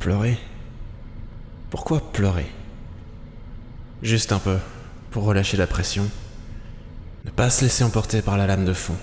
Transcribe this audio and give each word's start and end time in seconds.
Pleurer? 0.00 0.38
Pourquoi 1.68 2.00
pleurer? 2.00 2.46
Juste 4.00 4.32
un 4.32 4.38
peu, 4.38 4.56
pour 5.10 5.24
relâcher 5.24 5.58
la 5.58 5.66
pression. 5.66 6.08
Ne 7.26 7.30
pas 7.30 7.50
se 7.50 7.64
laisser 7.64 7.84
emporter 7.84 8.22
par 8.22 8.38
la 8.38 8.46
lame 8.46 8.64
de 8.64 8.72
fond. 8.72 8.96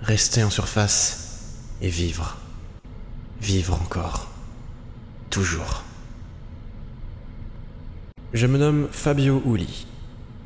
Rester 0.00 0.42
en 0.42 0.48
surface 0.48 1.58
et 1.82 1.90
vivre. 1.90 2.38
Vivre 3.42 3.74
encore. 3.74 4.30
Toujours. 5.28 5.84
Je 8.32 8.46
me 8.46 8.56
nomme 8.56 8.88
Fabio 8.90 9.42
Uli. 9.44 9.86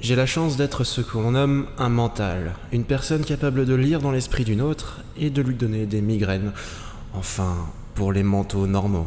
J'ai 0.00 0.16
la 0.16 0.26
chance 0.26 0.56
d'être 0.56 0.82
ce 0.82 1.02
que 1.02 1.18
l'on 1.18 1.30
nomme 1.30 1.68
un 1.78 1.88
mental, 1.88 2.54
une 2.72 2.84
personne 2.84 3.24
capable 3.24 3.64
de 3.64 3.74
lire 3.74 4.00
dans 4.00 4.10
l'esprit 4.10 4.42
d'une 4.42 4.60
autre 4.60 5.02
et 5.16 5.30
de 5.30 5.40
lui 5.40 5.54
donner 5.54 5.86
des 5.86 6.00
migraines, 6.00 6.52
enfin, 7.14 7.54
pour 7.95 8.12
les 8.12 8.24
mentaux 8.24 8.66
normaux. 8.66 9.06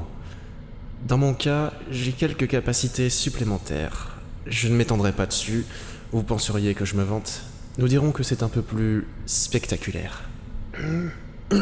Dans 1.08 1.18
mon 1.18 1.34
cas, 1.34 1.74
j'ai 1.90 2.12
quelques 2.12 2.48
capacités 2.48 3.10
supplémentaires. 3.10 4.20
Je 4.46 4.68
ne 4.68 4.76
m'étendrai 4.76 5.12
pas 5.12 5.26
dessus, 5.26 5.66
vous 6.12 6.22
penseriez 6.22 6.76
que 6.76 6.86
je 6.86 6.96
me 6.96 7.04
vante. 7.04 7.42
Nous 7.80 7.88
dirons 7.88 8.12
que 8.12 8.22
c'est 8.22 8.44
un 8.44 8.50
peu 8.50 8.62
plus 8.62 9.08
spectaculaire. 9.26 10.22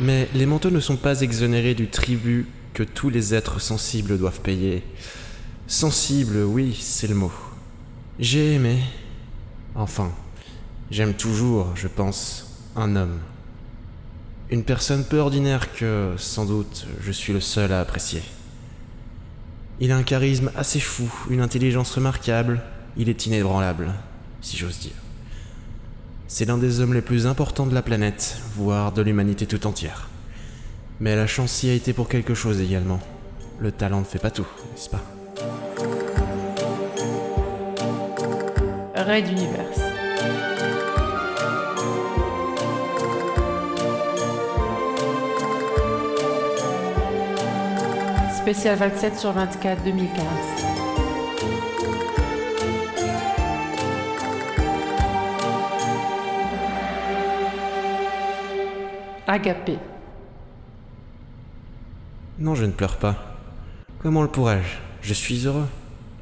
Mais 0.00 0.28
les 0.34 0.46
mentaux 0.46 0.70
ne 0.70 0.80
sont 0.80 0.96
pas 0.96 1.20
exonérés 1.20 1.74
du 1.74 1.88
tribut 1.88 2.48
que 2.72 2.82
tous 2.82 3.10
les 3.10 3.32
êtres 3.32 3.60
sensibles 3.60 4.18
doivent 4.18 4.40
payer. 4.40 4.82
Sensible, 5.68 6.38
oui, 6.38 6.76
c'est 6.80 7.06
le 7.06 7.14
mot. 7.14 7.32
J'ai 8.18 8.54
aimé. 8.54 8.80
Enfin, 9.76 10.10
j'aime 10.90 11.14
toujours, 11.14 11.76
je 11.76 11.86
pense, 11.86 12.60
un 12.74 12.96
homme. 12.96 13.20
Une 14.50 14.62
personne 14.62 15.04
peu 15.04 15.18
ordinaire 15.18 15.72
que, 15.72 16.14
sans 16.18 16.44
doute, 16.44 16.86
je 17.00 17.10
suis 17.10 17.32
le 17.32 17.40
seul 17.40 17.72
à 17.72 17.80
apprécier. 17.80 18.22
Il 19.80 19.90
a 19.90 19.96
un 19.96 20.02
charisme 20.02 20.50
assez 20.54 20.80
fou, 20.80 21.10
une 21.30 21.40
intelligence 21.40 21.90
remarquable, 21.90 22.60
il 22.96 23.08
est 23.08 23.26
inébranlable, 23.26 23.92
si 24.40 24.56
j'ose 24.56 24.78
dire. 24.78 24.92
C'est 26.28 26.44
l'un 26.44 26.58
des 26.58 26.80
hommes 26.80 26.94
les 26.94 27.02
plus 27.02 27.26
importants 27.26 27.66
de 27.66 27.74
la 27.74 27.82
planète, 27.82 28.36
voire 28.54 28.92
de 28.92 29.02
l'humanité 29.02 29.46
tout 29.46 29.66
entière. 29.66 30.08
Mais 31.00 31.16
la 31.16 31.26
chance 31.26 31.62
y 31.62 31.70
a 31.70 31.74
été 31.74 31.92
pour 31.92 32.08
quelque 32.08 32.34
chose 32.34 32.60
également. 32.60 33.00
Le 33.58 33.72
talent 33.72 34.00
ne 34.00 34.04
fait 34.04 34.18
pas 34.18 34.30
tout, 34.30 34.46
n'est-ce 34.72 34.90
pas? 34.90 35.02
Raid 38.94 39.26
d'univers. 39.26 39.93
Spécial 48.44 48.76
27 48.76 49.16
sur 49.16 49.32
24 49.32 49.84
2015. 49.84 50.22
Agapé. 59.26 59.78
Non, 62.38 62.54
je 62.54 62.66
ne 62.66 62.72
pleure 62.72 62.98
pas. 62.98 63.16
Comment 64.00 64.20
le 64.20 64.28
pourrais-je? 64.28 64.76
Je 65.00 65.14
suis 65.14 65.46
heureux. 65.46 65.64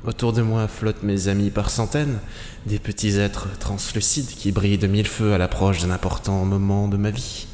Autour 0.07 0.33
de 0.33 0.43
moi 0.43 0.69
flottent 0.69 1.03
mes 1.03 1.27
amis 1.27 1.51
par 1.51 1.71
centaines, 1.71 2.21
des 2.67 2.79
petits 2.79 3.19
êtres 3.19 3.49
translucides 3.59 4.29
qui 4.29 4.53
brillent 4.53 4.79
de 4.79 4.87
mille 4.87 5.09
feux 5.09 5.35
à 5.35 5.39
l'approche 5.39 5.83
d'un 5.83 5.91
important 5.91 6.45
moment 6.45 6.87
de 6.87 6.97
ma 6.97 7.11
vie. 7.11 7.49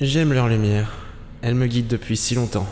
J'aime 0.00 0.32
leur 0.32 0.48
lumière. 0.48 0.94
Elle 1.42 1.56
me 1.56 1.66
guide 1.66 1.88
depuis 1.88 2.16
si 2.16 2.34
longtemps. 2.34 2.66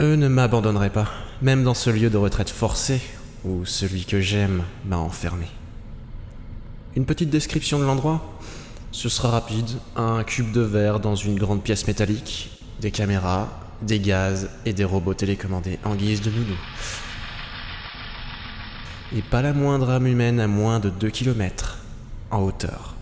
Eux 0.00 0.16
ne 0.16 0.28
m'abandonneraient 0.28 0.88
pas, 0.88 1.08
même 1.42 1.64
dans 1.64 1.74
ce 1.74 1.90
lieu 1.90 2.08
de 2.08 2.16
retraite 2.16 2.48
forcée 2.48 3.02
où 3.44 3.66
celui 3.66 4.06
que 4.06 4.22
j'aime 4.22 4.62
m'a 4.86 4.96
enfermé. 4.96 5.46
Une 6.96 7.04
petite 7.04 7.28
description 7.28 7.78
de 7.78 7.84
l'endroit 7.84 8.38
Ce 8.90 9.10
sera 9.10 9.28
rapide. 9.28 9.68
Un 9.94 10.24
cube 10.24 10.50
de 10.50 10.62
verre 10.62 10.98
dans 10.98 11.14
une 11.14 11.38
grande 11.38 11.62
pièce 11.62 11.86
métallique, 11.86 12.58
des 12.80 12.90
caméras, 12.90 13.48
des 13.82 14.00
gaz 14.00 14.48
et 14.64 14.72
des 14.72 14.84
robots 14.84 15.12
télécommandés 15.12 15.78
en 15.84 15.94
guise 15.94 16.22
de 16.22 16.30
nounou. 16.30 16.56
Et 19.14 19.20
pas 19.20 19.42
la 19.42 19.52
moindre 19.52 19.90
âme 19.90 20.06
humaine 20.06 20.40
à 20.40 20.46
moins 20.46 20.80
de 20.80 20.88
2 20.88 21.10
km 21.10 21.78
en 22.30 22.40
hauteur. 22.40 22.94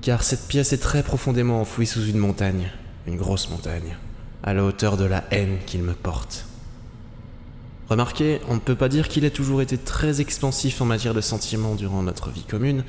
Car 0.00 0.22
cette 0.22 0.46
pièce 0.46 0.72
est 0.72 0.78
très 0.78 1.02
profondément 1.02 1.60
enfouie 1.60 1.86
sous 1.86 2.06
une 2.06 2.18
montagne, 2.18 2.70
une 3.08 3.16
grosse 3.16 3.50
montagne, 3.50 3.96
à 4.44 4.52
la 4.52 4.62
hauteur 4.62 4.96
de 4.96 5.04
la 5.04 5.24
haine 5.30 5.58
qu'il 5.66 5.82
me 5.82 5.94
porte. 5.94 6.44
Remarquez, 7.88 8.40
on 8.48 8.54
ne 8.54 8.60
peut 8.60 8.74
pas 8.74 8.88
dire 8.88 9.08
qu'il 9.08 9.24
ait 9.24 9.30
toujours 9.30 9.62
été 9.62 9.76
très 9.76 10.20
expansif 10.20 10.80
en 10.80 10.84
matière 10.84 11.14
de 11.14 11.20
sentiments 11.20 11.74
durant 11.74 12.02
notre 12.02 12.30
vie 12.30 12.44
commune, 12.44 12.84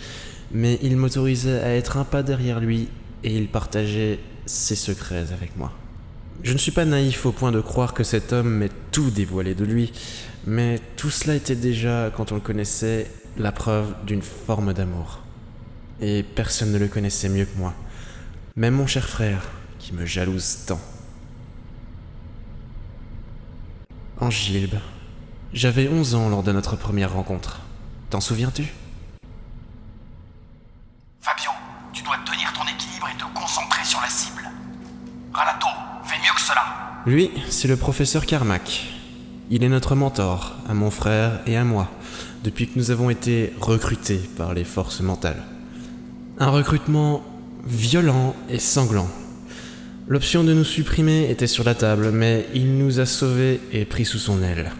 mais 0.51 0.79
il 0.83 0.97
m'autorisait 0.97 1.61
à 1.61 1.75
être 1.75 1.97
un 1.97 2.03
pas 2.03 2.23
derrière 2.23 2.59
lui 2.59 2.89
et 3.23 3.35
il 3.35 3.47
partageait 3.47 4.19
ses 4.45 4.75
secrets 4.75 5.31
avec 5.33 5.57
moi. 5.57 5.71
Je 6.43 6.53
ne 6.53 6.57
suis 6.57 6.71
pas 6.71 6.85
naïf 6.85 7.25
au 7.25 7.31
point 7.31 7.51
de 7.51 7.61
croire 7.61 7.93
que 7.93 8.03
cet 8.03 8.33
homme 8.33 8.49
m'ait 8.49 8.69
tout 8.91 9.09
dévoilé 9.09 9.55
de 9.55 9.66
lui, 9.66 9.93
mais 10.45 10.79
tout 10.97 11.09
cela 11.09 11.35
était 11.35 11.55
déjà, 11.55 12.11
quand 12.16 12.31
on 12.31 12.35
le 12.35 12.41
connaissait, 12.41 13.09
la 13.37 13.51
preuve 13.51 13.93
d'une 14.05 14.22
forme 14.22 14.73
d'amour. 14.73 15.22
Et 16.01 16.23
personne 16.23 16.72
ne 16.72 16.77
le 16.77 16.87
connaissait 16.87 17.29
mieux 17.29 17.45
que 17.45 17.57
moi. 17.57 17.73
Même 18.57 18.75
mon 18.75 18.87
cher 18.87 19.07
frère, 19.07 19.49
qui 19.79 19.93
me 19.93 20.05
jalouse 20.05 20.66
tant. 20.67 20.81
Angilbe, 24.21 24.75
j'avais 25.51 25.89
11 25.89 26.15
ans 26.15 26.29
lors 26.29 26.41
de 26.41 26.53
notre 26.53 26.77
première 26.77 27.11
rencontre. 27.13 27.59
T'en 28.09 28.21
souviens-tu? 28.21 28.63
Fabio, 31.19 31.51
tu 31.91 32.01
dois 32.01 32.15
tenir 32.25 32.53
ton 32.53 32.63
équilibre 32.63 33.09
et 33.13 33.17
te 33.17 33.25
concentrer 33.37 33.83
sur 33.83 33.99
la 33.99 34.07
cible. 34.07 34.49
Ralato, 35.33 35.67
fais 36.05 36.17
mieux 36.19 36.33
que 36.33 36.39
cela. 36.39 36.63
Lui, 37.05 37.29
c'est 37.49 37.67
le 37.67 37.75
professeur 37.75 38.25
Carmack. 38.25 38.85
Il 39.49 39.65
est 39.65 39.69
notre 39.69 39.95
mentor, 39.95 40.55
à 40.69 40.73
mon 40.73 40.91
frère 40.91 41.41
et 41.45 41.57
à 41.57 41.65
moi, 41.65 41.89
depuis 42.45 42.69
que 42.69 42.79
nous 42.79 42.91
avons 42.91 43.09
été 43.09 43.53
recrutés 43.59 44.19
par 44.37 44.53
les 44.53 44.63
forces 44.63 45.01
mentales. 45.01 45.43
Un 46.39 46.49
recrutement 46.49 47.21
violent 47.65 48.33
et 48.47 48.59
sanglant. 48.59 49.09
L'option 50.07 50.43
de 50.43 50.53
nous 50.53 50.63
supprimer 50.63 51.31
était 51.31 51.47
sur 51.47 51.63
la 51.63 51.73
table, 51.73 52.11
mais 52.11 52.45
il 52.53 52.77
nous 52.77 52.99
a 52.99 53.07
sauvés 53.07 53.59
et 53.71 53.85
pris 53.85 54.05
sous 54.05 54.19
son 54.19 54.43
aile. 54.43 54.71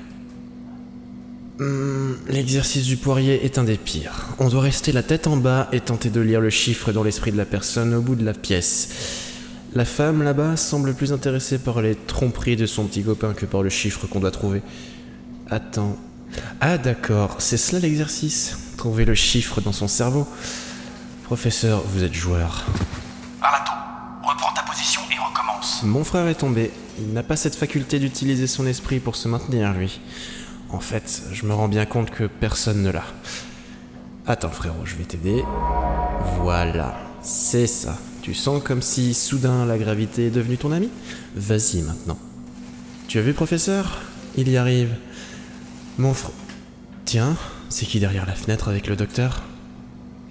Hmm, 1.58 2.14
L'exercice 2.30 2.86
du 2.86 2.98
poirier 2.98 3.44
est 3.44 3.58
un 3.58 3.64
des 3.64 3.78
pires. 3.78 4.28
On 4.38 4.50
doit 4.50 4.62
rester 4.62 4.92
la 4.92 5.02
tête 5.02 5.26
en 5.26 5.38
bas 5.38 5.68
et 5.72 5.80
tenter 5.80 6.12
de 6.12 6.22
lire 6.22 6.42
le 6.42 6.52
chiffre 6.52 6.92
dans 6.92 7.02
l'esprit 7.02 7.32
de 7.32 7.38
la 7.38 7.46
personne 7.46 7.96
au 7.96 8.02
bout 8.02 8.16
de 8.16 8.24
la 8.24 8.34
pièce. 8.34 8.90
La 9.74 9.86
femme 9.86 10.22
là-bas 10.22 10.58
semble 10.58 10.94
plus 10.94 11.12
intéressée 11.12 11.58
par 11.58 11.82
les 11.82 11.96
tromperies 11.96 12.56
de 12.56 12.68
son 12.68 12.86
petit 12.86 13.04
copain 13.04 13.34
que 13.34 13.48
par 13.48 13.64
le 13.64 13.70
chiffre 13.70 14.06
qu'on 14.06 14.20
doit 14.20 14.32
trouver. 14.32 14.62
Attends. 15.50 15.98
Ah 16.62 16.78
d'accord, 16.78 17.38
c'est 17.40 17.58
cela 17.58 17.80
l'exercice? 17.80 18.58
Trouver 18.78 19.06
le 19.06 19.16
chiffre 19.16 19.60
dans 19.60 19.72
son 19.72 19.88
cerveau? 19.88 20.28
Professeur, 21.24 21.82
vous 21.88 22.04
êtes 22.04 22.14
joueur. 22.14 22.66
Mon 25.86 26.04
frère 26.04 26.28
est 26.28 26.36
tombé. 26.36 26.72
Il 27.00 27.14
n'a 27.14 27.22
pas 27.22 27.36
cette 27.36 27.56
faculté 27.56 28.00
d'utiliser 28.00 28.48
son 28.48 28.66
esprit 28.66 29.00
pour 29.00 29.16
se 29.16 29.28
maintenir, 29.28 29.74
lui. 29.74 30.00
En 30.70 30.80
fait, 30.80 31.22
je 31.32 31.46
me 31.46 31.54
rends 31.54 31.68
bien 31.68 31.86
compte 31.86 32.10
que 32.10 32.24
personne 32.24 32.82
ne 32.82 32.90
l'a. 32.90 33.04
Attends, 34.26 34.50
frérot, 34.50 34.84
je 34.86 34.96
vais 34.96 35.04
t'aider. 35.04 35.44
Voilà, 36.40 36.98
c'est 37.22 37.68
ça. 37.68 37.98
Tu 38.24 38.34
sens 38.34 38.64
comme 38.64 38.82
si 38.82 39.14
soudain 39.14 39.66
la 39.66 39.78
gravité 39.78 40.28
est 40.28 40.32
devenue 40.32 40.58
ton 40.58 40.72
ami 40.72 40.90
Vas-y 41.36 41.84
maintenant. 41.84 42.18
Tu 43.08 43.20
as 43.20 43.22
vu, 43.22 43.34
professeur? 43.34 44.02
Il 44.36 44.50
y 44.50 44.58
arrive. 44.58 44.96
Mon 46.00 46.16
frère. 46.16 46.32
Tiens, 47.06 47.36
c'est 47.70 47.86
qui 47.86 48.00
derrière 48.00 48.26
la 48.26 48.34
fenêtre 48.34 48.70
avec 48.70 48.88
le 48.88 48.96
docteur? 48.96 49.44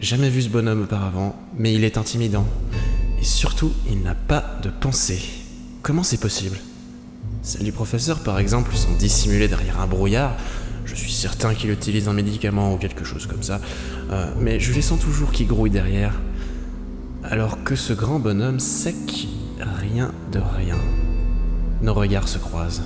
Jamais 0.00 0.29
vu 0.29 0.43
ce 0.43 0.49
bonhomme 0.49 0.82
auparavant, 0.82 1.37
mais 1.56 1.73
il 1.73 1.84
est 1.84 1.96
intimidant. 1.96 2.46
Et 3.20 3.25
surtout, 3.25 3.73
il 3.88 4.02
n'a 4.02 4.17
pas 4.17 4.58
de 4.62 4.70
pensée. 4.70 5.44
Comment 5.84 6.02
c'est 6.02 6.16
possible? 6.16 6.56
Celles 7.42 7.64
du 7.64 7.70
professeur, 7.70 8.20
par 8.20 8.38
exemple, 8.38 8.75
sont 8.75 8.94
dissimulées 8.98 9.48
derrière 9.48 9.82
un 9.82 9.86
brouillard. 9.86 10.34
Je 10.86 10.94
suis 10.94 11.12
certain 11.12 11.52
qu'il 11.52 11.70
utilise 11.70 12.08
un 12.08 12.14
médicament 12.14 12.72
ou 12.72 12.78
quelque 12.78 13.04
chose 13.04 13.26
comme 13.26 13.42
ça. 13.42 13.60
Euh, 14.10 14.32
mais 14.40 14.58
je 14.58 14.72
les 14.72 14.81
sens 14.81 14.98
toujours 14.98 15.31
qui 15.31 15.44
grouillent 15.44 15.69
derrière. 15.69 16.14
Alors 17.22 17.62
que 17.64 17.76
ce 17.76 17.92
grand 17.92 18.19
bonhomme 18.19 18.60
sec, 18.60 19.28
rien 19.60 20.10
de 20.32 20.40
rien. 20.56 20.78
Nos 21.82 21.92
regards 21.92 22.28
se 22.28 22.38
croisent. 22.38 22.84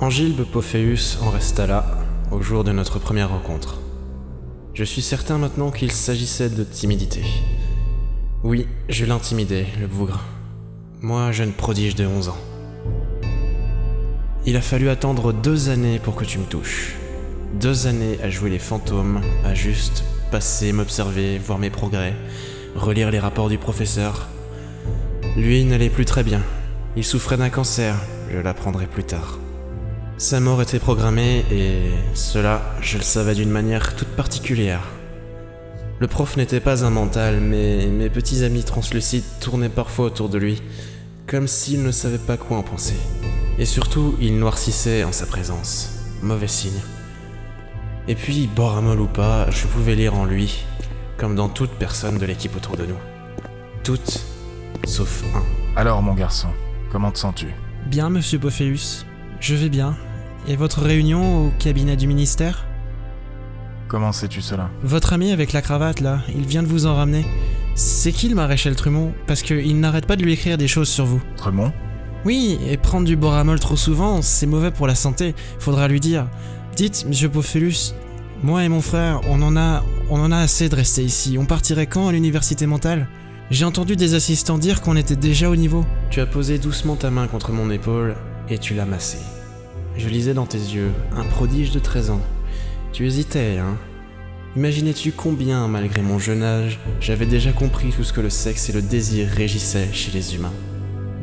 Angilbe 0.00 0.42
Pophéus 0.42 1.18
en 1.22 1.30
resta 1.30 1.68
là, 1.68 1.86
au 2.32 2.42
jour 2.42 2.64
de 2.64 2.72
notre 2.72 2.98
première 2.98 3.30
rencontre. 3.30 3.78
Je 4.74 4.82
suis 4.82 5.02
certain 5.02 5.38
maintenant 5.38 5.70
qu'il 5.70 5.92
s'agissait 5.92 6.50
de 6.50 6.64
timidité. 6.64 7.22
Oui, 8.42 8.66
je 8.88 9.04
l'intimidais, 9.04 9.66
le 9.80 9.86
bougre. 9.86 10.24
Moi, 11.00 11.30
jeune 11.30 11.52
prodige 11.52 11.94
de 11.94 12.04
11 12.04 12.30
ans. 12.30 12.36
Il 14.46 14.56
a 14.56 14.60
fallu 14.60 14.88
attendre 14.88 15.32
deux 15.32 15.68
années 15.68 16.00
pour 16.00 16.16
que 16.16 16.24
tu 16.24 16.38
me 16.38 16.44
touches. 16.44 16.96
Deux 17.60 17.86
années 17.86 18.18
à 18.20 18.30
jouer 18.30 18.50
les 18.50 18.58
fantômes, 18.58 19.20
à 19.44 19.54
juste 19.54 20.02
passer, 20.32 20.72
m'observer, 20.72 21.38
voir 21.38 21.60
mes 21.60 21.70
progrès, 21.70 22.16
relire 22.74 23.12
les 23.12 23.20
rapports 23.20 23.48
du 23.48 23.58
professeur. 23.58 24.26
Lui 25.36 25.64
n'allait 25.64 25.88
plus 25.88 26.04
très 26.04 26.24
bien. 26.24 26.42
Il 26.96 27.04
souffrait 27.04 27.36
d'un 27.36 27.48
cancer, 27.48 27.94
je 28.28 28.38
l'apprendrai 28.38 28.88
plus 28.88 29.04
tard. 29.04 29.38
Sa 30.16 30.38
mort 30.38 30.62
était 30.62 30.78
programmée 30.78 31.44
et 31.50 31.90
cela, 32.14 32.62
je 32.80 32.98
le 32.98 33.02
savais 33.02 33.34
d'une 33.34 33.50
manière 33.50 33.96
toute 33.96 34.08
particulière. 34.08 34.82
Le 35.98 36.06
prof 36.06 36.36
n'était 36.36 36.60
pas 36.60 36.84
un 36.84 36.90
mental, 36.90 37.40
mais 37.40 37.86
mes 37.86 38.08
petits 38.08 38.44
amis 38.44 38.62
translucides 38.62 39.24
tournaient 39.40 39.68
parfois 39.68 40.06
autour 40.06 40.28
de 40.28 40.38
lui, 40.38 40.62
comme 41.26 41.48
s'ils 41.48 41.82
ne 41.82 41.90
savaient 41.90 42.18
pas 42.18 42.36
quoi 42.36 42.58
en 42.58 42.62
penser. 42.62 42.94
Et 43.58 43.64
surtout, 43.64 44.14
il 44.20 44.38
noircissait 44.38 45.02
en 45.02 45.10
sa 45.10 45.26
présence. 45.26 45.90
Mauvais 46.22 46.48
signe. 46.48 46.80
Et 48.06 48.14
puis, 48.14 48.48
Boramol 48.54 49.00
ou 49.00 49.08
pas, 49.08 49.50
je 49.50 49.66
pouvais 49.66 49.96
lire 49.96 50.14
en 50.14 50.26
lui, 50.26 50.64
comme 51.16 51.34
dans 51.34 51.48
toute 51.48 51.72
personne 51.72 52.18
de 52.18 52.26
l'équipe 52.26 52.54
autour 52.54 52.76
de 52.76 52.86
nous. 52.86 52.98
Toutes, 53.82 54.20
sauf 54.86 55.24
un. 55.34 55.42
Alors, 55.76 56.02
mon 56.02 56.14
garçon, 56.14 56.48
comment 56.92 57.10
te 57.10 57.18
sens-tu? 57.18 57.48
Bien, 57.86 58.10
monsieur 58.10 58.38
Pophéus. 58.38 59.04
Je 59.44 59.54
vais 59.54 59.68
bien. 59.68 59.94
Et 60.48 60.56
votre 60.56 60.80
réunion 60.80 61.48
au 61.48 61.50
cabinet 61.58 61.96
du 61.96 62.06
ministère? 62.06 62.64
Comment 63.88 64.10
sais-tu 64.10 64.40
cela? 64.40 64.70
Votre 64.82 65.12
ami 65.12 65.32
avec 65.32 65.52
la 65.52 65.60
cravate, 65.60 66.00
là, 66.00 66.22
il 66.34 66.46
vient 66.46 66.62
de 66.62 66.66
vous 66.66 66.86
en 66.86 66.94
ramener. 66.94 67.26
C'est 67.74 68.10
qui 68.10 68.30
le 68.30 68.36
maréchal 68.36 68.74
Trumont 68.74 69.12
Parce 69.26 69.42
qu'il 69.42 69.78
n'arrête 69.78 70.06
pas 70.06 70.16
de 70.16 70.22
lui 70.22 70.32
écrire 70.32 70.56
des 70.56 70.66
choses 70.66 70.88
sur 70.88 71.04
vous. 71.04 71.20
Tremont 71.36 71.74
Oui, 72.24 72.58
et 72.66 72.78
prendre 72.78 73.06
du 73.06 73.16
boramol 73.16 73.60
trop 73.60 73.76
souvent, 73.76 74.22
c'est 74.22 74.46
mauvais 74.46 74.70
pour 74.70 74.86
la 74.86 74.94
santé. 74.94 75.34
Faudra 75.58 75.88
lui 75.88 76.00
dire. 76.00 76.26
Dites, 76.74 77.04
monsieur 77.06 77.28
Pophelus, 77.28 77.92
moi 78.42 78.64
et 78.64 78.70
mon 78.70 78.80
frère, 78.80 79.20
on 79.28 79.42
en 79.42 79.58
a, 79.58 79.82
on 80.08 80.20
en 80.20 80.32
a 80.32 80.38
assez 80.38 80.70
de 80.70 80.74
rester 80.74 81.04
ici. 81.04 81.36
On 81.38 81.44
partirait 81.44 81.86
quand 81.86 82.08
à 82.08 82.12
l'université 82.12 82.64
mentale? 82.64 83.08
J'ai 83.50 83.66
entendu 83.66 83.94
des 83.94 84.14
assistants 84.14 84.56
dire 84.56 84.80
qu'on 84.80 84.96
était 84.96 85.16
déjà 85.16 85.50
au 85.50 85.56
niveau. 85.56 85.84
Tu 86.08 86.22
as 86.22 86.26
posé 86.26 86.56
doucement 86.56 86.96
ta 86.96 87.10
main 87.10 87.26
contre 87.26 87.52
mon 87.52 87.70
épaule 87.70 88.14
et 88.48 88.58
tu 88.58 88.74
l'as 88.74 88.86
massée. 88.86 89.22
Je 89.96 90.08
lisais 90.08 90.34
dans 90.34 90.46
tes 90.46 90.58
yeux 90.58 90.90
un 91.16 91.24
prodige 91.24 91.70
de 91.70 91.78
13 91.78 92.10
ans. 92.10 92.22
Tu 92.92 93.06
hésitais, 93.06 93.58
hein 93.58 93.76
Imaginais-tu 94.56 95.10
combien, 95.10 95.66
malgré 95.66 96.00
mon 96.00 96.20
jeune 96.20 96.44
âge, 96.44 96.78
j'avais 97.00 97.26
déjà 97.26 97.52
compris 97.52 97.90
tout 97.90 98.04
ce 98.04 98.12
que 98.12 98.20
le 98.20 98.30
sexe 98.30 98.68
et 98.68 98.72
le 98.72 98.82
désir 98.82 99.28
régissaient 99.28 99.92
chez 99.92 100.12
les 100.12 100.36
humains? 100.36 100.52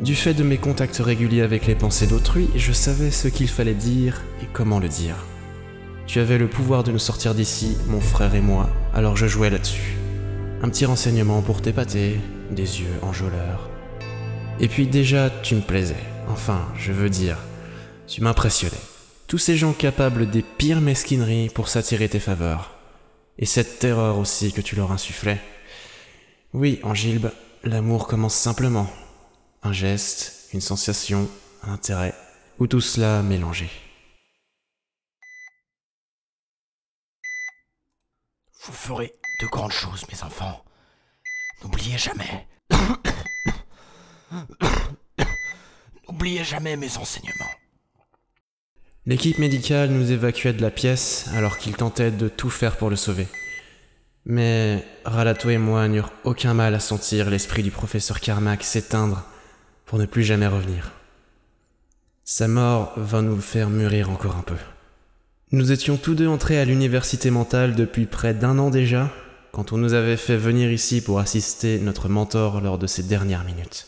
Du 0.02 0.14
fait 0.14 0.34
de 0.34 0.42
mes 0.42 0.58
contacts 0.58 0.98
réguliers 0.98 1.40
avec 1.40 1.66
les 1.66 1.74
pensées 1.74 2.06
d'autrui, 2.06 2.48
je 2.56 2.72
savais 2.72 3.10
ce 3.10 3.28
qu'il 3.28 3.48
fallait 3.48 3.72
dire 3.72 4.20
et 4.42 4.46
comment 4.52 4.80
le 4.80 4.88
dire. 4.88 5.16
Tu 6.06 6.18
avais 6.18 6.36
le 6.36 6.48
pouvoir 6.48 6.82
de 6.82 6.92
nous 6.92 6.98
sortir 6.98 7.34
d'ici, 7.34 7.78
mon 7.88 8.00
frère 8.00 8.34
et 8.34 8.40
moi, 8.40 8.68
alors 8.92 9.16
je 9.16 9.26
jouais 9.26 9.48
là-dessus. 9.48 9.96
Un 10.62 10.68
petit 10.68 10.84
renseignement 10.84 11.40
pour 11.40 11.62
t'épater, 11.62 12.20
des 12.50 12.80
yeux 12.80 12.98
enjôleurs. 13.00 13.70
Et 14.60 14.68
puis 14.68 14.86
déjà, 14.86 15.30
tu 15.42 15.54
me 15.54 15.62
plaisais. 15.62 16.11
Enfin, 16.32 16.66
je 16.78 16.92
veux 16.92 17.10
dire, 17.10 17.36
tu 18.08 18.22
m'impressionnais. 18.22 18.80
Tous 19.26 19.36
ces 19.36 19.58
gens 19.58 19.74
capables 19.74 20.30
des 20.30 20.40
pires 20.40 20.80
mesquineries 20.80 21.50
pour 21.50 21.68
s'attirer 21.68 22.08
tes 22.08 22.20
faveurs. 22.20 22.74
Et 23.36 23.44
cette 23.44 23.78
terreur 23.78 24.16
aussi 24.16 24.50
que 24.50 24.62
tu 24.62 24.74
leur 24.74 24.92
insufflais. 24.92 25.38
Oui, 26.54 26.80
Angilbe, 26.84 27.30
l'amour 27.64 28.06
commence 28.06 28.34
simplement. 28.34 28.90
Un 29.62 29.74
geste, 29.74 30.48
une 30.54 30.62
sensation, 30.62 31.28
un 31.64 31.74
intérêt, 31.74 32.14
ou 32.58 32.66
tout 32.66 32.80
cela 32.80 33.22
mélangé. 33.22 33.68
Vous 38.64 38.72
ferez 38.72 39.12
de 39.42 39.46
grandes 39.48 39.70
choses, 39.70 40.06
mes 40.10 40.22
enfants. 40.22 40.64
N'oubliez 41.62 41.98
jamais. 41.98 42.48
N'oubliez 46.12 46.44
jamais 46.44 46.76
mes 46.76 46.98
enseignements. 46.98 47.50
L'équipe 49.06 49.38
médicale 49.38 49.88
nous 49.88 50.12
évacuait 50.12 50.52
de 50.52 50.60
la 50.60 50.70
pièce 50.70 51.30
alors 51.34 51.56
qu'ils 51.56 51.74
tentaient 51.74 52.10
de 52.10 52.28
tout 52.28 52.50
faire 52.50 52.76
pour 52.76 52.90
le 52.90 52.96
sauver. 52.96 53.26
Mais 54.26 54.84
Ralato 55.06 55.48
et 55.48 55.56
moi 55.56 55.88
n'eurent 55.88 56.12
aucun 56.24 56.52
mal 56.52 56.74
à 56.74 56.80
sentir 56.80 57.30
l'esprit 57.30 57.62
du 57.62 57.70
professeur 57.70 58.20
Carmack 58.20 58.62
s'éteindre 58.62 59.24
pour 59.86 59.98
ne 59.98 60.04
plus 60.04 60.22
jamais 60.22 60.46
revenir. 60.46 60.92
Sa 62.24 62.46
mort 62.46 62.92
va 62.98 63.22
nous 63.22 63.40
faire 63.40 63.70
mûrir 63.70 64.10
encore 64.10 64.36
un 64.36 64.42
peu. 64.42 64.58
Nous 65.50 65.72
étions 65.72 65.96
tous 65.96 66.14
deux 66.14 66.28
entrés 66.28 66.60
à 66.60 66.66
l'université 66.66 67.30
mentale 67.30 67.74
depuis 67.74 68.04
près 68.04 68.34
d'un 68.34 68.58
an 68.58 68.68
déjà, 68.68 69.10
quand 69.50 69.72
on 69.72 69.78
nous 69.78 69.94
avait 69.94 70.18
fait 70.18 70.36
venir 70.36 70.70
ici 70.70 71.00
pour 71.00 71.20
assister 71.20 71.78
notre 71.78 72.10
mentor 72.10 72.60
lors 72.60 72.76
de 72.76 72.86
ses 72.86 73.02
dernières 73.02 73.44
minutes. 73.44 73.86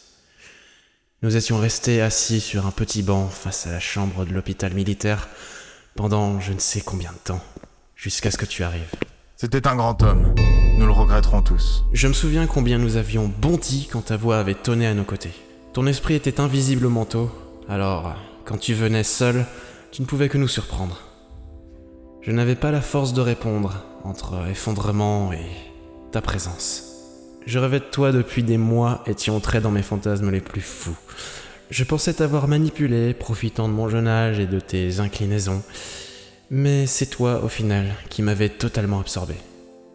Nous 1.25 1.39
étions 1.39 1.57
restés 1.57 2.03
assis 2.03 2.39
sur 2.39 2.67
un 2.67 2.71
petit 2.71 3.03
banc 3.03 3.29
face 3.29 3.67
à 3.67 3.73
la 3.73 3.81
chambre 3.81 4.27
de 4.27 4.35
l'hôpital 4.35 4.75
militaire 4.75 5.31
pendant 5.95 6.39
je 6.39 6.53
ne 6.53 6.59
sais 6.59 6.83
combien 6.83 7.13
de 7.13 7.17
temps, 7.17 7.41
jusqu'à 7.97 8.31
ce 8.31 8.37
que 8.37 8.45
tu 8.45 8.63
arrives. 8.63 8.93
C'était 9.35 9.67
un 9.67 9.75
grand 9.75 10.03
homme. 10.03 10.35
Nous 10.77 10.85
le 10.85 10.93
regretterons 10.93 11.41
tous. 11.41 11.87
Je 11.95 12.09
me 12.09 12.13
souviens 12.13 12.47
combien 12.47 12.77
nous 12.77 12.99
avions 12.99 13.33
bondi 13.41 13.89
quand 13.91 14.03
ta 14.03 14.19
voix 14.19 14.37
avait 14.37 14.53
tonné 14.53 14.87
à 14.87 14.93
nos 14.93 15.05
côtés. 15.05 15.33
Ton 15.73 15.87
esprit 15.87 16.13
était 16.13 16.41
invisible 16.41 16.85
au 16.85 16.91
manteau, 16.91 17.31
alors 17.71 18.17
quand 18.45 18.59
tu 18.59 18.75
venais 18.75 19.03
seul, 19.03 19.47
tu 19.93 20.03
ne 20.03 20.07
pouvais 20.07 20.29
que 20.29 20.37
nous 20.37 20.47
surprendre. 20.47 21.01
Je 22.21 22.33
n'avais 22.33 22.55
pas 22.55 22.71
la 22.71 22.83
force 22.83 23.15
de 23.15 23.23
répondre 23.23 23.83
entre 24.05 24.47
effondrement 24.51 25.33
et 25.33 25.47
ta 26.13 26.21
présence. 26.21 26.94
Je 27.47 27.59
rêvais 27.59 27.81
de 27.81 27.85
toi 27.85 28.11
depuis 28.11 28.43
des 28.43 28.57
mois 28.57 29.03
et 29.07 29.15
tu 29.15 29.31
entrais 29.31 29.61
dans 29.61 29.71
mes 29.71 29.83
fantasmes 29.83 30.31
les 30.31 30.41
plus 30.41 30.63
fous. 30.63 30.97
Je 31.71 31.85
pensais 31.85 32.15
t'avoir 32.15 32.49
manipulé, 32.49 33.13
profitant 33.13 33.69
de 33.69 33.75
mon 33.75 33.89
jeune 33.89 34.09
âge 34.09 34.39
et 34.39 34.47
de 34.47 34.61
tes 34.61 35.01
inclinaisons. 35.01 35.63
Mais 36.51 36.87
c'est 36.87 37.07
toi, 37.07 37.43
au 37.45 37.49
final, 37.49 37.87
qui 38.09 38.23
m'avais 38.23 38.49
totalement 38.49 39.01
absorbé. 39.01 39.35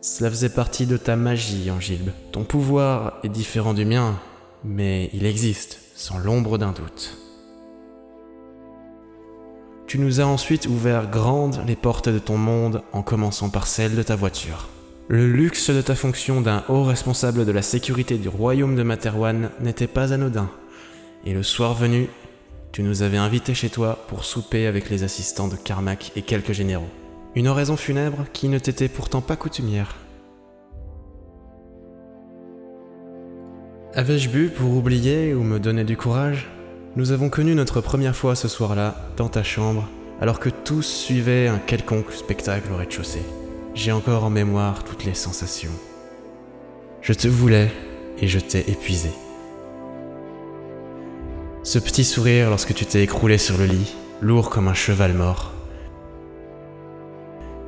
Cela 0.01 0.29
faisait 0.29 0.49
partie 0.49 0.85
de 0.85 0.97
ta 0.97 1.15
magie, 1.15 1.71
Angilbe. 1.71 2.11
Ton 2.31 2.43
pouvoir 2.43 3.17
est 3.23 3.29
différent 3.29 3.73
du 3.73 3.85
mien, 3.85 4.19
mais 4.63 5.09
il 5.13 5.25
existe, 5.25 5.79
sans 5.95 6.19
l'ombre 6.19 6.57
d'un 6.57 6.71
doute. 6.71 7.17
Tu 9.87 9.97
nous 9.97 10.21
as 10.21 10.25
ensuite 10.25 10.67
ouvert 10.67 11.09
grandes 11.09 11.61
les 11.65 11.75
portes 11.75 12.09
de 12.09 12.19
ton 12.19 12.37
monde 12.37 12.83
en 12.93 13.01
commençant 13.01 13.49
par 13.49 13.65
celle 13.65 13.95
de 13.95 14.03
ta 14.03 14.15
voiture. 14.15 14.67
Le 15.11 15.25
luxe 15.25 15.71
de 15.71 15.81
ta 15.81 15.95
fonction 15.95 16.39
d'un 16.39 16.63
haut 16.69 16.83
responsable 16.83 17.43
de 17.43 17.51
la 17.51 17.63
sécurité 17.63 18.19
du 18.19 18.29
royaume 18.29 18.75
de 18.75 18.83
Materwan 18.83 19.49
n'était 19.59 19.87
pas 19.87 20.13
anodin. 20.13 20.51
Et 21.25 21.33
le 21.33 21.41
soir 21.41 21.73
venu, 21.73 22.09
tu 22.71 22.83
nous 22.83 23.01
avais 23.01 23.17
invités 23.17 23.55
chez 23.55 23.69
toi 23.69 24.05
pour 24.07 24.23
souper 24.23 24.67
avec 24.67 24.91
les 24.91 25.01
assistants 25.01 25.47
de 25.47 25.55
Carmack 25.55 26.11
et 26.15 26.21
quelques 26.21 26.51
généraux. 26.51 26.91
Une 27.33 27.47
oraison 27.47 27.75
funèbre 27.75 28.25
qui 28.33 28.49
ne 28.49 28.59
t'était 28.59 28.87
pourtant 28.87 29.21
pas 29.21 29.35
coutumière. 29.35 29.95
Avais-je 33.95 34.29
bu 34.29 34.49
pour 34.49 34.75
oublier 34.75 35.33
ou 35.33 35.41
me 35.41 35.59
donner 35.59 35.85
du 35.85 35.97
courage? 35.97 36.51
Nous 36.95 37.11
avons 37.11 37.29
connu 37.29 37.55
notre 37.55 37.81
première 37.81 38.15
fois 38.15 38.35
ce 38.35 38.47
soir-là, 38.47 39.09
dans 39.17 39.29
ta 39.29 39.41
chambre, 39.41 39.89
alors 40.21 40.39
que 40.39 40.49
tous 40.49 40.83
suivaient 40.83 41.47
un 41.47 41.57
quelconque 41.57 42.11
spectacle 42.11 42.71
au 42.71 42.77
rez-de-chaussée. 42.77 43.23
J'ai 43.73 43.91
encore 43.91 44.23
en 44.23 44.29
mémoire 44.29 44.83
toutes 44.83 45.05
les 45.05 45.13
sensations. 45.13 45.71
Je 47.01 47.13
te 47.13 47.27
voulais 47.27 47.71
et 48.19 48.27
je 48.27 48.39
t'ai 48.39 48.69
épuisé. 48.69 49.11
Ce 51.63 51.79
petit 51.79 52.03
sourire 52.03 52.49
lorsque 52.49 52.73
tu 52.73 52.85
t'es 52.85 53.03
écroulé 53.03 53.37
sur 53.37 53.57
le 53.57 53.65
lit, 53.65 53.95
lourd 54.21 54.49
comme 54.49 54.67
un 54.67 54.73
cheval 54.73 55.13
mort. 55.13 55.53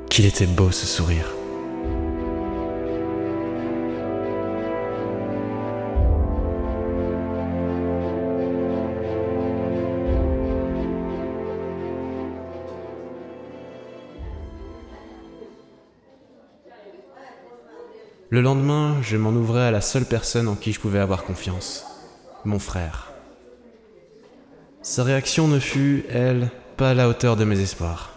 Qu'il 0.10 0.26
était 0.26 0.48
beau 0.48 0.72
ce 0.72 0.86
sourire. 0.86 1.41
Le 18.32 18.40
lendemain, 18.40 18.96
je 19.02 19.18
m'en 19.18 19.32
ouvrais 19.32 19.64
à 19.66 19.72
la 19.72 19.82
seule 19.82 20.06
personne 20.06 20.48
en 20.48 20.56
qui 20.56 20.72
je 20.72 20.80
pouvais 20.80 21.00
avoir 21.00 21.26
confiance, 21.26 21.86
mon 22.46 22.60
frère. 22.60 23.12
Sa 24.82 25.04
réaction 25.04 25.50
ne 25.50 25.60
fut, 25.60 26.06
elle, 26.10 26.50
pas 26.78 26.92
à 26.92 26.94
la 26.94 27.10
hauteur 27.10 27.36
de 27.36 27.44
mes 27.44 27.60
espoirs. 27.60 28.14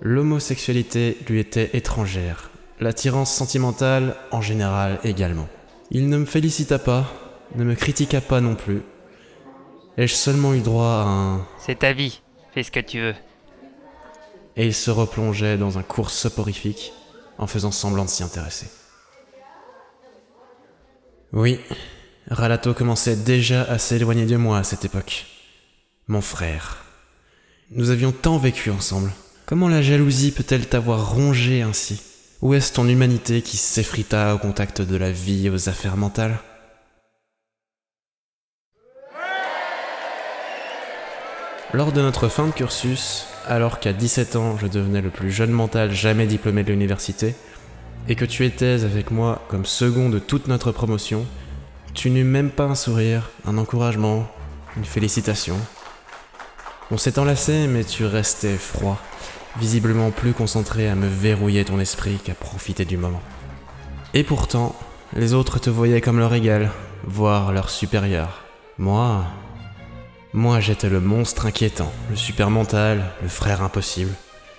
L'homosexualité 0.00 1.18
lui 1.28 1.40
était 1.40 1.76
étrangère. 1.76 2.48
l'attirance 2.80 3.30
sentimentale 3.30 4.16
en 4.30 4.40
général 4.40 4.98
également. 5.04 5.46
Il 5.90 6.08
ne 6.08 6.16
me 6.16 6.24
félicita 6.24 6.78
pas, 6.78 7.04
ne 7.54 7.64
me 7.64 7.74
critiqua 7.74 8.22
pas 8.22 8.40
non 8.40 8.54
plus. 8.54 8.80
Ai-je 9.98 10.14
seulement 10.14 10.54
eu 10.54 10.60
droit 10.60 10.86
à 10.86 11.06
un... 11.06 11.46
C'est 11.58 11.80
ta 11.80 11.92
vie, 11.92 12.22
fais 12.54 12.62
ce 12.62 12.70
que 12.70 12.80
tu 12.80 12.98
veux. 12.98 13.14
Et 14.56 14.64
il 14.64 14.74
se 14.74 14.90
replongeait 14.90 15.58
dans 15.58 15.76
un 15.76 15.82
cours 15.82 16.08
soporifique 16.08 16.94
en 17.36 17.46
faisant 17.46 17.72
semblant 17.72 18.06
de 18.06 18.10
s'y 18.10 18.22
intéresser. 18.22 18.68
Oui, 21.32 21.58
Ralato 22.30 22.74
commençait 22.74 23.16
déjà 23.16 23.62
à 23.62 23.78
s'éloigner 23.78 24.26
de 24.26 24.36
moi 24.36 24.58
à 24.58 24.64
cette 24.64 24.84
époque. 24.84 25.24
Mon 26.06 26.20
frère. 26.20 26.84
Nous 27.70 27.88
avions 27.88 28.12
tant 28.12 28.36
vécu 28.36 28.70
ensemble. 28.70 29.10
Comment 29.46 29.68
la 29.68 29.80
jalousie 29.80 30.32
peut-elle 30.32 30.68
t'avoir 30.68 31.14
rongé 31.14 31.62
ainsi? 31.62 32.02
Où 32.42 32.52
est-ce 32.52 32.74
ton 32.74 32.86
humanité 32.86 33.40
qui 33.40 33.56
s'effrita 33.56 34.34
au 34.34 34.38
contact 34.38 34.82
de 34.82 34.96
la 34.96 35.10
vie 35.10 35.46
et 35.46 35.50
aux 35.50 35.70
affaires 35.70 35.96
mentales? 35.96 36.38
Lors 41.72 41.92
de 41.92 42.02
notre 42.02 42.28
fin 42.28 42.46
de 42.46 42.52
cursus, 42.52 43.24
alors 43.48 43.80
qu'à 43.80 43.94
17 43.94 44.36
ans 44.36 44.58
je 44.58 44.66
devenais 44.66 45.00
le 45.00 45.08
plus 45.08 45.30
jeune 45.30 45.50
mental 45.50 45.92
jamais 45.92 46.26
diplômé 46.26 46.62
de 46.62 46.72
l'université, 46.72 47.34
et 48.08 48.14
que 48.14 48.24
tu 48.24 48.44
étais 48.44 48.84
avec 48.84 49.10
moi 49.10 49.42
comme 49.48 49.64
second 49.64 50.08
de 50.08 50.18
toute 50.18 50.48
notre 50.48 50.72
promotion, 50.72 51.26
tu 51.94 52.10
n'eus 52.10 52.24
même 52.24 52.50
pas 52.50 52.64
un 52.64 52.74
sourire, 52.74 53.30
un 53.46 53.58
encouragement, 53.58 54.26
une 54.76 54.84
félicitation. 54.84 55.56
On 56.90 56.96
s'est 56.96 57.18
enlacé, 57.18 57.66
mais 57.68 57.84
tu 57.84 58.04
restais 58.04 58.56
froid, 58.56 58.98
visiblement 59.58 60.10
plus 60.10 60.32
concentré 60.32 60.88
à 60.88 60.94
me 60.94 61.06
verrouiller 61.06 61.64
ton 61.64 61.78
esprit 61.80 62.16
qu'à 62.16 62.34
profiter 62.34 62.84
du 62.84 62.96
moment. 62.96 63.22
Et 64.14 64.24
pourtant, 64.24 64.74
les 65.14 65.34
autres 65.34 65.58
te 65.58 65.70
voyaient 65.70 66.00
comme 66.00 66.18
leur 66.18 66.34
égal, 66.34 66.70
voire 67.04 67.52
leur 67.52 67.70
supérieur. 67.70 68.42
Moi, 68.78 69.24
moi 70.32 70.60
j'étais 70.60 70.88
le 70.88 71.00
monstre 71.00 71.46
inquiétant, 71.46 71.92
le 72.10 72.16
super 72.16 72.50
mental, 72.50 73.04
le 73.22 73.28
frère 73.28 73.62
impossible. 73.62 74.12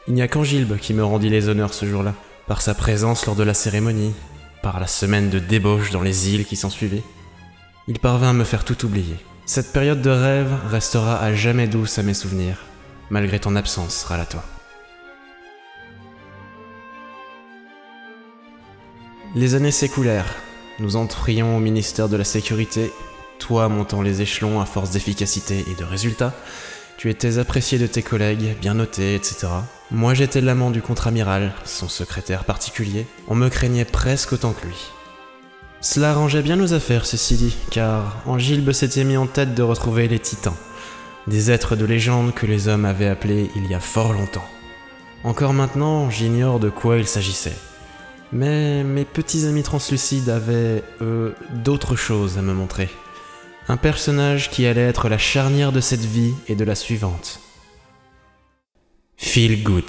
Il 0.07 0.13
n'y 0.13 0.21
a 0.21 0.27
qu'Angilbe 0.27 0.77
qui 0.77 0.93
me 0.93 1.03
rendit 1.03 1.29
les 1.29 1.49
honneurs 1.49 1.73
ce 1.73 1.85
jour-là, 1.85 2.13
par 2.47 2.61
sa 2.61 2.73
présence 2.73 3.25
lors 3.25 3.35
de 3.35 3.43
la 3.43 3.53
cérémonie, 3.53 4.13
par 4.61 4.79
la 4.79 4.87
semaine 4.87 5.29
de 5.29 5.39
débauche 5.39 5.91
dans 5.91 6.01
les 6.01 6.29
îles 6.29 6.45
qui 6.45 6.55
s'ensuivit. 6.55 7.03
Il 7.87 7.99
parvint 7.99 8.29
à 8.29 8.33
me 8.33 8.43
faire 8.43 8.65
tout 8.65 8.85
oublier. 8.85 9.17
Cette 9.45 9.73
période 9.73 10.01
de 10.01 10.09
rêve 10.09 10.53
restera 10.69 11.21
à 11.21 11.33
jamais 11.33 11.67
douce 11.67 11.99
à 11.99 12.03
mes 12.03 12.13
souvenirs, 12.13 12.57
malgré 13.09 13.39
ton 13.39 13.55
absence, 13.55 14.03
Ralato. 14.03 14.37
Les 19.35 19.55
années 19.55 19.71
s'écoulèrent. 19.71 20.35
Nous 20.79 20.95
entrions 20.95 21.57
au 21.57 21.59
ministère 21.59 22.07
de 22.07 22.17
la 22.17 22.23
Sécurité, 22.23 22.91
toi 23.39 23.67
montant 23.67 24.01
les 24.01 24.21
échelons 24.21 24.61
à 24.61 24.65
force 24.65 24.91
d'efficacité 24.91 25.65
et 25.69 25.75
de 25.75 25.83
résultats. 25.83 26.33
Tu 26.97 27.09
étais 27.09 27.37
apprécié 27.37 27.77
de 27.77 27.87
tes 27.87 28.01
collègues, 28.01 28.55
bien 28.61 28.75
noté, 28.75 29.15
etc. 29.15 29.47
Moi 29.91 30.13
j'étais 30.13 30.41
l'amant 30.41 30.71
du 30.71 30.81
contre-amiral, 30.81 31.53
son 31.65 31.89
secrétaire 31.89 32.45
particulier. 32.45 33.05
On 33.27 33.35
me 33.35 33.49
craignait 33.49 33.85
presque 33.85 34.33
autant 34.33 34.53
que 34.53 34.65
lui. 34.65 34.91
Cela 35.81 36.11
arrangeait 36.11 36.41
bien 36.41 36.55
nos 36.55 36.73
affaires, 36.73 37.05
ceci 37.05 37.35
dit, 37.35 37.57
car 37.69 38.21
Angilbe 38.25 38.71
s'était 38.71 39.03
mis 39.03 39.17
en 39.17 39.27
tête 39.27 39.53
de 39.53 39.63
retrouver 39.63 40.07
les 40.07 40.19
titans, 40.19 40.55
des 41.27 41.51
êtres 41.51 41.75
de 41.75 41.83
légende 41.83 42.33
que 42.33 42.45
les 42.45 42.69
hommes 42.69 42.85
avaient 42.85 43.09
appelés 43.09 43.51
il 43.57 43.69
y 43.69 43.73
a 43.73 43.81
fort 43.81 44.13
longtemps. 44.13 44.47
Encore 45.25 45.53
maintenant, 45.53 46.09
j'ignore 46.09 46.59
de 46.59 46.69
quoi 46.69 46.97
il 46.97 47.07
s'agissait. 47.07 47.57
Mais 48.31 48.83
mes 48.83 49.05
petits 49.05 49.45
amis 49.45 49.63
translucides 49.63 50.29
avaient, 50.29 50.83
eux, 51.01 51.35
d'autres 51.63 51.95
choses 51.95 52.37
à 52.37 52.41
me 52.41 52.53
montrer. 52.53 52.89
Un 53.69 53.77
personnage 53.77 54.49
qui 54.49 54.65
allait 54.65 54.81
être 54.81 55.07
la 55.07 55.17
charnière 55.17 55.71
de 55.71 55.79
cette 55.79 56.03
vie 56.03 56.33
et 56.49 56.55
de 56.55 56.65
la 56.65 56.75
suivante. 56.75 57.39
Feel 59.15 59.63
good. 59.63 59.85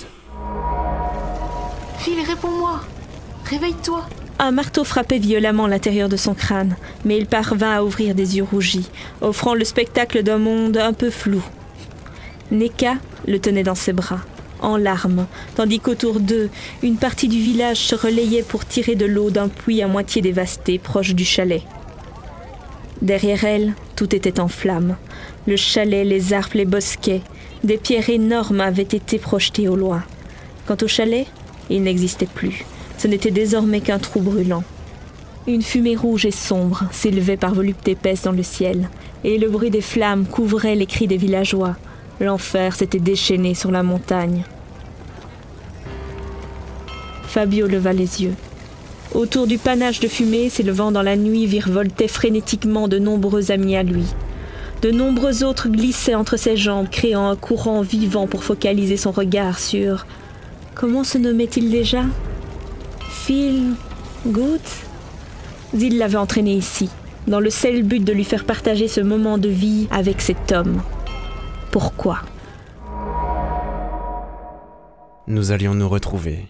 Phil, 1.99 2.21
réponds-moi 2.25 2.83
Réveille-toi 3.45 4.07
Un 4.38 4.52
marteau 4.52 4.85
frappait 4.85 5.19
violemment 5.19 5.66
l'intérieur 5.66 6.09
de 6.09 6.16
son 6.16 6.35
crâne, 6.35 6.76
mais 7.04 7.19
il 7.19 7.26
parvint 7.26 7.73
à 7.73 7.83
ouvrir 7.83 8.14
des 8.14 8.37
yeux 8.37 8.45
rougis, 8.45 8.88
offrant 9.21 9.54
le 9.54 9.64
spectacle 9.64 10.23
d'un 10.23 10.38
monde 10.38 10.76
un 10.76 10.93
peu 10.93 11.11
flou. 11.11 11.43
Neka 12.52 12.95
le 13.26 13.40
tenait 13.40 13.64
dans 13.64 13.75
ses 13.75 13.93
bras, 13.93 14.21
en 14.61 14.76
larmes, 14.76 15.26
tandis 15.57 15.81
qu'autour 15.81 16.21
d'eux, 16.21 16.49
une 16.85 16.97
partie 16.97 17.28
du 17.28 17.40
village 17.40 17.78
se 17.78 17.97
relayait 17.97 18.45
pour 18.45 18.64
tirer 18.64 18.95
de 18.95 19.04
l'eau 19.04 19.31
d'un 19.31 19.49
puits 19.49 19.83
à 19.83 19.88
moitié 19.88 20.23
dévasté 20.23 20.78
proche 20.78 21.14
du 21.14 21.25
chalet. 21.25 21.62
Derrière 23.02 23.44
elle, 23.44 23.74
tout 23.96 24.14
était 24.14 24.40
en 24.40 24.48
flammes. 24.48 24.96
Le 25.46 25.56
chalet, 25.56 26.06
les 26.06 26.32
arbres, 26.32 26.54
les 26.54 26.64
bosquets, 26.64 27.22
des 27.62 27.76
pierres 27.76 28.10
énormes 28.10 28.60
avaient 28.60 28.82
été 28.82 29.18
projetées 29.18 29.68
au 29.68 29.76
loin. 29.76 30.02
Quant 30.66 30.76
au 30.82 30.86
chalet, 30.86 31.26
il 31.70 31.82
n'existait 31.82 32.26
plus. 32.26 32.64
Ce 32.98 33.08
n'était 33.08 33.30
désormais 33.30 33.80
qu'un 33.80 33.98
trou 33.98 34.20
brûlant. 34.20 34.64
Une 35.46 35.62
fumée 35.62 35.96
rouge 35.96 36.24
et 36.24 36.30
sombre 36.30 36.84
s'élevait 36.90 37.36
par 37.36 37.54
voluptés 37.54 37.92
épaisses 37.92 38.22
dans 38.22 38.32
le 38.32 38.42
ciel, 38.42 38.88
et 39.24 39.36
le 39.36 39.50
bruit 39.50 39.70
des 39.70 39.82
flammes 39.82 40.26
couvrait 40.26 40.74
les 40.74 40.86
cris 40.86 41.06
des 41.06 41.18
villageois. 41.18 41.76
L'enfer 42.20 42.74
s'était 42.74 43.00
déchaîné 43.00 43.54
sur 43.54 43.70
la 43.70 43.82
montagne. 43.82 44.44
Fabio 47.24 47.66
leva 47.66 47.92
les 47.92 48.22
yeux. 48.22 48.34
Autour 49.14 49.47
du 49.47 49.59
panache 49.59 50.00
de 50.00 50.09
fumée 50.09 50.49
s'élevant 50.49 50.90
dans 50.90 51.02
la 51.02 51.16
nuit 51.16 51.47
virevoltaient 51.47 52.09
frénétiquement 52.09 52.88
de 52.88 52.99
nombreux 52.99 53.52
amis 53.52 53.76
à 53.76 53.85
lui. 53.85 54.06
De 54.83 54.90
nombreux 54.90 55.44
autres 55.44 55.68
glissaient 55.68 56.16
entre 56.16 56.37
ses 56.37 56.56
jambes, 56.56 56.90
créant 56.90 57.28
un 57.30 57.37
courant 57.37 57.83
vivant 57.83 58.26
pour 58.26 58.42
focaliser 58.42 58.97
son 58.97 59.12
regard 59.12 59.61
sur. 59.61 60.04
Comment 60.75 61.04
se 61.04 61.16
nommait-il 61.16 61.71
déjà? 61.71 62.02
Phil 63.09 63.75
Good? 64.26 64.61
Zil 65.76 65.97
l'avait 65.97 66.16
entraîné 66.16 66.54
ici, 66.54 66.90
dans 67.28 67.40
le 67.40 67.50
seul 67.50 67.85
but 67.85 68.04
de 68.04 68.12
lui 68.12 68.25
faire 68.25 68.44
partager 68.44 68.88
ce 68.88 69.00
moment 69.00 69.38
de 69.38 69.49
vie 69.49 69.87
avec 69.92 70.21
cet 70.21 70.50
homme. 70.50 70.83
Pourquoi? 71.71 72.18
Nous 75.28 75.52
allions 75.52 75.75
nous 75.75 75.88
retrouver 75.88 76.49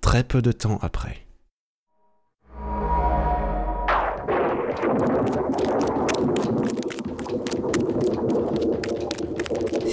très 0.00 0.24
peu 0.24 0.40
de 0.40 0.52
temps 0.52 0.78
après. 0.80 1.25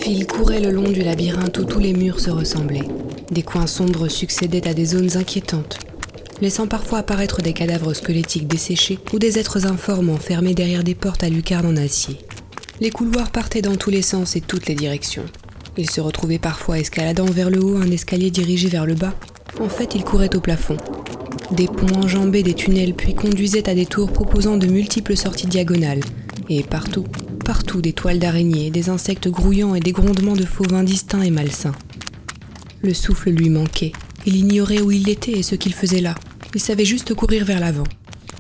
Phil 0.03 0.27
courait 0.27 0.59
le 0.59 0.69
long 0.69 0.91
du 0.91 1.01
labyrinthe 1.01 1.59
où 1.59 1.63
tous 1.63 1.79
les 1.79 1.93
murs 1.93 2.19
se 2.19 2.29
ressemblaient. 2.29 2.89
Des 3.31 3.41
coins 3.41 3.67
sombres 3.67 4.09
succédaient 4.09 4.67
à 4.67 4.73
des 4.73 4.83
zones 4.83 5.15
inquiétantes, 5.15 5.79
laissant 6.41 6.67
parfois 6.67 6.97
apparaître 6.97 7.41
des 7.41 7.53
cadavres 7.53 7.93
squelettiques 7.93 8.45
desséchés 8.45 8.99
ou 9.13 9.17
des 9.17 9.39
êtres 9.39 9.65
informes 9.65 10.09
enfermés 10.09 10.55
derrière 10.55 10.83
des 10.83 10.93
portes 10.93 11.23
à 11.23 11.29
lucarne 11.29 11.67
en 11.67 11.77
acier. 11.77 12.17
Les 12.81 12.89
couloirs 12.89 13.31
partaient 13.31 13.61
dans 13.61 13.77
tous 13.77 13.91
les 13.91 14.01
sens 14.01 14.35
et 14.35 14.41
toutes 14.41 14.67
les 14.67 14.75
directions. 14.75 15.23
Il 15.77 15.89
se 15.89 16.01
retrouvait 16.01 16.37
parfois 16.37 16.79
escaladant 16.79 17.23
vers 17.23 17.49
le 17.49 17.63
haut 17.63 17.77
un 17.77 17.89
escalier 17.89 18.29
dirigé 18.29 18.67
vers 18.67 18.85
le 18.85 18.95
bas. 18.95 19.13
En 19.61 19.69
fait, 19.69 19.95
il 19.95 20.03
courait 20.03 20.35
au 20.35 20.41
plafond. 20.41 20.75
Des 21.51 21.67
ponts 21.67 22.01
enjambaient 22.03 22.43
des 22.43 22.55
tunnels 22.55 22.93
puis 22.93 23.15
conduisaient 23.15 23.69
à 23.69 23.73
des 23.73 23.85
tours 23.85 24.11
proposant 24.11 24.57
de 24.57 24.67
multiples 24.67 25.15
sorties 25.15 25.47
diagonales. 25.47 26.03
Et 26.49 26.61
partout, 26.61 27.05
partout 27.43 27.81
des 27.81 27.93
toiles 27.93 28.19
d'araignées, 28.19 28.71
des 28.71 28.89
insectes 28.89 29.27
grouillants 29.27 29.75
et 29.75 29.79
des 29.79 29.91
grondements 29.91 30.35
de 30.35 30.45
fauves 30.45 30.73
indistincts 30.73 31.21
et 31.21 31.31
malsains. 31.31 31.75
Le 32.81 32.93
souffle 32.93 33.29
lui 33.29 33.49
manquait. 33.49 33.91
Il 34.25 34.35
ignorait 34.35 34.81
où 34.81 34.91
il 34.91 35.09
était 35.09 35.33
et 35.33 35.43
ce 35.43 35.55
qu'il 35.55 35.73
faisait 35.73 36.01
là. 36.01 36.15
Il 36.55 36.61
savait 36.61 36.85
juste 36.85 37.13
courir 37.13 37.45
vers 37.45 37.59
l'avant. 37.59 37.83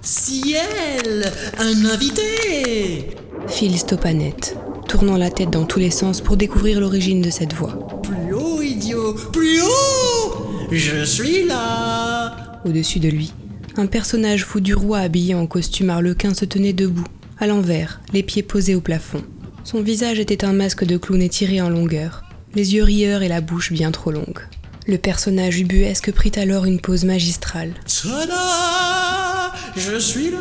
Ciel 0.01 1.31
Un 1.59 1.85
invité 1.85 3.15
Phil 3.47 3.77
stoppa 3.77 4.13
net, 4.13 4.57
tournant 4.87 5.17
la 5.17 5.29
tête 5.29 5.49
dans 5.49 5.65
tous 5.65 5.79
les 5.79 5.91
sens 5.91 6.21
pour 6.21 6.37
découvrir 6.37 6.79
l'origine 6.79 7.21
de 7.21 7.29
cette 7.29 7.53
voix. 7.53 8.01
Plus 8.03 8.33
haut, 8.33 8.61
idiot 8.61 9.13
Plus 9.31 9.61
haut 9.61 10.35
Je 10.71 11.03
suis 11.03 11.45
là 11.45 12.61
Au-dessus 12.65 12.99
de 12.99 13.09
lui, 13.09 13.33
un 13.75 13.87
personnage 13.87 14.45
fou 14.45 14.59
du 14.59 14.73
roi 14.73 14.99
habillé 14.99 15.35
en 15.35 15.47
costume 15.47 15.89
arlequin 15.89 16.33
se 16.33 16.45
tenait 16.45 16.73
debout, 16.73 17.07
à 17.43 17.47
l'envers, 17.47 17.99
les 18.13 18.23
pieds 18.23 18.41
posés 18.41 18.73
au 18.73 18.79
plafond. 18.79 19.21
Son 19.65 19.81
visage 19.81 20.17
était 20.17 20.45
un 20.45 20.53
masque 20.53 20.85
de 20.85 20.95
clown 20.95 21.21
étiré 21.21 21.59
en 21.59 21.69
longueur, 21.69 22.23
les 22.55 22.73
yeux 22.73 22.83
rieurs 22.83 23.21
et 23.21 23.27
la 23.27 23.41
bouche 23.41 23.73
bien 23.73 23.91
trop 23.91 24.11
longue. 24.11 24.39
Le 24.87 24.97
personnage 24.97 25.59
ubuesque 25.59 26.13
prit 26.13 26.31
alors 26.37 26.63
une 26.63 26.79
pose 26.79 27.03
magistrale. 27.03 27.73
Tada 28.01 29.51
Je 29.75 29.99
suis 29.99 30.31
là 30.31 30.37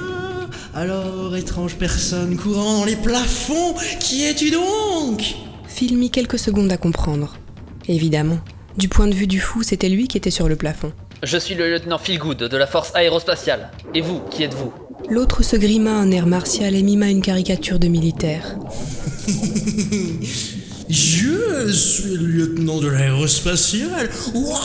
Alors, 0.76 1.34
étrange 1.34 1.74
personne 1.74 2.36
courant 2.36 2.78
dans 2.78 2.84
les 2.84 2.94
plafonds, 2.94 3.74
qui 3.98 4.22
es-tu 4.22 4.52
donc? 4.52 5.34
Phil 5.66 5.98
mit 5.98 6.10
quelques 6.10 6.38
secondes 6.38 6.70
à 6.70 6.76
comprendre. 6.76 7.36
Évidemment, 7.88 8.38
du 8.76 8.88
point 8.88 9.08
de 9.08 9.14
vue 9.14 9.26
du 9.26 9.40
fou, 9.40 9.64
c'était 9.64 9.88
lui 9.88 10.06
qui 10.06 10.18
était 10.18 10.30
sur 10.30 10.48
le 10.48 10.54
plafond. 10.54 10.92
Je 11.24 11.36
suis 11.36 11.56
le 11.56 11.68
lieutenant 11.68 11.98
Philgood 11.98 12.38
de 12.38 12.56
la 12.56 12.68
force 12.68 12.94
aérospatiale. 12.94 13.72
Et 13.92 14.00
vous, 14.00 14.20
qui 14.30 14.44
êtes-vous? 14.44 14.72
L'autre 15.10 15.42
se 15.42 15.56
grima 15.56 15.92
un 15.92 16.10
air 16.10 16.26
martial 16.26 16.74
et 16.74 16.82
mima 16.82 17.10
une 17.10 17.22
caricature 17.22 17.78
de 17.78 17.88
militaire. 17.88 18.56
Je 20.88 21.70
suis 21.70 22.16
le 22.16 22.26
lieutenant 22.26 22.80
de 22.80 22.88
l'aérospatiale. 22.88 24.10
Waouh 24.34 24.58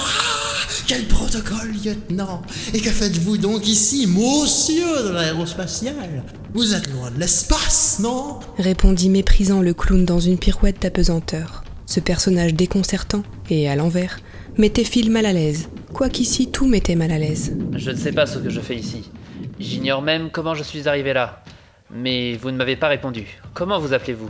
Quel 0.87 1.05
protocole, 1.05 1.71
lieutenant 1.83 2.41
Et 2.73 2.79
que 2.79 2.89
faites-vous 2.89 3.37
donc 3.37 3.67
ici, 3.67 4.07
monsieur 4.07 5.03
de 5.03 5.09
l'aérospatiale? 5.09 6.23
Vous 6.53 6.73
êtes 6.73 6.89
loin 6.91 7.11
de 7.11 7.19
l'espace, 7.19 7.99
non? 8.01 8.39
Répondit 8.57 9.09
méprisant 9.09 9.61
le 9.61 9.73
clown 9.73 10.05
dans 10.05 10.19
une 10.19 10.37
pirouette 10.37 10.81
d'apesanteur. 10.81 11.63
Ce 11.85 11.99
personnage 11.99 12.53
déconcertant, 12.53 13.23
et 13.49 13.69
à 13.69 13.75
l'envers, 13.75 14.19
mettait 14.57 14.83
Phil 14.83 15.11
mal 15.11 15.25
à 15.25 15.33
l'aise. 15.33 15.69
Quoiqu'ici 15.93 16.47
tout 16.47 16.67
mettait 16.67 16.95
mal 16.95 17.11
à 17.11 17.19
l'aise. 17.19 17.53
Je 17.73 17.91
ne 17.91 17.95
sais 17.95 18.11
pas 18.11 18.25
ce 18.25 18.39
que 18.39 18.49
je 18.49 18.59
fais 18.59 18.75
ici. 18.75 19.09
J'ignore 19.59 20.01
même 20.01 20.29
comment 20.31 20.55
je 20.55 20.63
suis 20.63 20.87
arrivé 20.87 21.13
là. 21.13 21.43
Mais 21.89 22.35
vous 22.35 22.51
ne 22.51 22.57
m'avez 22.57 22.75
pas 22.75 22.87
répondu. 22.87 23.39
Comment 23.53 23.79
vous 23.79 23.93
appelez-vous? 23.93 24.29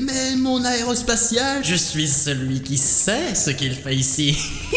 Mais 0.00 0.36
mon 0.36 0.64
aérospatial, 0.64 1.64
je 1.64 1.74
suis 1.74 2.06
celui 2.06 2.62
qui 2.62 2.76
sait 2.76 3.34
ce 3.34 3.50
qu'il 3.50 3.74
fait 3.74 3.94
ici. 3.94 4.38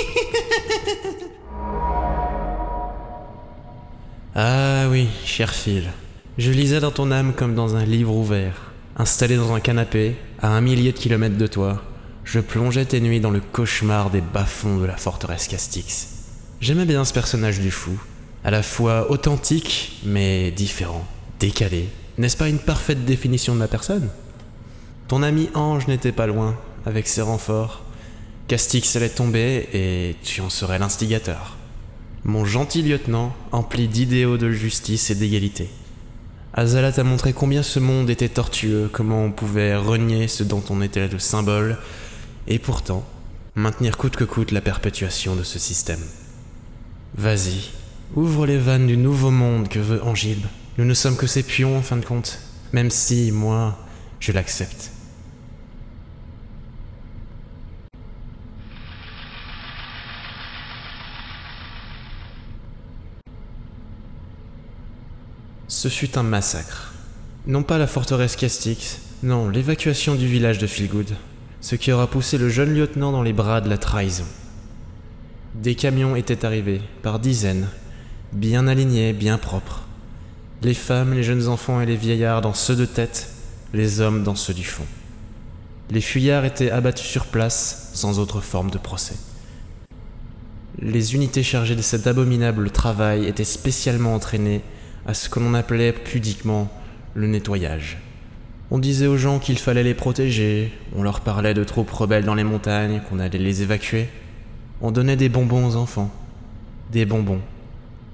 Ah 4.41 4.87
oui, 4.89 5.09
cher 5.25 5.53
Phil. 5.53 5.89
Je 6.37 6.51
lisais 6.51 6.79
dans 6.79 6.91
ton 6.91 7.11
âme 7.11 7.33
comme 7.33 7.55
dans 7.55 7.75
un 7.75 7.83
livre 7.83 8.13
ouvert. 8.13 8.71
Installé 8.95 9.35
dans 9.35 9.53
un 9.53 9.59
canapé, 9.59 10.15
à 10.39 10.49
un 10.49 10.61
millier 10.61 10.93
de 10.93 10.97
kilomètres 10.97 11.37
de 11.37 11.47
toi, 11.47 11.81
je 12.23 12.39
plongeais 12.39 12.85
tes 12.85 13.01
nuits 13.01 13.19
dans 13.19 13.31
le 13.31 13.41
cauchemar 13.41 14.11
des 14.11 14.21
bas-fonds 14.21 14.77
de 14.77 14.85
la 14.85 14.95
forteresse 14.95 15.47
Castix. 15.49 16.18
J'aimais 16.61 16.83
bien 16.83 17.05
ce 17.05 17.13
personnage 17.13 17.61
du 17.61 17.71
fou, 17.71 17.97
à 18.43 18.51
la 18.51 18.63
fois 18.63 19.09
authentique, 19.11 20.01
mais 20.03 20.51
différent, 20.51 21.07
décalé. 21.39 21.87
N'est-ce 22.17 22.35
pas 22.35 22.49
une 22.49 22.59
parfaite 22.59 23.05
définition 23.05 23.53
de 23.53 23.59
ma 23.59 23.69
personne? 23.69 24.09
Ton 25.07 25.23
ami 25.23 25.49
Ange 25.53 25.87
n'était 25.87 26.11
pas 26.11 26.27
loin, 26.27 26.57
avec 26.85 27.07
ses 27.07 27.21
renforts. 27.21 27.85
Castix 28.49 28.93
allait 28.97 29.07
tomber 29.07 29.69
et 29.71 30.17
tu 30.21 30.41
en 30.41 30.49
serais 30.49 30.79
l'instigateur. 30.79 31.55
Mon 32.25 32.43
gentil 32.43 32.81
lieutenant, 32.81 33.33
empli 33.53 33.87
d'idéaux 33.87 34.37
de 34.37 34.51
justice 34.51 35.11
et 35.11 35.15
d'égalité. 35.15 35.69
Azala 36.53 36.91
t'a 36.91 37.05
montré 37.05 37.31
combien 37.31 37.63
ce 37.63 37.79
monde 37.79 38.09
était 38.09 38.27
tortueux, 38.27 38.89
comment 38.91 39.23
on 39.23 39.31
pouvait 39.31 39.77
renier 39.77 40.27
ce 40.27 40.43
dont 40.43 40.63
on 40.69 40.81
était 40.81 41.07
le 41.07 41.19
symbole, 41.19 41.77
et 42.47 42.59
pourtant, 42.59 43.05
maintenir 43.55 43.95
coûte 43.95 44.17
que 44.17 44.25
coûte 44.25 44.51
la 44.51 44.59
perpétuation 44.59 45.37
de 45.37 45.43
ce 45.43 45.57
système. 45.57 46.03
Vas-y, 47.19 47.71
ouvre 48.15 48.45
les 48.45 48.57
vannes 48.57 48.87
du 48.87 48.95
nouveau 48.95 49.29
monde 49.29 49.67
que 49.67 49.77
veut 49.77 50.01
Angilbe. 50.05 50.45
Nous 50.77 50.85
ne 50.85 50.93
sommes 50.93 51.17
que 51.17 51.27
ses 51.27 51.43
pions 51.43 51.77
en 51.77 51.81
fin 51.81 51.97
de 51.97 52.05
compte, 52.05 52.39
même 52.71 52.89
si, 52.89 53.33
moi, 53.33 53.77
je 54.21 54.31
l'accepte. 54.31 54.91
Ce 65.67 65.89
fut 65.89 66.17
un 66.17 66.23
massacre. 66.23 66.93
Non 67.47 67.63
pas 67.63 67.77
la 67.77 67.87
forteresse 67.87 68.37
Castix, 68.37 69.01
non, 69.23 69.49
l'évacuation 69.49 70.15
du 70.15 70.25
village 70.25 70.57
de 70.57 70.67
Philgood, 70.67 71.17
ce 71.59 71.75
qui 71.75 71.91
aura 71.91 72.07
poussé 72.07 72.37
le 72.37 72.47
jeune 72.47 72.73
lieutenant 72.73 73.11
dans 73.11 73.23
les 73.23 73.33
bras 73.33 73.59
de 73.59 73.67
la 73.67 73.77
trahison. 73.77 74.23
Des 75.55 75.75
camions 75.75 76.15
étaient 76.15 76.45
arrivés, 76.45 76.81
par 77.01 77.19
dizaines, 77.19 77.67
bien 78.33 78.67
alignés, 78.67 79.13
bien 79.13 79.37
propres. 79.37 79.87
Les 80.61 80.75
femmes, 80.75 81.13
les 81.13 81.23
jeunes 81.23 81.47
enfants 81.47 81.81
et 81.81 81.85
les 81.85 81.95
vieillards 81.95 82.41
dans 82.41 82.53
ceux 82.53 82.75
de 82.75 82.85
tête, 82.85 83.29
les 83.73 83.99
hommes 83.99 84.23
dans 84.23 84.35
ceux 84.35 84.53
du 84.53 84.63
fond. 84.63 84.85
Les 85.89 86.01
fuyards 86.01 86.45
étaient 86.45 86.69
abattus 86.69 87.07
sur 87.07 87.25
place, 87.25 87.89
sans 87.93 88.19
autre 88.19 88.41
forme 88.41 88.69
de 88.69 88.77
procès. 88.77 89.15
Les 90.79 91.15
unités 91.15 91.43
chargées 91.43 91.75
de 91.75 91.81
cet 91.81 92.05
abominable 92.05 92.69
travail 92.69 93.25
étaient 93.25 93.43
spécialement 93.43 94.13
entraînées 94.13 94.61
à 95.07 95.15
ce 95.15 95.29
que 95.29 95.39
l'on 95.39 95.55
appelait 95.55 95.93
pudiquement 95.93 96.71
le 97.15 97.25
nettoyage. 97.25 97.97
On 98.69 98.77
disait 98.77 99.07
aux 99.07 99.17
gens 99.17 99.39
qu'il 99.39 99.57
fallait 99.57 99.83
les 99.83 99.95
protéger, 99.95 100.71
on 100.95 101.01
leur 101.01 101.21
parlait 101.21 101.55
de 101.55 101.63
troupes 101.63 101.89
rebelles 101.89 102.23
dans 102.23 102.35
les 102.35 102.43
montagnes, 102.43 103.01
qu'on 103.09 103.17
allait 103.17 103.39
les 103.39 103.63
évacuer. 103.63 104.07
On 104.81 104.91
donnait 104.91 105.17
des 105.17 105.27
bonbons 105.27 105.67
aux 105.67 105.75
enfants, 105.75 106.09
des 106.89 107.05
bonbons, 107.05 107.41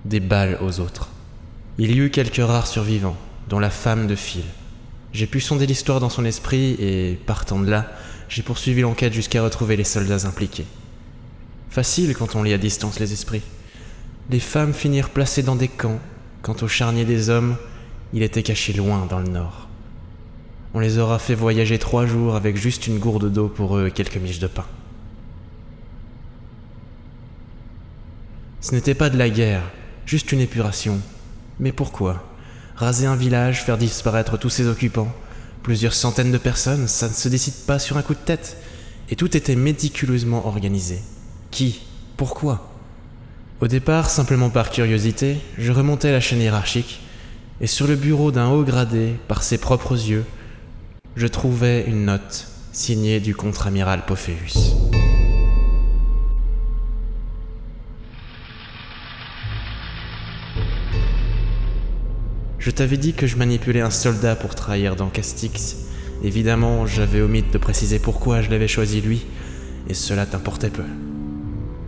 des 0.04 0.20
balles 0.20 0.58
aux 0.62 0.80
autres. 0.80 1.10
Il 1.78 1.92
y 1.92 2.00
eut 2.00 2.10
quelques 2.10 2.38
rares 2.38 2.66
survivants, 2.66 3.18
dont 3.50 3.60
la 3.60 3.70
femme 3.70 4.08
de 4.08 4.16
Phil. 4.16 4.46
J'ai 5.14 5.28
pu 5.28 5.42
sonder 5.42 5.68
l'histoire 5.68 6.00
dans 6.00 6.10
son 6.10 6.26
esprit 6.26 6.76
et, 6.80 7.20
partant 7.28 7.60
de 7.60 7.70
là, 7.70 7.92
j'ai 8.30 8.42
poursuivi 8.42 8.82
l'enquête 8.82 9.14
jusqu'à 9.14 9.44
retrouver 9.44 9.78
les 9.78 9.84
soldats 9.84 10.26
impliqués. 10.28 10.66
Facile 11.70 12.16
quand 12.16 12.36
on 12.36 12.42
lit 12.42 12.54
à 12.54 12.58
distance 12.58 13.00
les 13.00 13.14
esprits. 13.14 13.44
Les 14.32 14.40
femmes 14.40 14.74
finirent 14.74 15.12
placées 15.12 15.44
dans 15.44 15.56
des 15.56 15.68
camps, 15.68 16.00
quant 16.42 16.56
au 16.64 16.68
charnier 16.68 17.06
des 17.06 17.30
hommes, 17.30 17.58
il 18.12 18.24
était 18.24 18.42
caché 18.42 18.74
loin 18.74 19.06
dans 19.08 19.20
le 19.20 19.28
nord. 19.28 19.68
On 20.74 20.80
les 20.80 20.98
aura 20.98 21.20
fait 21.20 21.36
voyager 21.36 21.78
trois 21.78 22.08
jours 22.08 22.36
avec 22.36 22.58
juste 22.58 22.88
une 22.88 22.98
gourde 22.98 23.32
d'eau 23.32 23.50
pour 23.50 23.78
eux 23.78 23.88
et 23.88 23.92
quelques 23.92 24.18
miches 24.18 24.40
de 24.40 24.48
pain. 24.48 24.66
Ce 28.66 28.74
n'était 28.74 28.96
pas 28.96 29.12
de 29.12 29.18
la 29.20 29.30
guerre, 29.30 29.62
juste 30.08 30.32
une 30.32 30.40
épuration. 30.40 31.00
Mais 31.60 31.72
pourquoi 31.72 32.28
Raser 32.76 33.06
un 33.06 33.16
village, 33.16 33.64
faire 33.64 33.78
disparaître 33.78 34.40
tous 34.40 34.50
ses 34.50 34.66
occupants 34.66 35.14
Plusieurs 35.62 35.94
centaines 35.94 36.32
de 36.32 36.40
personnes, 36.40 36.88
ça 36.88 37.08
ne 37.08 37.14
se 37.14 37.30
décide 37.30 37.54
pas 37.68 37.78
sur 37.78 37.96
un 37.96 38.02
coup 38.02 38.16
de 38.16 38.26
tête. 38.26 38.58
Et 39.12 39.16
tout 39.16 39.38
était 39.38 39.56
méticuleusement 39.56 40.48
organisé. 40.48 40.98
Qui 41.52 41.82
Pourquoi 42.18 42.74
Au 43.62 43.68
départ, 43.68 44.10
simplement 44.10 44.50
par 44.50 44.72
curiosité, 44.72 45.38
je 45.60 45.72
remontais 45.72 46.12
la 46.12 46.20
chaîne 46.20 46.42
hiérarchique, 46.42 47.02
et 47.62 47.68
sur 47.68 47.86
le 47.86 47.96
bureau 47.96 48.32
d'un 48.32 48.50
haut 48.50 48.64
gradé, 48.64 49.14
par 49.28 49.44
ses 49.44 49.60
propres 49.60 49.94
yeux, 49.94 50.26
je 51.16 51.28
trouvais 51.28 51.84
une 51.86 52.06
note 52.06 52.48
signée 52.72 53.20
du 53.20 53.36
contre-amiral 53.36 54.08
Pophéus. 54.08 54.74
Je 62.66 62.72
t'avais 62.72 62.98
dit 62.98 63.14
que 63.14 63.28
je 63.28 63.38
manipulais 63.38 63.82
un 63.82 63.92
soldat 63.92 64.36
pour 64.36 64.56
trahir 64.56 64.96
dans 64.96 65.10
Castix. 65.10 65.76
Évidemment, 66.24 66.88
j'avais 66.88 67.22
omis 67.22 67.44
de 67.44 67.60
préciser 67.60 68.00
pourquoi 68.00 68.42
je 68.42 68.50
l'avais 68.50 68.68
choisi 68.68 69.02
lui, 69.02 69.24
et 69.88 69.94
cela 69.94 70.26
t'importait 70.26 70.72
peu. 70.72 70.82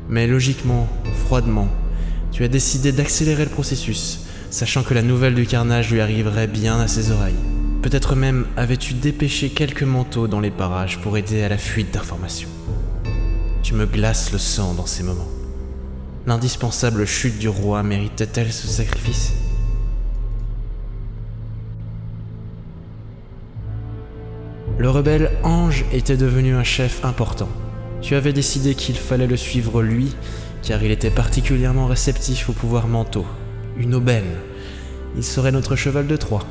Mais 0.08 0.28
logiquement, 0.28 0.88
froidement, 1.26 1.68
tu 2.32 2.44
as 2.44 2.48
décidé 2.48 2.92
d'accélérer 2.92 3.46
le 3.46 3.50
processus, 3.50 4.20
sachant 4.52 4.84
que 4.84 4.94
la 4.94 5.02
nouvelle 5.02 5.34
du 5.34 5.48
carnage 5.48 5.92
lui 5.92 6.00
arriverait 6.00 6.46
bien 6.46 6.80
à 6.80 6.88
ses 6.88 7.10
oreilles. 7.10 7.34
Peut-être 7.82 8.16
même 8.16 8.46
avais-tu 8.56 8.94
dépêché 8.94 9.50
quelques 9.50 9.82
manteaux 9.82 10.28
dans 10.28 10.42
les 10.42 10.52
parages 10.52 11.00
pour 11.00 11.18
aider 11.18 11.42
à 11.42 11.50
la 11.50 11.58
fuite 11.58 11.92
d'informations. 11.92 12.50
Tu 13.64 13.74
me 13.74 13.88
glaces 13.88 14.32
le 14.32 14.38
sang 14.38 14.76
dans 14.76 14.86
ces 14.86 15.02
moments. 15.02 15.32
L'indispensable 16.28 17.08
chute 17.08 17.40
du 17.40 17.50
roi 17.50 17.82
méritait-elle 17.82 18.54
ce 18.54 18.68
sacrifice? 18.68 19.34
Le 24.80 24.92
rebelle 24.92 25.32
Ange 25.42 25.86
était 25.92 26.18
devenu 26.18 26.54
un 26.54 26.64
chef 26.64 27.04
important. 27.04 27.50
Tu 28.02 28.14
avais 28.14 28.32
décidé 28.32 28.76
qu'il 28.76 28.96
fallait 28.96 29.26
le 29.26 29.36
suivre 29.36 29.82
lui, 29.82 30.16
car 30.62 30.84
il 30.84 30.92
était 30.92 31.10
particulièrement 31.10 31.88
réceptif 31.88 32.48
aux 32.48 32.54
pouvoirs 32.54 32.88
mentaux. 32.88 33.26
Une 33.76 33.96
aubaine. 33.96 34.36
Il 35.16 35.24
serait 35.24 35.52
notre 35.52 35.76
cheval 35.76 36.06
de 36.06 36.16
Troie. 36.16 36.46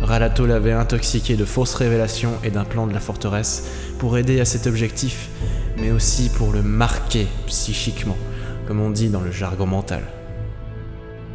Ralato 0.00 0.46
l'avait 0.46 0.70
intoxiqué 0.70 1.34
de 1.34 1.44
fausses 1.44 1.74
révélations 1.74 2.34
et 2.44 2.50
d'un 2.50 2.64
plan 2.64 2.86
de 2.86 2.92
la 2.92 3.00
forteresse 3.00 3.68
pour 3.98 4.16
aider 4.16 4.38
à 4.38 4.44
cet 4.44 4.68
objectif, 4.68 5.28
mais 5.76 5.90
aussi 5.90 6.30
pour 6.30 6.52
le 6.52 6.62
marquer 6.62 7.26
psychiquement, 7.48 8.16
comme 8.68 8.80
on 8.80 8.90
dit 8.90 9.08
dans 9.08 9.22
le 9.22 9.32
jargon 9.32 9.66
mental. 9.66 10.04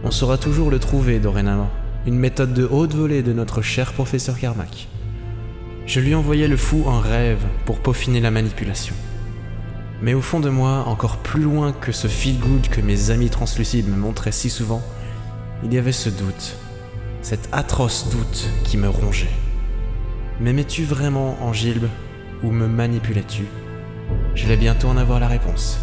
On 0.06 0.12
saura 0.12 0.38
toujours 0.38 0.72
le 0.72 0.80
trouver 0.80 1.20
dorénavant, 1.20 1.70
une 2.08 2.18
méthode 2.18 2.54
de 2.54 2.64
haute 2.64 2.94
volée 2.94 3.22
de 3.22 3.34
notre 3.34 3.62
cher 3.62 3.92
professeur 3.92 4.40
Carmack. 4.40 4.88
Je 5.86 6.00
lui 6.00 6.16
envoyais 6.16 6.48
le 6.48 6.58
fou 6.58 6.84
en 6.88 7.00
rêve 7.00 7.46
pour 7.66 7.80
peaufiner 7.80 8.20
la 8.20 8.32
manipulation. 8.32 8.96
Mais 10.02 10.16
au 10.16 10.22
fond 10.22 10.40
de 10.40 10.50
moi, 10.50 10.84
encore 10.88 11.18
plus 11.18 11.44
loin 11.44 11.74
que 11.74 11.92
ce 11.92 12.08
feel 12.08 12.40
good 12.40 12.68
que 12.70 12.82
mes 12.82 13.12
amis 13.12 13.30
translucides 13.30 13.88
me 13.88 13.96
montraient 13.96 14.32
si 14.32 14.50
souvent, 14.50 14.82
il 15.64 15.72
y 15.74 15.78
avait 15.78 15.92
ce 15.92 16.10
doute, 16.10 16.56
cet 17.22 17.50
atroce 17.52 18.10
doute 18.10 18.50
qui 18.64 18.78
me 18.78 18.90
rongeait. 18.90 19.30
M'aimais-tu 20.42 20.84
vraiment, 20.84 21.38
Angilbe, 21.42 21.88
ou 22.44 22.50
me 22.50 22.68
manipulais-tu? 22.68 23.44
J'allais 24.34 24.58
bientôt 24.58 24.88
en 24.88 24.98
avoir 24.98 25.20
la 25.20 25.28
réponse. 25.28 25.80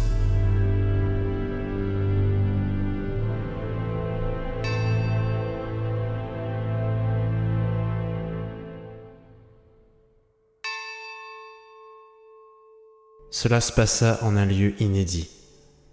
Cela 13.31 13.61
se 13.61 13.71
passa 13.71 14.19
en 14.21 14.35
un 14.37 14.45
lieu 14.45 14.73
inédit, 14.81 15.29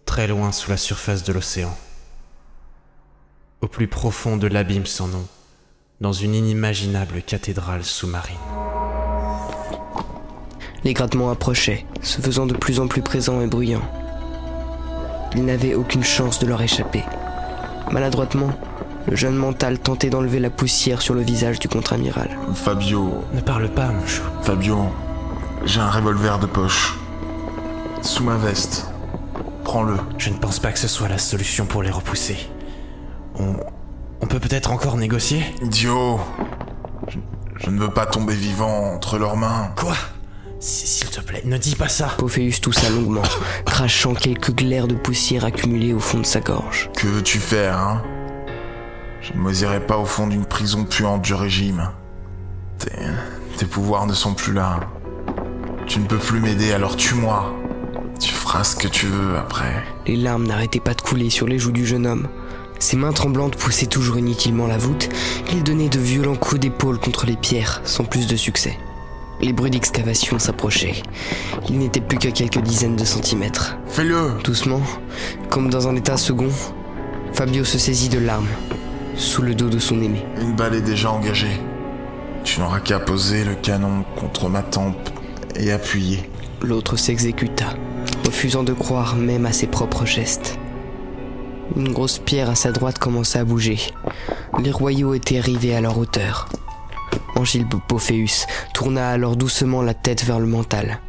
très 0.04 0.26
loin 0.26 0.52
sous 0.52 0.70
la 0.70 0.76
surface 0.76 1.22
de 1.22 1.32
l'océan. 1.32 1.76
Au 3.60 3.68
plus 3.68 3.88
profond 3.88 4.36
de 4.36 4.46
l'abîme 4.46 4.86
sans 4.86 5.08
nom, 5.08 5.26
dans 6.00 6.12
une 6.12 6.34
inimaginable 6.34 7.22
cathédrale 7.22 7.84
sous-marine. 7.84 8.36
Les 10.84 10.94
grattements 10.94 11.30
approchaient, 11.30 11.84
se 12.00 12.20
faisant 12.20 12.46
de 12.46 12.54
plus 12.54 12.80
en 12.80 12.88
plus 12.88 13.02
présents 13.02 13.40
et 13.42 13.46
bruyants. 13.46 13.88
Il 15.36 15.44
n'avait 15.44 15.74
aucune 15.74 16.04
chance 16.04 16.38
de 16.38 16.46
leur 16.46 16.62
échapper. 16.62 17.04
Maladroitement, 17.90 18.50
le 19.06 19.16
jeune 19.16 19.36
mental 19.36 19.78
tentait 19.78 20.10
d'enlever 20.10 20.38
la 20.40 20.50
poussière 20.50 21.02
sur 21.02 21.14
le 21.14 21.22
visage 21.22 21.58
du 21.58 21.68
contre-amiral. 21.68 22.30
Fabio. 22.54 23.24
Ne 23.34 23.40
parle 23.40 23.68
pas, 23.68 23.88
mon 23.88 24.06
chou. 24.06 24.22
Fabio, 24.42 24.88
j'ai 25.64 25.80
un 25.80 25.90
revolver 25.90 26.38
de 26.38 26.46
poche. 26.46 26.99
Sous 28.02 28.24
ma 28.24 28.36
veste. 28.36 28.86
Prends-le. 29.64 29.96
Je 30.18 30.30
ne 30.30 30.36
pense 30.36 30.58
pas 30.58 30.72
que 30.72 30.78
ce 30.78 30.88
soit 30.88 31.08
la 31.08 31.18
solution 31.18 31.66
pour 31.66 31.82
les 31.82 31.90
repousser. 31.90 32.36
On. 33.38 33.56
On 34.22 34.26
peut 34.26 34.38
peut-être 34.38 34.70
encore 34.70 34.98
négocier? 34.98 35.42
Idiot. 35.62 36.20
Je, 37.08 37.18
je 37.56 37.70
ne 37.70 37.80
veux 37.80 37.88
pas 37.88 38.04
tomber 38.04 38.34
vivant 38.34 38.94
entre 38.94 39.16
leurs 39.18 39.36
mains. 39.36 39.72
Quoi? 39.76 39.94
S'il 40.58 41.08
te 41.08 41.22
plaît, 41.22 41.40
ne 41.46 41.56
dis 41.56 41.74
pas 41.74 41.88
ça. 41.88 42.08
Pophéus 42.18 42.60
toussa 42.60 42.90
longuement, 42.90 43.22
crachant 43.64 44.12
quelques 44.12 44.54
glaires 44.54 44.88
de 44.88 44.94
poussière 44.94 45.46
accumulées 45.46 45.94
au 45.94 46.00
fond 46.00 46.18
de 46.18 46.26
sa 46.26 46.40
gorge. 46.40 46.90
Que 46.94 47.06
veux-tu 47.06 47.38
faire, 47.38 47.78
hein? 47.78 48.02
Je 49.22 49.32
ne 49.32 49.38
moisirai 49.38 49.80
pas 49.80 49.96
au 49.96 50.04
fond 50.04 50.26
d'une 50.26 50.44
prison 50.44 50.84
puante 50.84 51.22
du 51.22 51.32
régime. 51.32 51.88
Tes, 52.78 52.90
tes 53.56 53.64
pouvoirs 53.64 54.06
ne 54.06 54.12
sont 54.12 54.34
plus 54.34 54.52
là. 54.52 54.80
Tu 55.86 55.98
ne 55.98 56.06
peux 56.06 56.18
plus 56.18 56.40
m'aider, 56.40 56.72
alors 56.74 56.96
tue-moi. 56.96 57.54
Tu 58.20 58.32
feras 58.32 58.64
ce 58.64 58.76
que 58.76 58.88
tu 58.88 59.06
veux 59.06 59.36
après. 59.38 59.82
Les 60.06 60.16
larmes 60.16 60.46
n'arrêtaient 60.46 60.80
pas 60.80 60.94
de 60.94 61.00
couler 61.00 61.30
sur 61.30 61.46
les 61.46 61.58
joues 61.58 61.72
du 61.72 61.86
jeune 61.86 62.06
homme. 62.06 62.28
Ses 62.78 62.96
mains 62.96 63.12
tremblantes 63.12 63.56
poussaient 63.56 63.86
toujours 63.86 64.18
inutilement 64.18 64.66
la 64.66 64.78
voûte. 64.78 65.08
Il 65.52 65.62
donnait 65.62 65.88
de 65.88 65.98
violents 65.98 66.36
coups 66.36 66.60
d'épaule 66.60 66.98
contre 66.98 67.26
les 67.26 67.36
pierres, 67.36 67.80
sans 67.84 68.04
plus 68.04 68.26
de 68.26 68.36
succès. 68.36 68.78
Les 69.40 69.54
bruits 69.54 69.70
d'excavation 69.70 70.38
s'approchaient. 70.38 71.02
Il 71.68 71.78
n'était 71.78 72.00
plus 72.00 72.18
qu'à 72.18 72.30
quelques 72.30 72.60
dizaines 72.60 72.96
de 72.96 73.04
centimètres. 73.04 73.76
Fais-le 73.86 74.32
Doucement, 74.44 74.82
comme 75.48 75.70
dans 75.70 75.88
un 75.88 75.96
état 75.96 76.18
second, 76.18 76.50
Fabio 77.32 77.64
se 77.64 77.78
saisit 77.78 78.10
de 78.10 78.18
l'arme, 78.18 78.48
sous 79.16 79.40
le 79.40 79.54
dos 79.54 79.70
de 79.70 79.78
son 79.78 80.02
aimé. 80.02 80.24
Une 80.40 80.54
balle 80.54 80.74
est 80.74 80.82
déjà 80.82 81.10
engagée. 81.10 81.60
Tu 82.44 82.60
n'auras 82.60 82.80
qu'à 82.80 82.98
poser 82.98 83.44
le 83.44 83.54
canon 83.54 84.04
contre 84.16 84.50
ma 84.50 84.62
tempe 84.62 85.08
et 85.56 85.72
appuyer. 85.72 86.28
L'autre 86.62 86.96
s'exécuta, 86.96 87.74
refusant 88.24 88.62
de 88.62 88.72
croire 88.72 89.16
même 89.16 89.46
à 89.46 89.52
ses 89.52 89.66
propres 89.66 90.06
gestes. 90.06 90.58
Une 91.76 91.92
grosse 91.92 92.18
pierre 92.18 92.50
à 92.50 92.54
sa 92.54 92.72
droite 92.72 92.98
commença 92.98 93.40
à 93.40 93.44
bouger. 93.44 93.78
Les 94.62 94.72
royaux 94.72 95.14
étaient 95.14 95.38
arrivés 95.38 95.74
à 95.74 95.80
leur 95.80 95.98
hauteur. 95.98 96.48
Angilbe 97.36 97.74
Pophéus 97.88 98.46
tourna 98.74 99.08
alors 99.08 99.36
doucement 99.36 99.82
la 99.82 99.94
tête 99.94 100.24
vers 100.24 100.40
le 100.40 100.46
mental. 100.46 101.00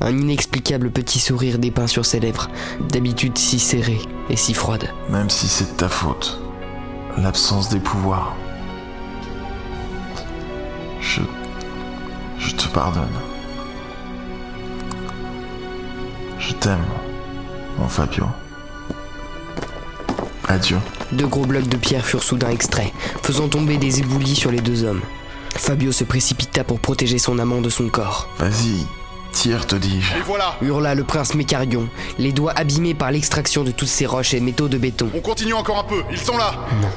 Un 0.00 0.16
inexplicable 0.16 0.90
petit 0.90 1.18
sourire 1.18 1.58
dépeint 1.58 1.86
sur 1.86 2.04
ses 2.04 2.20
lèvres, 2.20 2.48
d'habitude 2.90 3.38
si 3.38 3.58
serrées 3.58 4.00
et 4.28 4.36
si 4.36 4.54
froides. 4.54 4.90
Même 5.10 5.30
si 5.30 5.48
c'est 5.48 5.72
de 5.72 5.76
ta 5.76 5.88
faute, 5.88 6.38
l'absence 7.16 7.68
des 7.68 7.80
pouvoirs. 7.80 8.36
Je. 11.00 11.22
Je 12.38 12.54
te 12.54 12.68
pardonne. 12.68 13.35
T'aime, 16.56 16.84
mon 17.78 17.88
Fabio. 17.88 18.26
Adieu. 20.48 20.78
Deux 21.12 21.26
gros 21.26 21.44
blocs 21.44 21.68
de 21.68 21.76
pierre 21.76 22.04
furent 22.04 22.22
soudain 22.22 22.50
extraits, 22.50 22.92
faisant 23.22 23.48
tomber 23.48 23.78
des 23.78 24.00
éboulis 24.00 24.36
sur 24.36 24.50
les 24.50 24.60
deux 24.60 24.84
hommes. 24.84 25.02
Fabio 25.56 25.92
se 25.92 26.04
précipita 26.04 26.64
pour 26.64 26.80
protéger 26.80 27.18
son 27.18 27.38
amant 27.38 27.60
de 27.60 27.68
son 27.70 27.88
corps. 27.88 28.28
Vas-y, 28.38 28.86
tire, 29.32 29.66
te 29.66 29.76
dis-je. 29.76 30.16
Et 30.16 30.22
voilà 30.24 30.54
Hurla 30.62 30.94
le 30.94 31.04
prince 31.04 31.34
Mécarion, 31.34 31.88
les 32.18 32.32
doigts 32.32 32.52
abîmés 32.54 32.94
par 32.94 33.10
l'extraction 33.10 33.64
de 33.64 33.70
toutes 33.70 33.88
ces 33.88 34.06
roches 34.06 34.34
et 34.34 34.40
métaux 34.40 34.68
de 34.68 34.78
béton. 34.78 35.08
On 35.14 35.20
continue 35.20 35.54
encore 35.54 35.78
un 35.78 35.84
peu, 35.84 36.02
ils 36.10 36.18
sont 36.18 36.36
là 36.36 36.54
Non. 36.82 36.88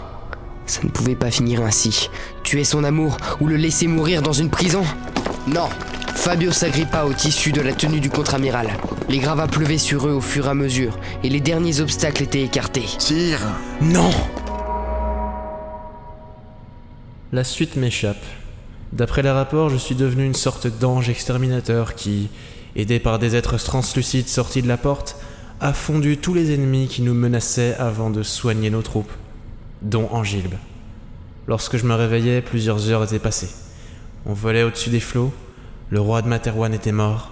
Ça 0.65 0.81
ne 0.83 0.89
pouvait 0.89 1.15
pas 1.15 1.31
finir 1.31 1.61
ainsi. 1.63 2.09
Tuer 2.43 2.63
son 2.63 2.83
amour 2.83 3.17
ou 3.39 3.47
le 3.47 3.55
laisser 3.55 3.87
mourir 3.87 4.21
dans 4.21 4.33
une 4.33 4.51
prison? 4.51 4.83
Non 5.47 5.69
Fabio 6.19 6.51
s'agrippa 6.51 7.05
au 7.05 7.13
tissu 7.13 7.53
de 7.53 7.61
la 7.61 7.71
tenue 7.71 8.01
du 8.01 8.09
contre-amiral. 8.09 8.67
Les 9.07 9.19
gravats 9.19 9.47
pleuvaient 9.47 9.77
sur 9.77 10.05
eux 10.05 10.11
au 10.11 10.19
fur 10.19 10.47
et 10.47 10.49
à 10.49 10.53
mesure, 10.53 10.99
et 11.23 11.29
les 11.29 11.39
derniers 11.39 11.79
obstacles 11.79 12.23
étaient 12.23 12.43
écartés. 12.43 12.83
Tire 12.97 13.39
Non 13.81 14.11
La 17.31 17.45
suite 17.45 17.77
m'échappe. 17.77 18.21
D'après 18.91 19.23
les 19.23 19.31
rapports, 19.31 19.69
je 19.69 19.77
suis 19.77 19.95
devenu 19.95 20.25
une 20.25 20.35
sorte 20.35 20.67
d'ange 20.67 21.09
exterminateur 21.09 21.95
qui, 21.95 22.27
aidé 22.75 22.99
par 22.99 23.17
des 23.17 23.37
êtres 23.37 23.57
translucides 23.57 24.27
sortis 24.27 24.61
de 24.61 24.67
la 24.67 24.77
porte, 24.77 25.15
a 25.61 25.71
fondu 25.71 26.17
tous 26.17 26.33
les 26.33 26.53
ennemis 26.53 26.89
qui 26.89 27.01
nous 27.01 27.13
menaçaient 27.13 27.75
avant 27.79 28.09
de 28.09 28.23
soigner 28.23 28.69
nos 28.69 28.81
troupes, 28.81 29.13
dont 29.81 30.09
Angilbe. 30.11 30.55
Lorsque 31.47 31.77
je 31.77 31.85
me 31.85 31.95
réveillais, 31.95 32.41
plusieurs 32.41 32.89
heures 32.89 33.05
étaient 33.05 33.19
passées. 33.19 33.49
On 34.25 34.33
volait 34.33 34.63
au-dessus 34.63 34.89
des 34.89 34.99
flots, 34.99 35.33
le 35.89 35.99
roi 35.99 36.21
de 36.21 36.27
Materwan 36.27 36.73
était 36.73 36.91
mort, 36.91 37.31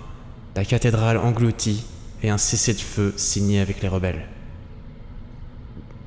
la 0.56 0.66
cathédrale 0.66 1.18
engloutie 1.18 1.84
et 2.24 2.30
un 2.30 2.38
cessez-le-feu 2.38 3.14
signé 3.16 3.60
avec 3.60 3.82
les 3.82 3.88
rebelles. 3.88 4.28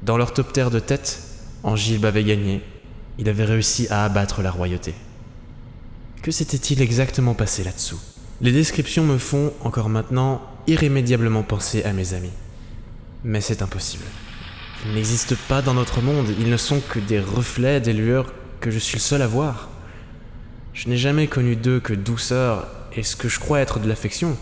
Dans 0.02 0.16
leur 0.16 0.32
toptère 0.32 0.70
de 0.70 0.80
tête, 0.80 1.22
Angilbe 1.62 2.04
avait 2.04 2.24
gagné, 2.24 2.62
il 3.18 3.28
avait 3.28 3.44
réussi 3.44 3.86
à 3.90 4.04
abattre 4.04 4.42
la 4.42 4.50
royauté. 4.50 4.94
Que 6.22 6.30
s'était-il 6.30 6.82
exactement 6.82 7.34
passé 7.34 7.62
là-dessous? 7.62 8.00
Les 8.40 8.52
descriptions 8.52 9.04
me 9.04 9.18
font, 9.18 9.52
encore 9.62 9.88
maintenant, 9.88 10.42
irrémédiablement 10.66 11.42
penser 11.42 11.84
à 11.84 11.92
mes 11.92 12.14
amis. 12.14 12.32
Mais 13.22 13.40
c'est 13.40 13.62
impossible. 13.62 14.04
Ils 14.86 14.94
n'existent 14.94 15.36
pas 15.48 15.62
dans 15.62 15.74
notre 15.74 16.00
monde, 16.00 16.28
ils 16.38 16.50
ne 16.50 16.56
sont 16.56 16.80
que 16.80 16.98
des 16.98 17.20
reflets, 17.20 17.80
des 17.80 17.92
lueurs 17.92 18.32
que 18.60 18.70
je 18.70 18.78
suis 18.78 18.96
le 18.96 19.02
seul 19.02 19.22
à 19.22 19.26
voir. 19.26 19.68
Je 20.72 20.88
n'ai 20.88 20.96
jamais 20.96 21.26
connu 21.26 21.56
d'eux 21.56 21.80
que 21.80 21.94
douceur 21.94 22.68
et 22.94 23.02
ce 23.02 23.16
que 23.16 23.28
je 23.28 23.40
crois 23.40 23.60
être 23.60 23.80
de 23.80 23.88
l'affection. 23.88 24.36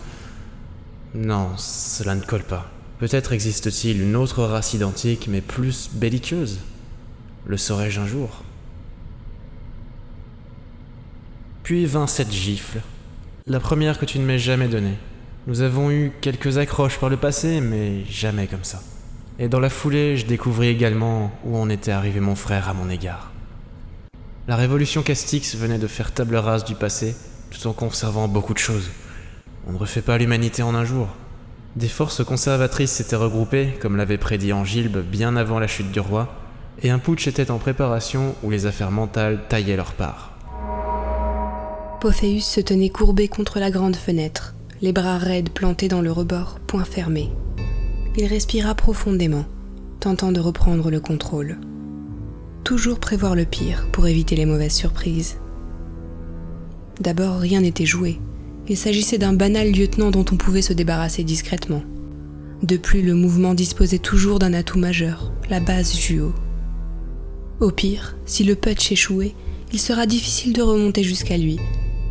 Non, 1.15 1.49
cela 1.57 2.15
ne 2.15 2.21
colle 2.21 2.43
pas. 2.43 2.69
Peut-être 2.99 3.31
existe-t-il 3.31 4.01
une 4.01 4.15
autre 4.15 4.43
race 4.43 4.73
identique 4.73 5.27
mais 5.27 5.41
plus 5.41 5.89
belliqueuse 5.93 6.59
Le 7.45 7.57
saurais-je 7.57 7.99
un 7.99 8.07
jour? 8.07 8.43
Puis 11.63 11.85
vint 11.85 12.07
cette 12.07 12.31
gifle. 12.31 12.81
La 13.47 13.59
première 13.59 13.97
que 13.97 14.05
tu 14.05 14.19
ne 14.19 14.25
m'aies 14.25 14.39
jamais 14.39 14.67
donnée. 14.67 14.97
Nous 15.47 15.61
avons 15.61 15.89
eu 15.89 16.11
quelques 16.21 16.57
accroches 16.57 16.99
par 16.99 17.09
le 17.09 17.17
passé, 17.17 17.61
mais 17.61 18.03
jamais 18.05 18.47
comme 18.47 18.63
ça. 18.63 18.81
Et 19.39 19.47
dans 19.47 19.59
la 19.59 19.69
foulée, 19.69 20.17
je 20.17 20.25
découvris 20.25 20.67
également 20.67 21.31
où 21.45 21.57
en 21.57 21.69
était 21.69 21.91
arrivé 21.91 22.19
mon 22.19 22.35
frère 22.35 22.67
à 22.67 22.73
mon 22.73 22.89
égard. 22.89 23.31
La 24.49 24.55
révolution 24.55 25.03
Castix 25.03 25.55
venait 25.55 25.77
de 25.77 25.85
faire 25.85 26.11
table 26.11 26.35
rase 26.35 26.65
du 26.65 26.73
passé, 26.73 27.15
tout 27.51 27.67
en 27.67 27.71
conservant 27.71 28.27
beaucoup 28.27 28.55
de 28.55 28.57
choses. 28.57 28.89
On 29.67 29.73
ne 29.73 29.77
refait 29.77 30.01
pas 30.01 30.17
l'humanité 30.17 30.63
en 30.63 30.73
un 30.73 30.85
jour. 30.85 31.07
Des 31.75 31.87
forces 31.87 32.23
conservatrices 32.23 32.93
s'étaient 32.93 33.15
regroupées, 33.15 33.77
comme 33.79 33.95
l'avait 33.95 34.17
prédit 34.17 34.51
Angilbe 34.51 35.03
bien 35.03 35.35
avant 35.35 35.59
la 35.59 35.67
chute 35.67 35.91
du 35.91 35.99
roi, 35.99 36.33
et 36.81 36.89
un 36.89 36.97
putsch 36.97 37.27
était 37.27 37.51
en 37.51 37.59
préparation 37.59 38.33
où 38.41 38.49
les 38.49 38.65
affaires 38.65 38.89
mentales 38.89 39.41
taillaient 39.49 39.75
leur 39.75 39.93
part. 39.93 40.33
Pophéus 42.01 42.43
se 42.43 42.59
tenait 42.59 42.89
courbé 42.89 43.27
contre 43.27 43.59
la 43.59 43.69
grande 43.69 43.97
fenêtre, 43.97 44.55
les 44.81 44.93
bras 44.93 45.19
raides 45.19 45.51
plantés 45.51 45.89
dans 45.89 46.01
le 46.01 46.11
rebord, 46.11 46.57
poings 46.65 46.85
fermés. 46.85 47.29
Il 48.17 48.25
respira 48.25 48.73
profondément, 48.73 49.45
tentant 49.99 50.31
de 50.31 50.39
reprendre 50.39 50.89
le 50.89 50.99
contrôle. 50.99 51.59
Toujours 52.63 52.99
prévoir 52.99 53.35
le 53.35 53.45
pire 53.45 53.87
pour 53.91 54.07
éviter 54.07 54.35
les 54.35 54.45
mauvaises 54.45 54.73
surprises. 54.73 55.37
D'abord, 56.99 57.39
rien 57.39 57.61
n'était 57.61 57.85
joué. 57.85 58.19
Il 58.67 58.77
s'agissait 58.77 59.17
d'un 59.17 59.33
banal 59.33 59.71
lieutenant 59.71 60.11
dont 60.11 60.25
on 60.31 60.37
pouvait 60.37 60.61
se 60.61 60.73
débarrasser 60.73 61.23
discrètement. 61.23 61.81
De 62.61 62.77
plus, 62.77 63.01
le 63.01 63.15
mouvement 63.15 63.53
disposait 63.53 63.99
toujours 63.99 64.37
d'un 64.37 64.53
atout 64.53 64.77
majeur, 64.77 65.31
la 65.49 65.59
base 65.59 65.97
Juo. 65.97 66.33
Au 67.59 67.71
pire, 67.71 68.15
si 68.25 68.43
le 68.43 68.55
putsch 68.55 68.91
échouait, 68.91 69.33
il 69.73 69.79
sera 69.79 70.05
difficile 70.05 70.53
de 70.53 70.61
remonter 70.61 71.03
jusqu'à 71.03 71.37
lui, 71.37 71.59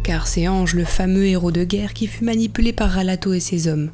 car 0.03 0.27
c'est 0.27 0.49
Ange, 0.49 0.75
le 0.75 0.85
fameux 0.85 1.27
héros 1.27 1.53
de 1.53 1.65
guerre, 1.65 1.95
qui 1.95 2.07
fut 2.07 2.25
manipulé 2.25 2.73
par 2.73 2.91
Ralato 2.91 3.33
et 3.33 3.41
ses 3.41 3.69
hommes. 3.69 3.91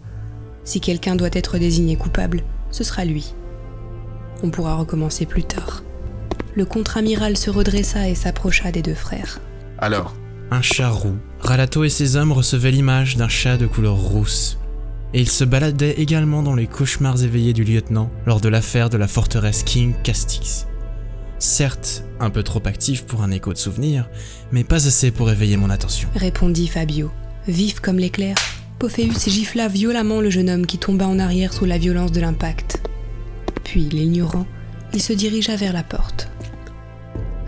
Si 0.64 0.80
quelqu'un 0.80 1.16
doit 1.16 1.28
être 1.32 1.58
désigné 1.58 1.96
coupable, 1.96 2.42
ce 2.70 2.82
sera 2.82 3.04
lui. 3.04 3.34
On 4.42 4.50
pourra 4.50 4.76
recommencer 4.76 5.26
plus 5.26 5.44
tard. 5.44 5.83
Le 6.56 6.64
contre-amiral 6.64 7.36
se 7.36 7.50
redressa 7.50 8.08
et 8.08 8.14
s'approcha 8.14 8.70
des 8.70 8.82
deux 8.82 8.94
frères. 8.94 9.40
Alors 9.78 10.14
Un 10.50 10.62
chat 10.62 10.90
roux. 10.90 11.16
Ralato 11.40 11.84
et 11.84 11.88
ses 11.88 12.16
hommes 12.16 12.32
recevaient 12.32 12.70
l'image 12.70 13.16
d'un 13.16 13.28
chat 13.28 13.56
de 13.56 13.66
couleur 13.66 13.96
rousse. 13.96 14.58
Et 15.12 15.20
il 15.20 15.28
se 15.28 15.44
baladait 15.44 15.94
également 15.98 16.42
dans 16.42 16.54
les 16.54 16.66
cauchemars 16.66 17.22
éveillés 17.22 17.52
du 17.52 17.64
lieutenant 17.64 18.10
lors 18.26 18.40
de 18.40 18.48
l'affaire 18.48 18.90
de 18.90 18.96
la 18.96 19.08
forteresse 19.08 19.62
King 19.62 19.94
Castix. 20.02 20.66
Certes, 21.38 22.04
un 22.20 22.30
peu 22.30 22.42
trop 22.42 22.62
actif 22.64 23.04
pour 23.04 23.22
un 23.22 23.30
écho 23.30 23.52
de 23.52 23.58
souvenir, 23.58 24.08
mais 24.52 24.64
pas 24.64 24.86
assez 24.86 25.10
pour 25.10 25.30
éveiller 25.30 25.56
mon 25.56 25.70
attention. 25.70 26.08
Répondit 26.14 26.68
Fabio, 26.68 27.10
vif 27.48 27.80
comme 27.80 27.98
l'éclair. 27.98 28.36
Pophéus 28.78 29.28
gifla 29.28 29.68
violemment 29.68 30.20
le 30.20 30.30
jeune 30.30 30.50
homme 30.50 30.66
qui 30.66 30.78
tomba 30.78 31.06
en 31.06 31.18
arrière 31.18 31.52
sous 31.52 31.64
la 31.64 31.78
violence 31.78 32.12
de 32.12 32.20
l'impact. 32.20 32.80
Puis, 33.62 33.88
l'ignorant, 33.88 34.46
il 34.92 35.02
se 35.02 35.12
dirigea 35.12 35.56
vers 35.56 35.72
la 35.72 35.82
porte. 35.82 36.28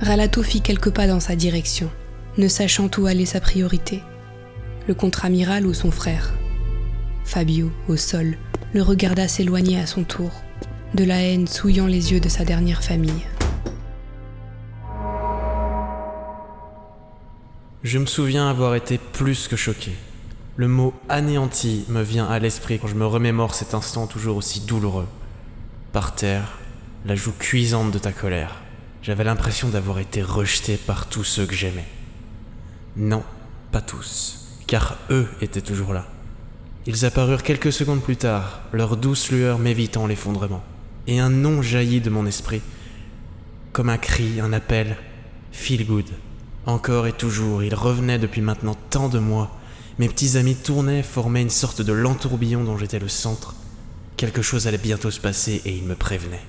Ralato 0.01 0.43
fit 0.43 0.61
quelques 0.61 0.91
pas 0.91 1.07
dans 1.07 1.21
sa 1.21 1.37
direction, 1.37 1.91
ne 2.37 2.49
sachant 2.49 2.91
où 2.99 3.07
allait 3.07 3.25
sa 3.25 3.41
priorité. 3.41 4.03
Le 4.87 4.95
contre-amiral 4.95 5.67
ou 5.67 5.73
son 5.73 5.91
frère 5.91 6.35
Fabio, 7.25 7.73
au 7.89 7.97
sol, 7.97 8.37
le 8.75 8.83
regarda 8.83 9.27
s'éloigner 9.27 9.81
à 9.81 9.87
son 9.87 10.05
tour, 10.05 10.31
de 10.95 11.03
la 11.03 11.23
haine 11.23 11.47
souillant 11.47 11.87
les 11.87 12.13
yeux 12.13 12.21
de 12.21 12.29
sa 12.29 12.45
dernière 12.45 12.85
famille. 12.85 13.27
Je 17.83 17.99
me 17.99 18.07
souviens 18.07 18.51
avoir 18.51 18.75
été 18.75 18.99
plus 18.99 19.49
que 19.49 19.57
choqué. 19.57 19.93
Le 20.57 20.69
mot 20.69 20.93
anéanti 21.09 21.87
me 21.89 22.03
vient 22.03 22.27
à 22.27 22.39
l'esprit 22.39 22.79
quand 22.79 22.89
je 22.89 22.95
me 22.95 23.07
remémore 23.07 23.55
cet 23.55 23.73
instant 23.73 24.07
toujours 24.07 24.37
aussi 24.37 24.61
douloureux. 24.61 25.09
Par 25.93 26.15
terre, 26.15 26.59
la 27.07 27.15
joue 27.15 27.33
cuisante 27.33 27.93
de 27.93 27.99
ta 27.99 28.13
colère. 28.13 28.66
J'avais 29.07 29.23
l'impression 29.23 29.69
d'avoir 29.69 30.01
été 30.01 30.21
rejeté 30.21 30.77
par 30.77 31.09
tous 31.09 31.23
ceux 31.23 31.47
que 31.47 31.55
j'aimais. 31.55 31.87
Non, 32.97 33.23
pas 33.71 33.81
tous, 33.81 34.59
car 34.67 34.99
eux 35.11 35.29
étaient 35.41 35.61
toujours 35.61 35.93
là. 35.93 36.09
Ils 36.87 37.05
apparurent 37.05 37.45
quelques 37.45 37.73
secondes 37.73 38.03
plus 38.03 38.17
tard, 38.17 38.63
leur 38.73 38.97
douce 38.97 39.31
lueur 39.31 39.61
m'évitant 39.61 40.09
l'effondrement. 40.09 40.65
Et 41.07 41.21
un 41.21 41.31
nom 41.31 41.63
jaillit 41.63 42.01
de 42.01 42.11
mon 42.11 42.27
esprit, 42.27 42.63
comme 43.71 43.91
un 43.91 43.97
cri, 43.97 44.41
un 44.41 44.53
appel, 44.53 44.97
Feel 45.53 45.87
Good. 45.87 46.11
Encore 46.67 47.07
et 47.07 47.13
toujours, 47.13 47.63
il 47.63 47.77
revenait 47.77 48.19
depuis 48.19 48.41
maintenant 48.41 48.77
tant 48.91 49.09
de 49.09 49.21
mois. 49.21 49.57
Mes 50.01 50.09
petits 50.09 50.37
amis 50.37 50.57
tournaient, 50.57 51.05
formaient 51.05 51.43
une 51.43 51.51
sorte 51.51 51.81
de 51.81 51.93
lent 51.93 52.15
tourbillon 52.15 52.65
dont 52.65 52.77
j'étais 52.77 52.99
le 52.99 53.07
centre. 53.07 53.55
Quelque 54.17 54.43
chose 54.43 54.67
allait 54.67 54.79
bientôt 54.79 55.13
se 55.13 55.21
passer 55.21 55.63
et 55.65 55.77
ils 55.77 55.85
me 55.85 55.95
prévenaient. 55.95 56.43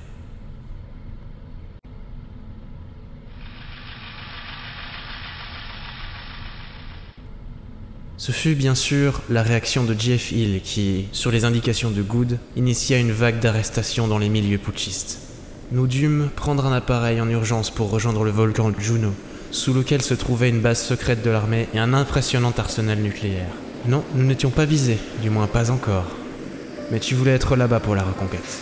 Ce 8.28 8.34
fut 8.34 8.56
bien 8.56 8.76
sûr 8.76 9.22
la 9.30 9.42
réaction 9.42 9.86
de 9.86 9.96
Jeff 9.98 10.34
Hill 10.34 10.60
qui, 10.62 11.06
sur 11.14 11.32
les 11.32 11.46
indications 11.46 11.92
de 11.92 12.02
Good, 12.02 12.40
initia 12.58 12.98
une 12.98 13.14
vague 13.14 13.40
d'arrestations 13.40 14.06
dans 14.06 14.18
les 14.18 14.28
milieux 14.28 14.58
putschistes. 14.58 15.20
Nous 15.72 15.88
dûmes 15.88 16.28
prendre 16.36 16.66
un 16.66 16.76
appareil 16.76 17.22
en 17.22 17.30
urgence 17.30 17.70
pour 17.70 17.90
rejoindre 17.90 18.26
le 18.26 18.32
volcan 18.32 18.74
Juno, 18.78 19.14
sous 19.52 19.74
lequel 19.74 20.02
se 20.02 20.14
trouvait 20.14 20.50
une 20.50 20.60
base 20.60 20.82
secrète 20.82 21.24
de 21.24 21.30
l'armée 21.30 21.70
et 21.74 21.80
un 21.80 21.94
impressionnant 21.94 22.52
arsenal 22.58 22.98
nucléaire. 22.98 23.48
Non, 23.88 24.04
nous 24.14 24.26
n'étions 24.26 24.50
pas 24.50 24.66
visés, 24.66 25.00
du 25.22 25.30
moins 25.30 25.48
pas 25.48 25.72
encore. 25.72 26.12
Mais 26.92 27.00
tu 27.00 27.16
voulais 27.16 27.32
être 27.32 27.56
là-bas 27.56 27.80
pour 27.80 27.96
la 27.96 28.04
reconquête. 28.04 28.60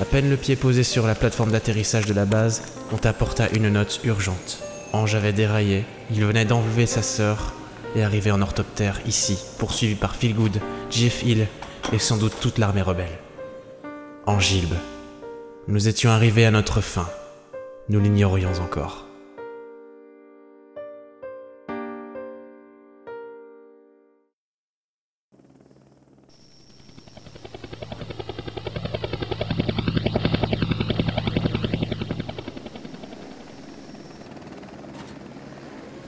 À 0.00 0.06
peine 0.06 0.30
le 0.30 0.38
pied 0.38 0.56
posé 0.56 0.82
sur 0.82 1.06
la 1.06 1.14
plateforme 1.14 1.52
d'atterrissage 1.52 2.06
de 2.06 2.14
la 2.14 2.24
base, 2.24 2.62
on 2.90 2.96
t'apporta 2.96 3.50
une 3.52 3.68
note 3.68 4.00
urgente. 4.04 4.62
Ange 4.94 5.14
avait 5.14 5.34
déraillé, 5.34 5.84
il 6.10 6.24
venait 6.24 6.46
d'enlever 6.46 6.86
sa 6.86 7.02
sœur 7.02 7.52
et 7.94 8.02
arriver 8.02 8.30
en 8.30 8.42
orthoptère 8.42 9.00
ici, 9.06 9.38
poursuivi 9.58 9.94
par 9.94 10.16
Philgood, 10.16 10.60
Jeff 10.90 11.22
Hill 11.22 11.46
et 11.92 11.98
sans 11.98 12.16
doute 12.16 12.34
toute 12.40 12.58
l'armée 12.58 12.82
rebelle. 12.82 13.18
En 14.26 14.38
Gilbe, 14.38 14.74
nous 15.68 15.88
étions 15.88 16.10
arrivés 16.10 16.46
à 16.46 16.50
notre 16.50 16.80
fin. 16.80 17.08
Nous 17.88 18.00
l'ignorions 18.00 18.52
encore. 18.60 19.06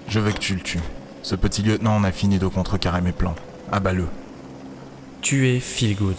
Je 0.09 0.21
veux 0.21 0.31
que 0.31 0.39
tu 0.39 0.55
le 0.55 0.61
tues. 0.61 0.79
Ce 1.25 1.35
petit 1.35 1.63
lieutenant 1.63 1.97
en 1.97 2.05
a 2.05 2.13
fini 2.13 2.39
de 2.39 2.47
contrecarrer 2.47 3.01
mes 3.01 3.13
plans. 3.13 3.35
Abat-le. 3.73 4.05
Tuer 5.23 5.59
Feelgood. 5.59 6.19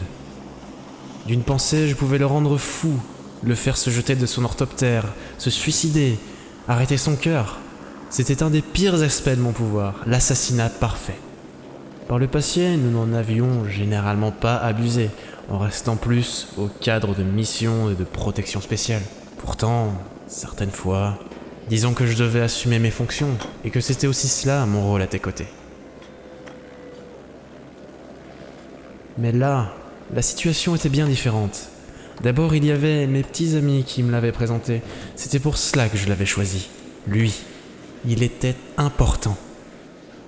D'une 1.28 1.44
pensée, 1.44 1.88
je 1.88 1.94
pouvais 1.94 2.18
le 2.18 2.26
rendre 2.26 2.58
fou, 2.58 3.00
le 3.44 3.54
faire 3.54 3.78
se 3.78 3.92
jeter 3.92 4.16
de 4.16 4.26
son 4.26 4.44
orthoptère, 4.44 5.06
se 5.38 5.52
suicider, 5.52 6.18
arrêter 6.68 6.98
son 6.98 7.16
cœur. 7.16 7.60
C'était 8.10 8.42
un 8.42 8.50
des 8.50 8.64
pires 8.64 9.04
aspects 9.04 9.30
de 9.30 9.36
mon 9.36 9.52
pouvoir, 9.52 9.94
l'assassinat 10.08 10.70
parfait. 10.70 11.20
Par 12.08 12.18
le 12.18 12.26
passé, 12.26 12.76
nous 12.76 12.90
n'en 12.90 13.14
avions 13.14 13.70
généralement 13.70 14.32
pas 14.32 14.56
abusé, 14.58 15.12
en 15.52 15.60
restant 15.60 15.98
plus 15.98 16.48
au 16.58 16.66
cadre 16.66 17.14
de 17.14 17.22
missions 17.22 17.92
et 17.92 17.96
de 17.96 18.06
protection 18.06 18.60
spéciale. 18.60 19.04
Pourtant, 19.38 19.94
certaines 20.26 20.72
fois, 20.72 21.20
disons 21.70 21.94
que 21.94 22.06
je 22.06 22.16
devais 22.16 22.42
assumer 22.42 22.80
mes 22.80 22.92
fonctions, 22.92 23.38
et 23.64 23.70
que 23.70 23.80
c'était 23.80 24.08
aussi 24.08 24.28
cela 24.28 24.66
mon 24.66 24.88
rôle 24.88 25.02
à 25.02 25.08
tes 25.08 25.20
côtés. 25.20 25.48
Mais 29.18 29.32
là, 29.32 29.74
la 30.14 30.22
situation 30.22 30.76
était 30.76 30.90
bien 30.90 31.08
différente. 31.08 31.70
D'abord, 32.22 32.56
il 32.56 32.66
y 32.66 32.72
avait 32.72 33.08
mes 33.08 33.24
petits 33.24 33.56
amis 33.56 33.84
qui 33.86 34.04
me 34.04 34.12
l'avaient 34.12 34.32
présenté. 34.32 34.82
C'était 35.16 35.40
pour 35.40 35.58
cela 35.58 35.90
que 35.90 35.98
je 35.98 36.08
l'avais 36.08 36.26
choisi. 36.26 36.70
Lui. 37.08 37.34
Il 38.08 38.22
était 38.22 38.56
important. 38.78 39.36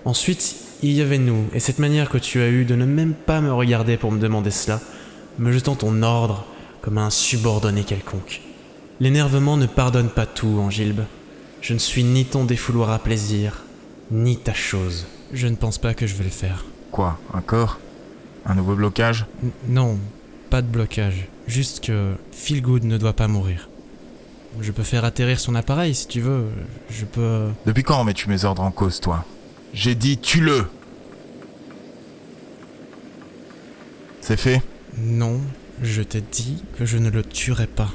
Ensuite, 0.04 0.56
il 0.82 0.94
y 0.94 1.02
avait 1.02 1.20
nous, 1.20 1.46
et 1.54 1.60
cette 1.60 1.80
manière 1.80 2.10
que 2.10 2.18
tu 2.18 2.42
as 2.42 2.48
eue 2.48 2.66
de 2.66 2.76
ne 2.76 2.86
même 2.86 3.14
pas 3.14 3.42
me 3.42 3.54
regarder 3.54 3.98
pour 3.98 4.12
me 4.12 4.20
demander 4.20 4.52
cela, 4.52 4.80
me 5.38 5.52
jetant 5.52 5.76
ton 5.76 6.02
ordre 6.02 6.46
comme 6.82 6.98
un 6.98 7.10
subordonné 7.10 7.84
quelconque. 7.84 8.42
L'énervement 9.00 9.58
ne 9.58 9.68
pardonne 9.68 10.10
pas 10.10 10.26
tout, 10.26 10.60
Angilbe. 10.60 11.02
Je 11.68 11.74
ne 11.74 11.80
suis 11.80 12.06
ni 12.06 12.24
ton 12.24 12.46
défouloir 12.46 12.92
à 12.92 13.00
plaisir, 13.00 13.64
ni 14.10 14.38
ta 14.38 14.54
chose. 14.54 15.06
Je 15.34 15.48
ne 15.48 15.56
pense 15.58 15.78
pas 15.78 15.94
que 15.94 16.08
je 16.08 16.16
vais 16.16 16.24
le 16.24 16.30
faire. 16.30 16.64
Quoi 16.94 17.20
Un 17.34 17.42
corps? 17.42 17.78
Un 18.46 18.56
nouveau 18.56 18.74
blocage? 18.76 19.26
N- 19.44 19.52
Non, 19.68 20.00
pas 20.50 20.62
de 20.62 20.68
blocage. 20.68 21.28
Juste 21.46 21.84
que 21.84 22.14
Feelgood 22.32 22.86
ne 22.86 22.98
doit 22.98 23.12
pas 23.12 23.28
mourir. 23.28 23.68
Je 24.62 24.72
peux 24.72 24.84
faire 24.84 25.04
atterrir 25.04 25.42
son 25.42 25.56
appareil 25.56 25.94
si 25.94 26.08
tu 26.08 26.22
veux. 26.22 26.46
Je 26.90 27.04
peux. 27.04 27.48
Depuis 27.66 27.84
quand 27.84 28.02
mets-tu 28.06 28.30
mes 28.30 28.46
ordres 28.46 28.62
en 28.62 28.72
cause, 28.72 29.02
toi? 29.02 29.26
J'ai 29.74 29.94
dit 29.94 30.18
tue-le 30.18 30.68
C'est 34.22 34.38
fait? 34.38 34.62
Non, 34.98 35.42
je 35.84 36.02
t'ai 36.02 36.22
dit 36.22 36.64
que 36.80 36.86
je 36.86 36.98
ne 36.98 37.10
le 37.10 37.24
tuerai 37.24 37.68
pas. 37.68 37.90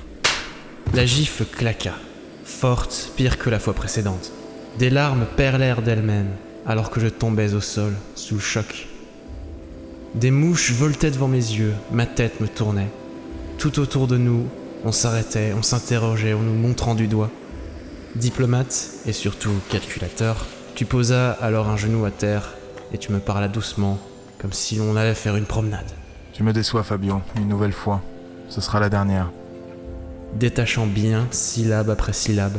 La 0.92 1.06
gifle 1.06 1.46
claqua, 1.46 1.94
forte, 2.62 3.10
pire 3.16 3.38
que 3.38 3.50
la 3.50 3.58
fois 3.58 3.74
précédente. 3.74 4.30
Des 4.78 4.88
larmes 4.88 5.26
perlèrent 5.36 5.82
d'elles-mêmes, 5.82 6.30
alors 6.64 6.90
que 6.90 7.00
je 7.00 7.08
tombais 7.08 7.54
au 7.54 7.60
sol, 7.60 7.92
sous 8.14 8.36
le 8.36 8.40
choc. 8.40 8.86
Des 10.14 10.30
mouches 10.30 10.70
voltaient 10.70 11.10
devant 11.10 11.26
mes 11.26 11.38
yeux, 11.38 11.74
ma 11.90 12.06
tête 12.06 12.40
me 12.40 12.46
tournait. 12.46 12.92
Tout 13.58 13.80
autour 13.80 14.06
de 14.06 14.16
nous, 14.16 14.46
on 14.84 14.92
s'arrêtait, 14.92 15.52
on 15.58 15.62
s'interrogeait 15.64 16.34
en 16.34 16.38
nous 16.38 16.54
montrant 16.54 16.94
du 16.94 17.08
doigt. 17.08 17.30
Diplomate, 18.14 18.90
et 19.06 19.12
surtout 19.12 19.54
calculateur, 19.68 20.46
tu 20.76 20.84
posas 20.84 21.32
alors 21.32 21.68
un 21.68 21.76
genou 21.76 22.04
à 22.04 22.12
terre 22.12 22.54
et 22.92 22.98
tu 22.98 23.10
me 23.10 23.18
parlas 23.18 23.48
doucement, 23.48 23.98
comme 24.38 24.52
si 24.52 24.78
on 24.80 24.94
allait 24.94 25.14
faire 25.14 25.34
une 25.34 25.46
promenade. 25.46 25.90
Tu 26.32 26.44
me 26.44 26.52
déçois, 26.52 26.84
Fabio, 26.84 27.22
une 27.34 27.48
nouvelle 27.48 27.72
fois. 27.72 28.02
Ce 28.48 28.60
sera 28.60 28.78
la 28.78 28.88
dernière. 28.88 29.32
Détachant 30.34 30.86
bien, 30.86 31.28
syllabe 31.30 31.90
après 31.90 32.12
syllabe, 32.12 32.58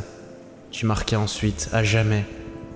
tu 0.70 0.86
marquas 0.86 1.18
ensuite, 1.18 1.68
à 1.72 1.82
jamais, 1.82 2.24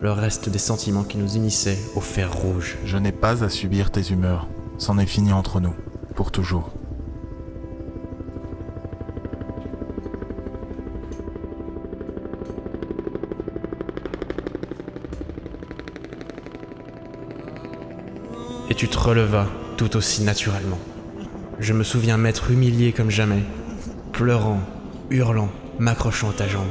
le 0.00 0.12
reste 0.12 0.48
des 0.48 0.58
sentiments 0.58 1.04
qui 1.04 1.18
nous 1.18 1.36
unissaient 1.36 1.78
au 1.94 2.00
fer 2.00 2.32
rouge. 2.32 2.76
Je 2.84 2.98
n'ai 2.98 3.12
pas 3.12 3.42
à 3.42 3.48
subir 3.48 3.90
tes 3.90 4.10
humeurs. 4.10 4.48
C'en 4.76 4.98
est 4.98 5.06
fini 5.06 5.32
entre 5.32 5.60
nous. 5.60 5.74
Pour 6.14 6.30
toujours. 6.30 6.70
Et 18.68 18.74
tu 18.74 18.88
te 18.88 18.98
relevas 18.98 19.46
tout 19.76 19.96
aussi 19.96 20.22
naturellement. 20.22 20.78
Je 21.60 21.72
me 21.72 21.82
souviens 21.82 22.18
m'être 22.18 22.50
humilié 22.50 22.92
comme 22.92 23.10
jamais, 23.10 23.42
pleurant, 24.12 24.60
hurlant, 25.10 25.50
m'accrochant 25.78 26.30
à 26.30 26.32
ta 26.32 26.48
jambe. 26.48 26.68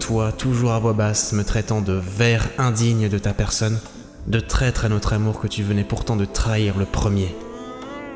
Toi, 0.00 0.32
toujours 0.32 0.72
à 0.72 0.78
voix 0.78 0.92
basse, 0.92 1.32
me 1.32 1.44
traitant 1.44 1.80
de 1.80 1.92
ver 1.92 2.48
indigne 2.58 3.08
de 3.08 3.18
ta 3.18 3.32
personne, 3.32 3.78
de 4.26 4.40
traître 4.40 4.84
à 4.84 4.88
notre 4.88 5.12
amour 5.12 5.40
que 5.40 5.46
tu 5.46 5.62
venais 5.62 5.84
pourtant 5.84 6.16
de 6.16 6.24
trahir 6.24 6.78
le 6.78 6.84
premier. 6.84 7.34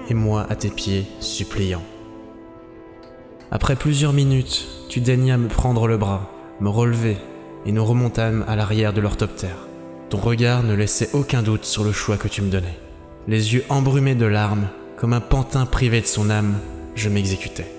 et 0.08 0.14
moi 0.14 0.46
à 0.48 0.54
tes 0.54 0.70
pieds, 0.70 1.06
suppliant. 1.18 1.82
Après 3.50 3.76
plusieurs 3.76 4.12
minutes, 4.12 4.66
tu 4.88 5.00
daignas 5.00 5.36
me 5.36 5.48
prendre 5.48 5.88
le 5.88 5.96
bras, 5.96 6.30
me 6.60 6.68
relever, 6.68 7.16
et 7.64 7.72
nous 7.72 7.84
remontâmes 7.84 8.44
à 8.46 8.54
l'arrière 8.54 8.92
de 8.92 9.00
l'orthoptère. 9.00 9.66
Ton 10.10 10.18
regard 10.18 10.62
ne 10.62 10.74
laissait 10.74 11.10
aucun 11.12 11.42
doute 11.42 11.64
sur 11.64 11.82
le 11.82 11.90
choix 11.90 12.16
que 12.16 12.28
tu 12.28 12.40
me 12.42 12.50
donnais. 12.50 12.78
Les 13.26 13.54
yeux 13.54 13.64
embrumés 13.68 14.14
de 14.14 14.26
larmes, 14.26 14.68
comme 14.96 15.12
un 15.12 15.20
pantin 15.20 15.66
privé 15.66 16.00
de 16.00 16.06
son 16.06 16.30
âme, 16.30 16.54
je 16.94 17.08
m'exécutais. 17.08 17.75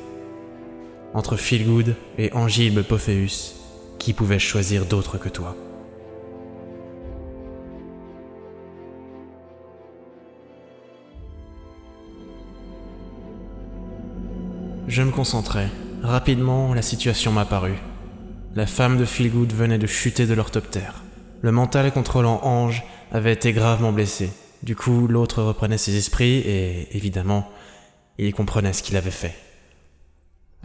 Entre 1.13 1.37
Feelgood 1.37 1.95
et 2.17 2.31
Angilbe 2.33 2.81
Pophéus, 2.81 3.55
qui 3.97 4.13
pouvait 4.13 4.39
choisir 4.39 4.85
d'autre 4.85 5.17
que 5.17 5.29
toi 5.29 5.55
Je 14.87 15.03
me 15.03 15.11
concentrais. 15.11 15.69
Rapidement, 16.01 16.73
la 16.73 16.81
situation 16.81 17.31
m'apparut. 17.31 17.77
La 18.55 18.65
femme 18.65 18.97
de 18.97 19.05
Feelgood 19.05 19.51
venait 19.53 19.77
de 19.77 19.87
chuter 19.87 20.25
de 20.25 20.33
l'orthoptère. 20.33 21.03
Le 21.41 21.51
mental 21.51 21.91
contrôlant 21.91 22.39
Ange 22.43 22.83
avait 23.11 23.33
été 23.33 23.53
gravement 23.53 23.91
blessé. 23.91 24.31
Du 24.63 24.75
coup, 24.75 25.07
l'autre 25.07 25.43
reprenait 25.43 25.77
ses 25.77 25.95
esprits 25.97 26.37
et, 26.37 26.95
évidemment, 26.95 27.49
il 28.17 28.33
comprenait 28.33 28.73
ce 28.73 28.81
qu'il 28.81 28.97
avait 28.97 29.11
fait. 29.11 29.46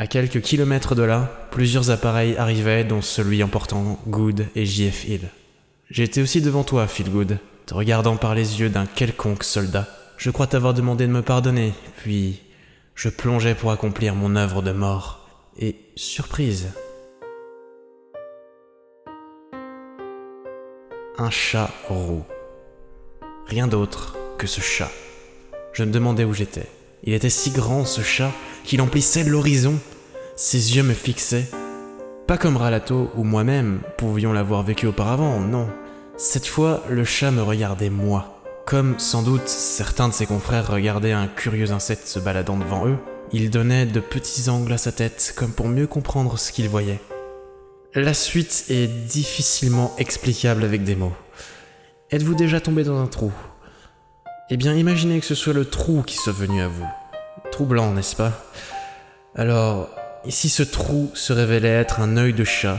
À 0.03 0.09
quelques 0.09 0.41
kilomètres 0.41 0.97
de 0.97 1.05
là, 1.05 1.31
plusieurs 1.53 1.93
appareils 1.93 2.37
arrivaient, 2.37 2.83
dont 2.83 3.03
celui 3.03 3.41
emportant 3.45 4.01
Good 4.09 4.49
et 4.57 4.67
JF 4.67 5.05
Hill. 5.05 5.29
J'étais 5.91 6.21
aussi 6.21 6.41
devant 6.41 6.65
toi, 6.65 6.89
Feelgood, 6.89 7.39
te 7.67 7.75
regardant 7.75 8.17
par 8.17 8.35
les 8.35 8.59
yeux 8.59 8.69
d'un 8.69 8.85
quelconque 8.85 9.45
soldat. 9.45 9.87
Je 10.17 10.31
crois 10.31 10.49
t'avoir 10.49 10.75
demandé 10.75 11.07
de 11.07 11.13
me 11.13 11.23
pardonner, 11.23 11.73
puis 11.99 12.41
je 12.97 13.11
plongeais 13.11 13.55
pour 13.55 13.71
accomplir 13.71 14.17
mon 14.17 14.35
œuvre 14.35 14.61
de 14.61 14.73
mort. 14.73 15.29
Et 15.57 15.77
surprise. 15.95 16.71
Un 21.17 21.31
chat 21.31 21.71
roux. 21.89 22.25
Rien 23.47 23.69
d'autre 23.69 24.17
que 24.37 24.49
ce 24.49 24.61
chat. 24.61 24.91
Je 25.73 25.85
me 25.85 25.93
demandais 25.93 26.25
où 26.25 26.35
j'étais. 26.35 26.67
Il 27.05 27.13
était 27.13 27.31
si 27.31 27.51
grand 27.51 27.85
ce 27.85 28.01
chat 28.01 28.33
qu'il 28.65 28.81
emplissait 28.81 29.23
l'horizon. 29.23 29.79
Ses 30.45 30.75
yeux 30.75 30.83
me 30.83 30.93
fixaient. 30.93 31.47
Pas 32.27 32.37
comme 32.37 32.57
Ralato 32.57 33.13
ou 33.15 33.23
moi-même 33.23 33.81
pouvions 33.97 34.33
l'avoir 34.33 34.65
vécu 34.65 34.89
auparavant, 34.89 35.39
non. 35.39 35.69
Cette 36.17 36.49
fois, 36.49 36.83
le 36.91 37.05
chat 37.05 37.31
me 37.31 37.45
regardait 37.45 37.91
moi. 37.91 38.43
Comme 38.67 38.99
sans 38.99 39.23
doute 39.23 39.47
certains 39.47 40.09
de 40.09 40.13
ses 40.13 40.27
confrères 40.27 40.67
regardaient 40.67 41.13
un 41.13 41.29
curieux 41.29 41.71
insecte 41.71 42.09
se 42.09 42.19
baladant 42.19 42.57
devant 42.57 42.89
eux, 42.89 42.99
il 43.31 43.51
donnait 43.51 43.87
de 43.87 44.01
petits 44.01 44.51
angles 44.51 44.73
à 44.73 44.79
sa 44.79 44.91
tête 44.91 45.33
comme 45.37 45.53
pour 45.53 45.69
mieux 45.69 45.87
comprendre 45.87 46.37
ce 46.37 46.51
qu'il 46.51 46.69
voyait. 46.69 47.01
La 47.95 48.13
suite 48.13 48.65
est 48.69 48.89
difficilement 48.89 49.95
explicable 49.97 50.65
avec 50.65 50.83
des 50.83 50.97
mots. 50.97 51.15
Êtes-vous 52.11 52.35
déjà 52.35 52.61
tombé 52.61 52.83
dans 52.83 53.01
un 53.01 53.07
trou? 53.07 53.31
Eh 54.51 54.57
bien, 54.57 54.75
imaginez 54.75 55.21
que 55.21 55.27
ce 55.27 55.37
soit 55.37 55.53
le 55.53 55.67
trou 55.67 56.03
qui 56.03 56.17
soit 56.17 56.33
venu 56.33 56.61
à 56.63 56.67
vous. 56.67 56.89
Troublant, 57.53 57.93
n'est-ce 57.93 58.17
pas? 58.17 58.33
Alors, 59.37 59.89
ici 60.27 60.49
ce 60.49 60.63
trou 60.63 61.11
se 61.15 61.33
révélait 61.33 61.69
être 61.69 62.01
un 62.01 62.17
œil 62.17 62.33
de 62.33 62.45
chat, 62.45 62.79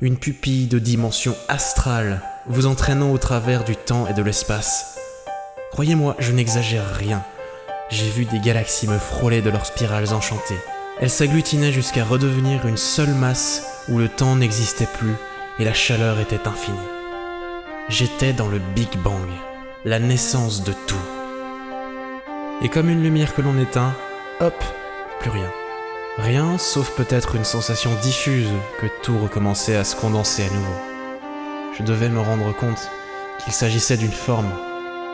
une 0.00 0.16
pupille 0.16 0.66
de 0.66 0.78
dimension 0.78 1.36
astrale, 1.48 2.22
vous 2.46 2.66
entraînant 2.66 3.12
au 3.12 3.18
travers 3.18 3.64
du 3.64 3.76
temps 3.76 4.06
et 4.06 4.14
de 4.14 4.22
l'espace. 4.22 4.98
Croyez-moi, 5.72 6.16
je 6.18 6.32
n'exagère 6.32 6.94
rien. 6.94 7.22
J'ai 7.90 8.08
vu 8.08 8.24
des 8.24 8.38
galaxies 8.38 8.88
me 8.88 8.98
frôler 8.98 9.42
de 9.42 9.50
leurs 9.50 9.66
spirales 9.66 10.12
enchantées. 10.14 10.58
Elles 11.00 11.10
s'agglutinaient 11.10 11.72
jusqu'à 11.72 12.04
redevenir 12.04 12.66
une 12.66 12.76
seule 12.76 13.14
masse 13.14 13.64
où 13.88 13.98
le 13.98 14.08
temps 14.08 14.36
n'existait 14.36 14.88
plus 14.98 15.14
et 15.58 15.64
la 15.64 15.74
chaleur 15.74 16.18
était 16.20 16.48
infinie. 16.48 16.78
J'étais 17.88 18.32
dans 18.32 18.48
le 18.48 18.60
Big 18.74 18.96
Bang, 19.02 19.28
la 19.84 19.98
naissance 19.98 20.64
de 20.64 20.72
tout. 20.86 20.96
Et 22.62 22.68
comme 22.68 22.90
une 22.90 23.02
lumière 23.02 23.34
que 23.34 23.42
l'on 23.42 23.58
éteint, 23.58 23.94
hop, 24.40 24.62
plus 25.20 25.30
rien. 25.30 25.50
Rien 26.18 26.58
sauf 26.58 26.90
peut-être 26.96 27.36
une 27.36 27.44
sensation 27.44 27.94
diffuse 28.02 28.48
que 28.80 28.86
tout 29.02 29.16
recommençait 29.20 29.76
à 29.76 29.84
se 29.84 29.94
condenser 29.94 30.42
à 30.42 30.50
nouveau. 30.50 30.74
Je 31.78 31.84
devais 31.84 32.08
me 32.08 32.20
rendre 32.20 32.52
compte 32.56 32.90
qu'il 33.44 33.52
s'agissait 33.52 33.96
d'une 33.96 34.10
forme, 34.10 34.50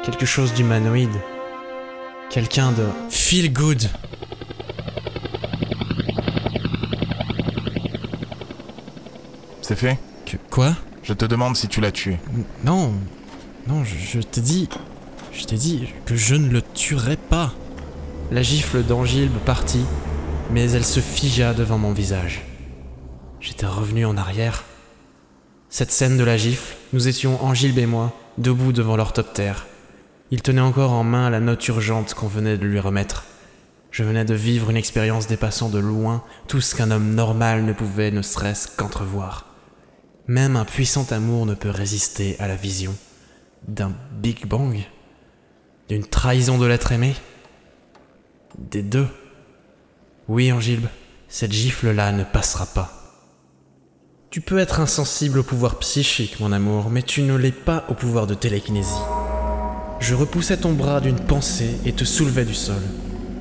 quelque 0.03 0.25
chose 0.25 0.55
d'humanoïde, 0.55 1.15
quelqu'un 2.31 2.73
de 2.73 2.87
Feel 3.11 3.53
good. 3.53 3.83
C'est 9.61 9.77
fait? 9.77 9.99
Que 10.25 10.39
quoi? 10.51 10.75
Je 11.03 11.13
te 11.13 11.27
demande 11.27 11.55
si 11.55 11.69
tu 11.69 11.83
l'as 11.83 11.93
tué. 11.93 12.19
Non, 12.65 12.95
non, 13.67 13.85
je, 13.85 13.95
je 13.99 14.21
t'ai 14.21 14.41
dit, 14.41 14.71
je 15.33 15.45
t'ai 15.45 15.57
dit 15.57 15.93
que 16.07 16.17
je 16.17 16.35
ne 16.35 16.49
le 16.49 16.63
tuerais 16.63 17.19
pas. 17.19 17.53
La 18.31 18.41
gifle 18.41 18.83
d'Angilbe 18.83 19.37
partit, 19.45 19.85
mais 20.51 20.71
elle 20.71 20.85
se 20.85 21.01
figea 21.01 21.55
devant 21.55 21.79
mon 21.79 21.93
visage. 21.93 22.43
J'étais 23.41 23.67
revenu 23.67 24.07
en 24.07 24.17
arrière. 24.17 24.65
Cette 25.69 25.91
scène 25.91 26.17
de 26.17 26.25
la 26.25 26.37
gifle, 26.37 26.77
nous 26.93 27.09
étions 27.09 27.45
Angilbe 27.45 27.79
et 27.79 27.87
moi, 27.87 28.13
debout 28.39 28.73
devant 28.73 28.97
l'orthoptère. 28.97 29.67
Il 30.31 30.43
tenait 30.43 30.61
encore 30.61 30.93
en 30.93 31.05
main 31.05 31.31
la 31.31 31.41
note 31.41 31.67
urgente 31.69 32.15
qu'on 32.15 32.29
venait 32.29 32.59
de 32.59 32.65
lui 32.65 32.81
remettre. 32.81 33.25
Je 33.91 34.03
venais 34.03 34.25
de 34.25 34.35
vivre 34.35 34.71
une 34.71 34.77
expérience 34.77 35.27
dépassant 35.27 35.69
de 35.69 35.79
loin 35.79 36.25
tout 36.49 36.61
ce 36.61 36.75
qu'un 36.75 36.91
homme 36.91 37.15
normal 37.15 37.65
ne 37.65 37.73
pouvait 37.73 38.11
ne 38.11 38.23
serait-ce 38.23 38.69
qu'entrevoir. 38.69 39.55
Même 40.27 40.57
un 40.57 40.65
puissant 40.65 41.07
amour 41.11 41.47
ne 41.47 41.55
peut 41.55 41.71
résister 41.71 42.37
à 42.41 42.49
la 42.49 42.57
vision 42.57 42.95
d'un 43.69 43.93
Big 44.13 44.47
Bang, 44.47 44.79
d'une 45.89 46.07
trahison 46.07 46.59
de 46.59 46.67
l'être 46.67 46.93
aimé, 46.93 47.15
des 48.59 48.83
deux. 48.83 49.07
Oui, 50.27 50.51
Angilbe, 50.51 50.87
cette 51.29 51.53
gifle-là 51.53 52.11
ne 52.11 52.25
passera 52.25 52.65
pas. 52.65 52.91
Tu 54.31 54.41
peux 54.41 54.59
être 54.59 54.81
insensible 54.81 55.41
au 55.41 55.43
pouvoir 55.43 55.79
psychique, 55.79 56.41
mon 56.41 56.51
amour, 56.51 56.89
mais 56.89 57.03
tu 57.03 57.21
ne 57.21 57.37
l'es 57.37 57.53
pas 57.53 57.85
au 57.91 57.95
pouvoir 57.95 58.27
de 58.27 58.33
télékinésie. 58.33 59.03
Je 60.01 60.15
repoussais 60.15 60.57
ton 60.57 60.73
bras 60.73 61.03
d'une 61.03 61.21
pensée 61.21 61.77
et 61.85 61.93
te 61.93 62.05
soulevais 62.05 62.47
du 62.47 62.55
sol. 62.55 62.81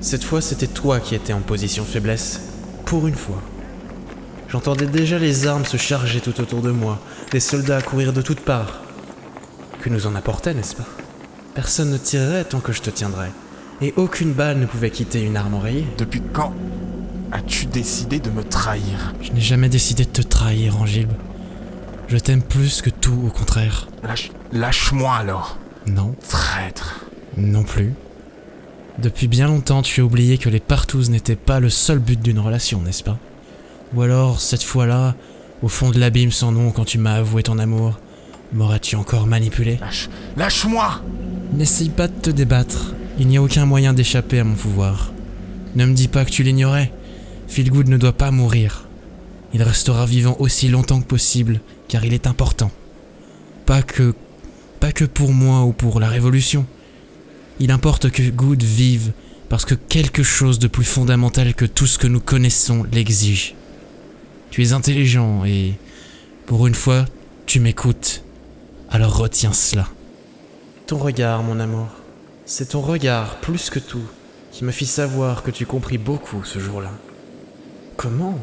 Cette 0.02 0.26
fois, 0.26 0.41
c'était 0.41 0.67
toi 0.67 1.00
qui 1.00 1.15
étais 1.15 1.32
en 1.32 1.39
position 1.39 1.86
faiblesse, 1.86 2.41
pour 2.86 3.08
une 3.08 3.15
fois. 3.15 3.41
J'entendais 4.50 4.86
déjà 4.86 5.17
les 5.17 5.48
armes 5.48 5.65
se 5.65 5.78
charger 5.78 6.19
tout 6.19 6.41
autour 6.41 6.62
de 6.62 6.72
moi, 6.72 7.00
les 7.32 7.39
soldats 7.39 7.82
courir 7.82 8.12
de 8.12 8.22
toutes 8.22 8.41
parts. 8.41 8.82
Que 9.80 9.89
nous 9.89 10.06
en 10.06 10.15
apportait, 10.15 10.54
n'est-ce 10.54 10.76
pas? 10.76 10.88
Personne 11.56 11.92
ne 11.92 11.98
tirerait 11.98 12.44
tant 12.44 12.60
que 12.60 12.73
je 12.73 12.81
te 12.81 12.90
tiendrais, 12.90 13.31
et 13.84 13.94
aucune 13.98 14.34
balle 14.34 14.60
ne 14.60 14.65
pouvait 14.65 14.90
quitter 14.90 15.23
une 15.23 15.38
arme 15.38 15.54
oreillée. 15.56 15.86
Depuis 15.98 16.21
quand 16.34 16.54
as-tu 17.31 17.65
décidé 17.65 18.19
de 18.19 18.29
me 18.29 18.44
trahir? 18.44 19.13
Je 19.21 19.31
n'ai 19.31 19.42
jamais 19.42 19.69
décidé 19.69 20.06
de 20.06 20.10
te 20.10 20.21
trahir, 20.21 20.79
Angilbe. 20.79 21.13
Je 22.08 22.17
t'aime 22.17 22.44
plus 22.44 22.81
que 22.81 22.90
tout, 22.90 23.19
au 23.25 23.29
contraire. 23.29 23.88
Lâche, 24.04 24.31
lâche-moi 24.52 25.15
alors. 25.15 25.58
Non. 25.88 26.15
Traître. 26.29 27.06
Non 27.38 27.63
plus. 27.63 27.94
Depuis 29.00 29.27
bien 29.27 29.48
longtemps, 29.48 29.81
tu 29.81 30.02
as 30.02 30.04
oublié 30.04 30.38
que 30.38 30.50
les 30.50 30.60
partouzes 30.60 31.10
n'étaient 31.10 31.36
pas 31.36 31.60
le 31.60 31.69
seul 31.69 31.98
but 31.98 32.21
d'une 32.21 32.40
relation, 32.40 32.81
n'est-ce 32.81 33.04
pas? 33.04 33.17
Ou 33.96 34.04
alors, 34.04 34.40
cette 34.40 34.63
fois-là, 34.63 35.15
au 35.63 35.67
fond 35.67 35.90
de 35.90 36.00
l'abîme 36.00 36.31
sans 36.31 36.52
nom, 36.52 36.71
quand 36.71 36.86
tu 36.86 37.00
m'as 37.00 37.15
avoué 37.15 37.42
ton 37.42 37.58
amour, 37.58 38.00
m'auras-tu 38.54 38.96
encore 38.96 39.25
manipulé? 39.25 39.77
Lâche, 39.81 40.10
lâche-moi 40.38 41.02
N'essaye 41.54 41.90
pas 41.90 42.08
de 42.08 42.13
te 42.13 42.29
débattre. 42.29 42.94
Il 43.20 43.28
n'y 43.28 43.38
a 43.38 43.44
aucun 43.44 43.68
moyen 43.68 43.94
d'échapper 43.94 44.40
à 44.40 44.44
mon 44.44 44.56
pouvoir. 44.56 45.14
Ne 45.76 45.86
me 45.86 45.94
dis 45.94 46.08
pas 46.08 46.26
que 46.26 46.32
tu 46.32 46.42
l'ignorais. 46.42 46.92
Feelgood 47.48 47.88
ne 47.88 47.98
doit 47.98 48.18
pas 48.18 48.32
mourir. 48.32 48.88
Il 49.54 49.62
restera 49.62 50.08
vivant 50.08 50.36
aussi 50.40 50.68
longtemps 50.68 51.00
que 51.00 51.06
possible, 51.06 51.62
car 51.88 52.04
il 52.06 52.14
est 52.14 52.26
important. 52.26 52.72
Pas 53.68 53.84
que. 53.84 54.16
pas 54.80 54.92
que 54.92 55.06
pour 55.06 55.32
moi 55.32 55.64
ou 55.64 55.74
pour 55.74 56.00
la 56.00 56.10
Révolution. 56.10 56.66
Il 57.60 57.70
importe 57.70 58.10
que 58.10 58.28
Good 58.28 58.64
vive, 58.64 59.12
parce 59.48 59.66
que 59.66 59.76
quelque 59.76 60.24
chose 60.24 60.58
de 60.58 60.68
plus 60.68 60.84
fondamental 60.84 61.54
que 61.54 61.66
tout 61.66 61.86
ce 61.86 62.00
que 62.00 62.08
nous 62.08 62.20
connaissons 62.20 62.84
l'exige. 62.92 63.54
Tu 64.50 64.64
es 64.64 64.74
intelligent 64.74 65.46
et, 65.46 65.74
pour 66.48 66.66
une 66.66 66.76
fois, 66.76 67.06
tu 67.46 67.60
m'écoutes. 67.60 68.24
Alors 68.90 69.18
retiens 69.18 69.54
cela. 69.54 69.88
Ton 70.88 70.98
regard, 70.98 71.44
mon 71.44 71.60
amour. 71.60 72.02
C'est 72.56 72.69
ton 72.69 72.81
regard, 72.81 73.37
plus 73.37 73.71
que 73.71 73.79
tout, 73.79 74.06
qui 74.51 74.63
me 74.63 74.69
fit 74.69 74.85
savoir 74.85 75.41
que 75.41 75.49
tu 75.49 75.65
compris 75.65 75.97
beaucoup 75.97 76.43
ce 76.43 76.60
jour-là. 76.60 76.91
Comment 77.97 78.37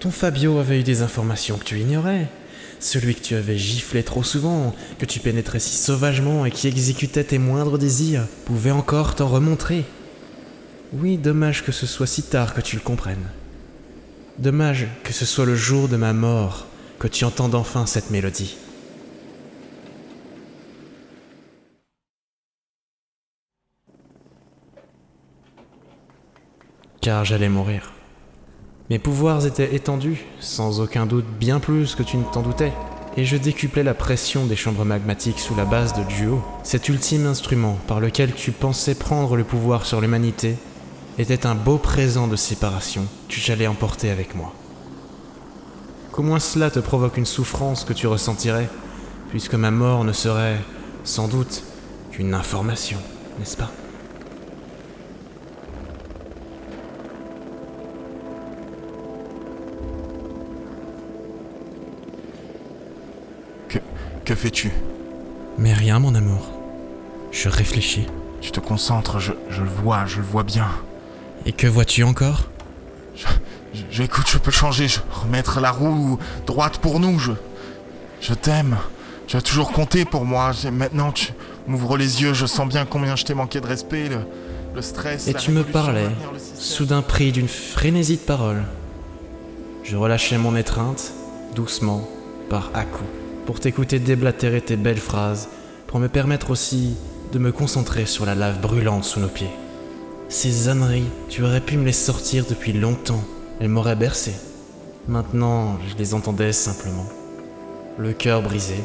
Ton 0.00 0.10
Fabio 0.10 0.58
avait 0.58 0.80
eu 0.80 0.82
des 0.82 1.02
informations 1.02 1.56
que 1.56 1.62
tu 1.62 1.78
ignorais. 1.78 2.26
Celui 2.80 3.14
que 3.14 3.20
tu 3.22 3.36
avais 3.36 3.56
giflé 3.56 4.02
trop 4.02 4.24
souvent, 4.24 4.74
que 4.98 5.06
tu 5.06 5.20
pénétrais 5.20 5.60
si 5.60 5.76
sauvagement 5.76 6.44
et 6.44 6.50
qui 6.50 6.66
exécutait 6.66 7.22
tes 7.22 7.38
moindres 7.38 7.78
désirs, 7.78 8.26
pouvait 8.44 8.72
encore 8.72 9.14
t'en 9.14 9.28
remontrer? 9.28 9.84
Oui, 10.92 11.16
dommage 11.16 11.64
que 11.64 11.70
ce 11.70 11.86
soit 11.86 12.08
si 12.08 12.24
tard 12.24 12.54
que 12.54 12.60
tu 12.60 12.74
le 12.74 12.82
comprennes. 12.82 13.30
Dommage 14.38 14.88
que 15.04 15.12
ce 15.12 15.24
soit 15.24 15.46
le 15.46 15.54
jour 15.54 15.86
de 15.86 15.96
ma 15.96 16.12
mort 16.12 16.66
que 16.98 17.06
tu 17.06 17.24
entendes 17.24 17.54
enfin 17.54 17.86
cette 17.86 18.10
mélodie. 18.10 18.56
Car 27.04 27.26
j'allais 27.26 27.50
mourir. 27.50 27.92
Mes 28.88 28.98
pouvoirs 28.98 29.44
étaient 29.44 29.74
étendus, 29.74 30.24
sans 30.40 30.80
aucun 30.80 31.04
doute 31.04 31.26
bien 31.38 31.60
plus 31.60 31.94
que 31.94 32.02
tu 32.02 32.16
ne 32.16 32.24
t'en 32.24 32.40
doutais, 32.40 32.72
et 33.18 33.26
je 33.26 33.36
décuplais 33.36 33.82
la 33.82 33.92
pression 33.92 34.46
des 34.46 34.56
chambres 34.56 34.86
magmatiques 34.86 35.38
sous 35.38 35.54
la 35.54 35.66
base 35.66 35.92
de 35.92 36.02
Duo. 36.04 36.42
Cet 36.62 36.88
ultime 36.88 37.26
instrument 37.26 37.76
par 37.86 38.00
lequel 38.00 38.32
tu 38.32 38.52
pensais 38.52 38.94
prendre 38.94 39.36
le 39.36 39.44
pouvoir 39.44 39.84
sur 39.84 40.00
l'humanité 40.00 40.56
était 41.18 41.44
un 41.44 41.54
beau 41.54 41.76
présent 41.76 42.26
de 42.26 42.36
séparation 42.36 43.02
que 43.28 43.34
j'allais 43.34 43.66
emporter 43.66 44.08
avec 44.08 44.34
moi. 44.34 44.54
Qu'au 46.10 46.22
moins 46.22 46.40
cela 46.40 46.70
te 46.70 46.80
provoque 46.80 47.18
une 47.18 47.26
souffrance 47.26 47.84
que 47.84 47.92
tu 47.92 48.06
ressentirais, 48.06 48.70
puisque 49.28 49.56
ma 49.56 49.70
mort 49.70 50.04
ne 50.04 50.14
serait, 50.14 50.58
sans 51.04 51.28
doute, 51.28 51.64
qu'une 52.12 52.32
information, 52.32 52.96
n'est-ce 53.38 53.58
pas? 53.58 53.70
Que, 64.24 64.34
fais-tu 64.34 64.72
Mais 65.58 65.72
rien, 65.72 65.98
mon 65.98 66.14
amour. 66.14 66.48
Je 67.30 67.48
réfléchis. 67.48 68.06
Tu 68.40 68.50
te 68.50 68.60
concentres, 68.60 69.20
je, 69.20 69.32
je 69.50 69.62
le 69.62 69.68
vois, 69.68 70.06
je 70.06 70.16
le 70.16 70.22
vois 70.22 70.42
bien. 70.42 70.68
Et 71.46 71.52
que 71.52 71.66
vois-tu 71.66 72.02
encore 72.04 72.48
je, 73.14 73.26
je, 73.90 74.38
peux 74.38 74.50
changer, 74.50 74.88
je 74.88 75.00
remettre 75.22 75.60
la 75.60 75.70
roue 75.70 76.18
droite 76.46 76.78
pour 76.78 77.00
nous. 77.00 77.18
Je, 77.18 77.32
je 78.20 78.34
t'aime. 78.34 78.76
Tu 79.26 79.36
as 79.36 79.42
toujours 79.42 79.72
compté 79.72 80.04
pour 80.04 80.24
moi. 80.24 80.52
Maintenant, 80.72 81.12
tu 81.12 81.32
m'ouvres 81.66 81.96
les 81.96 82.22
yeux. 82.22 82.34
Je 82.34 82.46
sens 82.46 82.68
bien 82.68 82.86
combien 82.86 83.16
je 83.16 83.24
t'ai 83.24 83.34
manqué 83.34 83.60
de 83.60 83.66
respect, 83.66 84.08
le, 84.08 84.20
le 84.74 84.82
stress. 84.82 85.28
Et 85.28 85.34
tu 85.34 85.50
me 85.50 85.64
parlais, 85.64 86.08
soudain 86.58 87.02
pris 87.02 87.32
d'une 87.32 87.48
frénésie 87.48 88.16
de 88.16 88.22
paroles. 88.22 88.64
Je 89.82 89.96
relâchais 89.96 90.38
mon 90.38 90.56
étreinte, 90.56 91.12
doucement, 91.54 92.08
par 92.48 92.70
à-coups, 92.74 93.08
pour 93.46 93.60
t'écouter 93.60 93.98
déblatérer 93.98 94.60
tes 94.60 94.76
belles 94.76 94.96
phrases, 94.96 95.48
pour 95.86 96.00
me 96.00 96.08
permettre 96.08 96.50
aussi 96.50 96.94
de 97.32 97.38
me 97.38 97.52
concentrer 97.52 98.06
sur 98.06 98.26
la 98.26 98.34
lave 98.34 98.60
brûlante 98.60 99.04
sous 99.04 99.20
nos 99.20 99.28
pieds. 99.28 99.50
Ces 100.28 100.68
âneries, 100.68 101.08
tu 101.28 101.42
aurais 101.42 101.60
pu 101.60 101.76
me 101.76 101.84
les 101.84 101.92
sortir 101.92 102.44
depuis 102.48 102.72
longtemps. 102.72 103.22
Elles 103.60 103.68
m'auraient 103.68 103.96
bercé. 103.96 104.32
Maintenant, 105.06 105.78
je 105.88 105.96
les 105.96 106.14
entendais 106.14 106.52
simplement. 106.52 107.06
Le 107.98 108.12
cœur 108.12 108.42
brisé. 108.42 108.76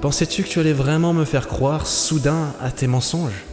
Pensais-tu 0.00 0.42
que 0.42 0.48
tu 0.48 0.60
allais 0.60 0.74
vraiment 0.74 1.14
me 1.14 1.24
faire 1.24 1.48
croire 1.48 1.86
soudain 1.86 2.52
à 2.60 2.70
tes 2.70 2.86
mensonges? 2.86 3.44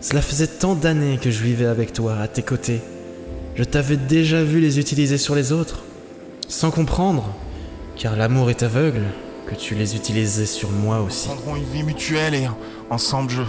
Cela 0.00 0.20
faisait 0.20 0.46
tant 0.46 0.74
d'années 0.74 1.18
que 1.20 1.30
je 1.30 1.42
vivais 1.42 1.66
avec 1.66 1.92
toi, 1.92 2.18
à 2.18 2.28
tes 2.28 2.42
côtés. 2.42 2.80
Je 3.54 3.64
t'avais 3.64 3.96
déjà 3.96 4.44
vu 4.44 4.60
les 4.60 4.78
utiliser 4.78 5.16
sur 5.16 5.34
les 5.34 5.52
autres, 5.52 5.82
sans 6.48 6.70
comprendre, 6.70 7.34
car 7.96 8.16
l'amour 8.16 8.50
est 8.50 8.62
aveugle, 8.62 9.04
que 9.52 9.60
tu 9.60 9.74
les 9.74 9.96
utilisais 9.96 10.46
sur 10.46 10.70
moi 10.70 11.00
aussi. 11.00 11.28
Nous 11.28 11.34
prendrons 11.34 11.56
une 11.56 11.64
vie 11.64 11.82
mutuelle 11.82 12.34
et 12.34 12.48
ensemble 12.90 13.30
je... 13.30 13.42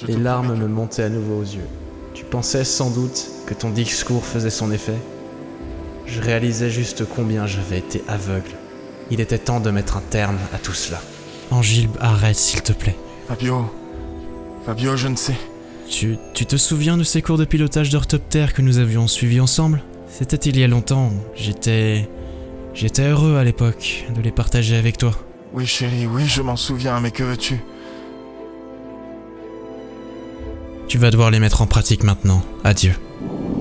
je 0.00 0.06
les 0.06 0.16
larmes 0.16 0.56
me 0.56 0.68
montaient 0.68 1.02
à 1.02 1.08
nouveau 1.08 1.40
aux 1.40 1.44
yeux. 1.44 1.66
Tu 2.14 2.24
pensais 2.24 2.64
sans 2.64 2.90
doute 2.90 3.26
que 3.46 3.54
ton 3.54 3.70
discours 3.70 4.24
faisait 4.24 4.50
son 4.50 4.70
effet 4.72 4.96
Je 6.06 6.20
réalisais 6.20 6.70
juste 6.70 7.04
combien 7.04 7.46
j'avais 7.46 7.78
été 7.78 8.02
aveugle. 8.08 8.50
Il 9.10 9.20
était 9.20 9.38
temps 9.38 9.60
de 9.60 9.70
mettre 9.70 9.96
un 9.96 10.02
terme 10.08 10.38
à 10.54 10.58
tout 10.58 10.72
cela. 10.72 11.00
Angile, 11.50 11.88
arrête 11.98 12.36
s'il 12.36 12.62
te 12.62 12.72
plaît. 12.72 12.96
Fabio. 13.26 13.68
Fabio, 14.64 14.96
je 14.96 15.08
ne 15.08 15.16
sais. 15.16 15.36
Tu, 15.88 16.16
tu 16.34 16.46
te 16.46 16.56
souviens 16.56 16.96
de 16.96 17.02
ces 17.02 17.22
cours 17.22 17.38
de 17.38 17.44
pilotage 17.44 17.90
d'orthoptère 17.90 18.54
que 18.54 18.62
nous 18.62 18.78
avions 18.78 19.08
suivis 19.08 19.40
ensemble? 19.40 19.82
C'était 20.08 20.36
il 20.36 20.58
y 20.58 20.62
a 20.62 20.68
longtemps. 20.68 21.10
J'étais. 21.34 22.08
J'étais 22.72 23.08
heureux 23.08 23.36
à 23.36 23.42
l'époque 23.42 24.04
de 24.14 24.20
les 24.20 24.30
partager 24.30 24.76
avec 24.76 24.96
toi. 24.96 25.12
Oui, 25.52 25.66
chérie, 25.66 26.06
oui, 26.06 26.26
je 26.26 26.42
m'en 26.42 26.54
souviens, 26.54 27.00
mais 27.00 27.10
que 27.10 27.24
veux-tu? 27.24 27.58
Tu 30.86 30.96
vas 30.96 31.10
devoir 31.10 31.32
les 31.32 31.40
mettre 31.40 31.60
en 31.60 31.66
pratique 31.66 32.04
maintenant. 32.04 32.42
Adieu. 32.62 32.94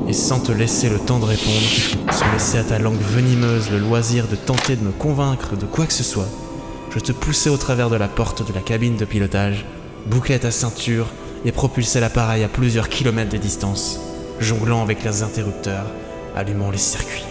Et 0.07 0.13
sans 0.13 0.39
te 0.39 0.51
laisser 0.51 0.89
le 0.89 0.99
temps 0.99 1.17
de 1.17 1.25
répondre, 1.25 2.11
sans 2.11 2.31
laisser 2.31 2.59
à 2.59 2.63
ta 2.63 2.77
langue 2.77 2.99
venimeuse 2.99 3.71
le 3.71 3.79
loisir 3.79 4.27
de 4.27 4.35
tenter 4.35 4.75
de 4.75 4.83
me 4.83 4.91
convaincre 4.91 5.55
de 5.55 5.65
quoi 5.65 5.87
que 5.87 5.93
ce 5.93 6.03
soit, 6.03 6.29
je 6.93 6.99
te 6.99 7.11
poussais 7.11 7.49
au 7.49 7.57
travers 7.57 7.89
de 7.89 7.95
la 7.95 8.07
porte 8.07 8.47
de 8.47 8.53
la 8.53 8.61
cabine 8.61 8.95
de 8.95 9.05
pilotage, 9.05 9.65
bouclais 10.05 10.39
ta 10.39 10.51
ceinture 10.51 11.07
et 11.43 11.51
propulsais 11.51 11.99
l'appareil 11.99 12.43
à 12.43 12.49
plusieurs 12.49 12.89
kilomètres 12.89 13.31
de 13.31 13.37
distance, 13.37 13.99
jonglant 14.39 14.83
avec 14.83 15.03
les 15.03 15.23
interrupteurs, 15.23 15.87
allumant 16.35 16.69
les 16.69 16.77
circuits. 16.77 17.25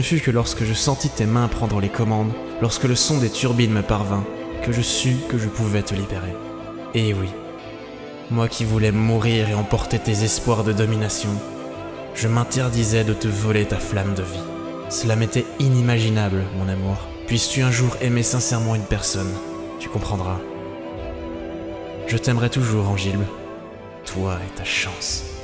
Ne 0.00 0.02
fut 0.02 0.20
que 0.20 0.30
lorsque 0.30 0.64
je 0.64 0.72
sentis 0.72 1.10
tes 1.10 1.26
mains 1.26 1.46
prendre 1.46 1.78
les 1.78 1.90
commandes, 1.90 2.32
lorsque 2.62 2.84
le 2.84 2.94
son 2.94 3.18
des 3.18 3.28
turbines 3.28 3.70
me 3.70 3.82
parvint, 3.82 4.24
que 4.62 4.72
je 4.72 4.80
sus 4.80 5.16
que 5.28 5.36
je 5.36 5.46
pouvais 5.46 5.82
te 5.82 5.94
libérer. 5.94 6.34
Et 6.94 7.12
oui, 7.12 7.28
moi 8.30 8.48
qui 8.48 8.64
voulais 8.64 8.92
mourir 8.92 9.50
et 9.50 9.54
emporter 9.54 9.98
tes 9.98 10.24
espoirs 10.24 10.64
de 10.64 10.72
domination, 10.72 11.28
je 12.14 12.28
m'interdisais 12.28 13.04
de 13.04 13.12
te 13.12 13.28
voler 13.28 13.66
ta 13.66 13.76
flamme 13.76 14.14
de 14.14 14.22
vie. 14.22 14.40
Cela 14.88 15.16
m'était 15.16 15.44
inimaginable, 15.58 16.44
mon 16.56 16.70
amour. 16.70 16.96
Puisses-tu 17.26 17.60
un 17.60 17.70
jour 17.70 17.94
aimer 18.00 18.22
sincèrement 18.22 18.74
une 18.74 18.84
personne, 18.84 19.34
tu 19.80 19.90
comprendras. 19.90 20.40
Je 22.06 22.16
t'aimerai 22.16 22.48
toujours, 22.48 22.88
Angile. 22.88 23.20
Toi 24.06 24.38
et 24.46 24.56
ta 24.56 24.64
chance. 24.64 25.39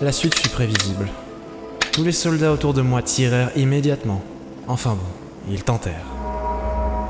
La 0.00 0.12
suite 0.12 0.36
fut 0.36 0.48
prévisible. 0.48 1.08
Tous 1.90 2.04
les 2.04 2.12
soldats 2.12 2.52
autour 2.52 2.72
de 2.72 2.82
moi 2.82 3.02
tirèrent 3.02 3.50
immédiatement. 3.56 4.22
Enfin 4.68 4.90
bon, 4.90 5.52
ils 5.52 5.64
tentèrent. 5.64 6.06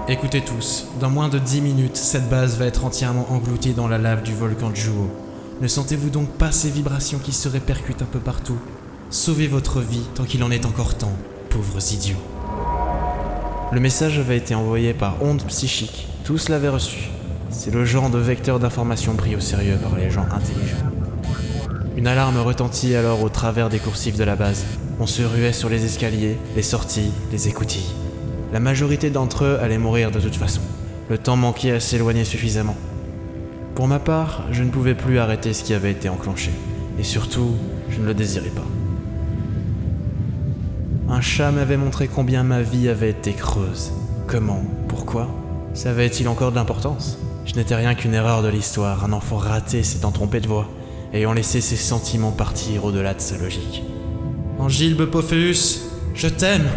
Écoutez 0.09 0.41
tous, 0.41 0.87
dans 0.99 1.11
moins 1.11 1.29
de 1.29 1.39
10 1.39 1.61
minutes, 1.61 1.99
cette 1.99 2.31
base 2.31 2.57
va 2.57 2.65
être 2.65 2.87
entièrement 2.87 3.31
engloutie 3.31 3.75
dans 3.75 3.89
la 3.89 3.99
lave 3.99 4.23
du 4.23 4.35
volcan 4.35 4.75
Juo. 4.75 5.11
Ne 5.61 5.69
sentez-vous 5.69 6.09
donc 6.09 6.31
pas 6.31 6.51
ces 6.51 6.71
vibrations 6.71 7.19
qui 7.19 7.33
se 7.33 7.51
répercutent 7.51 8.01
un 8.01 8.07
peu 8.07 8.21
partout? 8.21 8.59
Sauvez 9.11 9.49
votre 9.49 9.81
vie 9.81 10.07
tant 10.15 10.25
qu'il 10.25 10.43
en 10.43 10.51
est 10.51 10.65
encore 10.65 10.95
temps, 10.95 11.17
pauvres 11.51 11.93
idiots. 11.93 12.17
Le 13.71 13.81
message 13.81 14.19
avait 14.19 14.39
été 14.39 14.55
envoyé 14.55 14.95
par 14.95 15.23
onde 15.23 15.43
psychique. 15.45 16.09
Tous 16.25 16.49
l'avaient 16.49 16.71
reçu. 16.71 17.11
C'est 17.51 17.75
le 17.75 17.85
genre 17.85 18.09
de 18.09 18.19
vecteur 18.19 18.59
d'information 18.59 19.15
pris 19.15 19.37
au 19.37 19.41
sérieux 19.41 19.77
par 19.77 19.95
les 19.95 20.11
gens 20.11 20.27
intelligents. 20.33 20.88
Une 21.99 22.07
alarme 22.07 22.39
retentit 22.39 22.95
alors 22.95 23.25
au 23.25 23.29
travers 23.29 23.69
des 23.69 23.81
coursifs 23.81 24.17
de 24.17 24.23
la 24.23 24.37
base. 24.37 24.65
On 25.01 25.07
se 25.09 25.23
ruait 25.23 25.53
sur 25.53 25.69
les 25.69 25.85
escaliers, 25.85 26.39
les 26.55 26.63
sorties, 26.63 27.11
les 27.33 27.49
écoutilles. 27.49 27.93
La 28.53 28.61
majorité 28.61 29.11
d'entre 29.11 29.45
eux 29.45 29.59
allaient 29.61 29.79
mourir 29.79 30.13
de 30.13 30.21
toute 30.21 30.37
façon. 30.37 30.61
Le 31.11 31.19
temps 31.19 31.35
manquait 31.35 31.73
à 31.73 31.81
s'éloigner 31.81 32.25
suffisamment. 32.25 32.77
Pour 33.75 33.89
ma 33.89 33.99
part, 33.99 34.45
je 34.53 34.63
ne 34.63 34.71
pouvais 34.71 34.95
plus 34.95 35.19
arrêter 35.19 35.53
ce 35.53 35.65
qui 35.65 35.75
avait 35.75 35.91
été 35.91 36.09
enclenché. 36.09 36.53
Et 37.01 37.03
surtout, 37.03 37.57
je 37.91 37.99
ne 37.99 38.07
le 38.07 38.15
désirais 38.15 38.51
pas. 38.51 38.67
Un 41.13 41.21
chat 41.21 41.51
m'avait 41.51 41.77
montré 41.77 42.07
combien 42.07 42.45
ma 42.45 42.63
vie 42.63 42.89
avait 42.89 43.11
été 43.11 43.33
creuse. 43.33 43.91
Comment? 44.29 44.63
Pourquoi? 44.87 45.27
Ça 45.75 45.91
avait-il 45.91 46.29
encore 46.29 46.53
de 46.53 46.57
l'importance? 46.57 47.19
Je 47.45 47.55
n'étais 47.55 47.75
rien 47.75 47.97
qu'une 47.97 48.15
erreur 48.15 48.45
de 48.45 48.49
l'histoire, 48.49 49.05
un 49.05 49.13
enfant 49.13 49.39
raté 49.39 49.83
s'étant 49.83 50.13
trompé 50.13 50.39
de 50.39 50.47
voix, 50.47 50.69
ayant 51.13 51.33
laissé 51.33 51.61
ses 51.61 51.77
sentiments 51.77 52.33
partir 52.33 52.85
au-delà 52.85 53.15
de 53.15 53.21
sa 53.21 53.37
logique. 53.39 53.83
Angilbe 54.59 55.07
Pophéus, 55.07 55.91
je 56.15 56.29
t'aime 56.29 56.69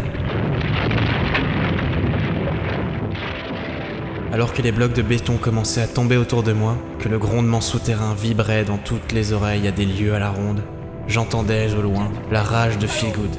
Alors 4.32 4.54
que 4.54 4.62
les 4.62 4.72
blocs 4.72 4.94
de 4.94 5.02
béton 5.02 5.36
commençaient 5.36 5.82
à 5.82 5.86
tomber 5.86 6.16
autour 6.16 6.42
de 6.42 6.52
moi, 6.52 6.78
que 6.98 7.10
le 7.10 7.18
grondement 7.18 7.60
souterrain 7.60 8.14
vibrait 8.14 8.64
dans 8.64 8.78
toutes 8.78 9.12
les 9.12 9.34
oreilles 9.34 9.68
à 9.68 9.72
des 9.72 9.84
lieues 9.84 10.14
à 10.14 10.18
la 10.18 10.30
ronde, 10.30 10.62
j'entendais 11.06 11.74
au 11.74 11.82
loin 11.82 12.10
la 12.30 12.42
rage 12.42 12.78
de 12.78 12.86
Feelgood. 12.86 13.36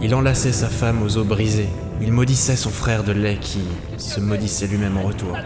Il 0.00 0.14
enlaçait 0.14 0.52
sa 0.52 0.68
femme 0.68 1.02
aux 1.02 1.18
os 1.18 1.26
brisés, 1.26 1.68
il 2.00 2.12
maudissait 2.12 2.54
son 2.54 2.70
frère 2.70 3.02
de 3.02 3.10
lait 3.10 3.38
qui 3.40 3.62
se 3.96 4.20
maudissait 4.20 4.68
lui-même 4.68 4.96
en 4.96 5.02
retour. 5.02 5.36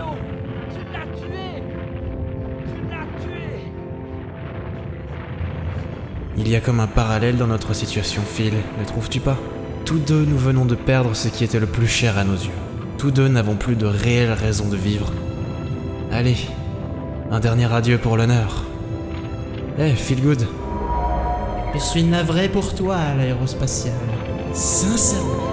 Il 6.44 6.48
y 6.48 6.56
a 6.56 6.60
comme 6.60 6.80
un 6.80 6.88
parallèle 6.88 7.36
dans 7.36 7.46
notre 7.46 7.72
situation, 7.72 8.20
Phil, 8.26 8.54
ne 8.76 8.84
trouves-tu 8.84 9.20
pas? 9.20 9.38
Tous 9.84 10.00
deux, 10.00 10.24
nous 10.24 10.36
venons 10.36 10.64
de 10.64 10.74
perdre 10.74 11.14
ce 11.14 11.28
qui 11.28 11.44
était 11.44 11.60
le 11.60 11.68
plus 11.68 11.86
cher 11.86 12.18
à 12.18 12.24
nos 12.24 12.34
yeux. 12.34 12.50
Tous 12.98 13.12
deux 13.12 13.28
n'avons 13.28 13.54
plus 13.54 13.76
de 13.76 13.86
réelle 13.86 14.32
raison 14.32 14.68
de 14.68 14.76
vivre. 14.76 15.12
Allez, 16.10 16.36
un 17.30 17.38
dernier 17.38 17.72
adieu 17.72 17.96
pour 17.96 18.16
l'honneur. 18.16 18.64
Eh, 19.78 19.90
feel 19.90 20.20
good. 20.20 20.44
Je 21.74 21.78
suis 21.78 22.02
navré 22.02 22.48
pour 22.48 22.74
toi, 22.74 22.96
l'aérospatial. 23.16 23.94
Sincèrement. 24.52 25.51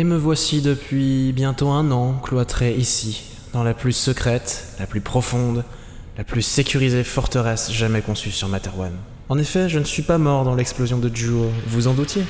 Et 0.00 0.04
me 0.04 0.16
voici 0.16 0.62
depuis 0.62 1.30
bientôt 1.34 1.68
un 1.68 1.90
an 1.90 2.14
cloîtré 2.14 2.74
ici, 2.74 3.22
dans 3.52 3.62
la 3.62 3.74
plus 3.74 3.92
secrète, 3.92 4.68
la 4.78 4.86
plus 4.86 5.02
profonde, 5.02 5.62
la 6.16 6.24
plus 6.24 6.40
sécurisée 6.40 7.04
forteresse 7.04 7.70
jamais 7.70 8.00
conçue 8.00 8.30
sur 8.30 8.48
Materwan. 8.48 8.94
En 9.28 9.36
effet, 9.36 9.68
je 9.68 9.78
ne 9.78 9.84
suis 9.84 10.00
pas 10.00 10.16
mort 10.16 10.44
dans 10.44 10.54
l'explosion 10.54 10.96
de 10.96 11.14
Juo, 11.14 11.50
vous 11.66 11.86
en 11.86 11.92
doutiez 11.92 12.24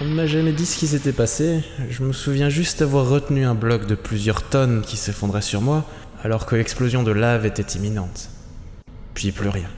On 0.00 0.04
ne 0.04 0.12
m'a 0.12 0.26
jamais 0.26 0.52
dit 0.52 0.66
ce 0.66 0.76
qui 0.76 0.86
s'était 0.86 1.14
passé, 1.14 1.64
je 1.88 2.02
me 2.02 2.12
souviens 2.12 2.50
juste 2.50 2.82
avoir 2.82 3.08
retenu 3.08 3.46
un 3.46 3.54
bloc 3.54 3.86
de 3.86 3.94
plusieurs 3.94 4.42
tonnes 4.42 4.82
qui 4.82 4.98
s'effondrait 4.98 5.40
sur 5.40 5.62
moi, 5.62 5.86
alors 6.22 6.44
que 6.44 6.56
l'explosion 6.56 7.02
de 7.02 7.10
lave 7.10 7.46
était 7.46 7.78
imminente. 7.78 8.28
Puis 9.14 9.32
plus 9.32 9.48
rien. 9.48 9.70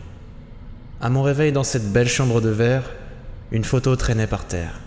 À 1.01 1.11
mon 1.11 1.23
réveil 1.23 1.53
dans 1.53 1.63
cette 1.63 1.93
belle 1.93 2.09
chambre 2.09 2.41
de 2.41 2.51
verre, 2.51 2.91
une 3.53 3.63
photo 3.63 3.95
traînait 3.95 4.27
par 4.27 4.49
terre. 4.49 4.81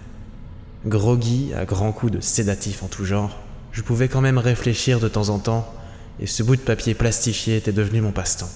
Groggy, 0.85 1.51
à 1.55 1.65
grands 1.65 1.91
coups 1.91 2.11
de 2.11 2.19
sédatifs 2.19 2.83
en 2.83 2.87
tout 2.87 3.05
genre, 3.05 3.39
je 3.71 3.81
pouvais 3.81 4.07
quand 4.07 4.21
même 4.21 4.37
réfléchir 4.37 4.99
de 4.99 5.07
temps 5.07 5.29
en 5.29 5.39
temps, 5.39 5.73
et 6.19 6.27
ce 6.27 6.43
bout 6.43 6.55
de 6.55 6.61
papier 6.61 6.93
plastifié 6.93 7.57
était 7.57 7.71
devenu 7.71 8.01
mon 8.01 8.11
passe-temps. 8.11 8.49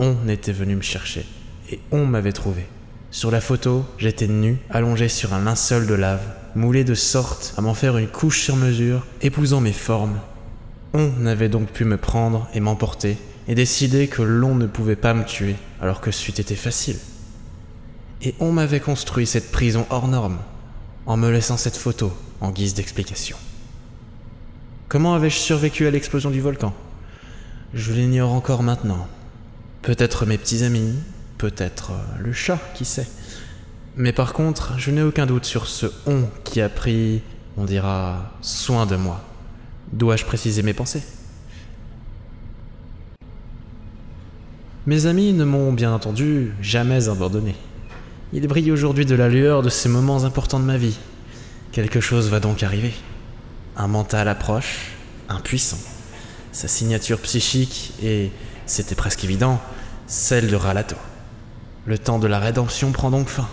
On 0.00 0.16
était 0.28 0.52
venu 0.52 0.74
me 0.74 0.82
chercher, 0.82 1.24
et 1.70 1.78
on 1.92 2.06
m'avait 2.06 2.32
trouvé. 2.32 2.66
Sur 3.12 3.30
la 3.30 3.40
photo, 3.40 3.84
j'étais 3.98 4.26
nu, 4.26 4.58
allongé 4.68 5.08
sur 5.08 5.32
un 5.32 5.44
linceul 5.44 5.86
de 5.86 5.94
lave, 5.94 6.26
moulé 6.56 6.82
de 6.82 6.94
sorte 6.94 7.54
à 7.56 7.60
m'en 7.60 7.74
faire 7.74 7.98
une 7.98 8.08
couche 8.08 8.42
sur 8.42 8.56
mesure, 8.56 9.06
épousant 9.20 9.60
mes 9.60 9.72
formes. 9.72 10.18
On 10.92 11.24
avait 11.26 11.48
donc 11.48 11.68
pu 11.68 11.84
me 11.84 11.98
prendre 11.98 12.48
et 12.52 12.58
m'emporter, 12.58 13.16
et 13.46 13.54
décider 13.54 14.08
que 14.08 14.22
l'on 14.22 14.56
ne 14.56 14.66
pouvait 14.66 14.96
pas 14.96 15.14
me 15.14 15.24
tuer, 15.24 15.54
alors 15.80 16.00
que 16.00 16.10
c'eût 16.10 16.32
été 16.32 16.56
facile. 16.56 16.98
Et 18.22 18.34
on 18.40 18.50
m'avait 18.50 18.80
construit 18.80 19.26
cette 19.26 19.52
prison 19.52 19.86
hors 19.88 20.08
norme, 20.08 20.38
en 21.06 21.16
me 21.16 21.30
laissant 21.30 21.56
cette 21.56 21.76
photo 21.76 22.12
en 22.40 22.50
guise 22.50 22.74
d'explication. 22.74 23.36
Comment 24.88 25.14
avais-je 25.14 25.36
survécu 25.36 25.86
à 25.86 25.90
l'explosion 25.90 26.30
du 26.30 26.40
volcan? 26.40 26.74
Je 27.74 27.92
l'ignore 27.92 28.32
encore 28.32 28.62
maintenant. 28.62 29.06
Peut-être 29.80 30.26
mes 30.26 30.38
petits 30.38 30.64
amis, 30.64 30.94
peut-être 31.38 31.92
euh, 31.92 32.18
le 32.20 32.32
chat, 32.32 32.58
qui 32.74 32.84
sait. 32.84 33.08
Mais 33.96 34.12
par 34.12 34.32
contre, 34.32 34.74
je 34.78 34.90
n'ai 34.90 35.02
aucun 35.02 35.26
doute 35.26 35.44
sur 35.44 35.66
ce 35.66 35.86
on 36.06 36.28
qui 36.44 36.60
a 36.60 36.68
pris, 36.68 37.22
on 37.56 37.64
dira, 37.64 38.32
soin 38.42 38.86
de 38.86 38.96
moi. 38.96 39.22
Dois-je 39.92 40.24
préciser 40.24 40.62
mes 40.62 40.72
pensées? 40.72 41.02
Mes 44.86 45.06
amis 45.06 45.32
ne 45.32 45.44
m'ont 45.44 45.72
bien 45.72 45.92
entendu 45.92 46.52
jamais 46.60 47.08
abandonné. 47.08 47.54
Ils 48.34 48.48
brillent 48.48 48.72
aujourd'hui 48.72 49.04
de 49.04 49.14
la 49.14 49.28
lueur 49.28 49.62
de 49.62 49.68
ces 49.68 49.90
moments 49.90 50.24
importants 50.24 50.58
de 50.58 50.64
ma 50.64 50.78
vie. 50.78 50.98
Quelque 51.70 52.00
chose 52.00 52.30
va 52.30 52.40
donc 52.40 52.62
arriver. 52.62 52.94
Un 53.76 53.88
mental 53.88 54.26
approche, 54.28 54.92
impuissant. 55.28 55.78
Sa 56.50 56.66
signature 56.66 57.18
psychique 57.20 57.92
et, 58.02 58.30
c'était 58.64 58.94
presque 58.94 59.24
évident, 59.24 59.60
celle 60.06 60.48
de 60.48 60.56
Ralato. 60.56 60.96
Le 61.84 61.98
temps 61.98 62.18
de 62.18 62.26
la 62.26 62.38
rédemption 62.38 62.90
prend 62.92 63.10
donc 63.10 63.28
fin. 63.28 63.48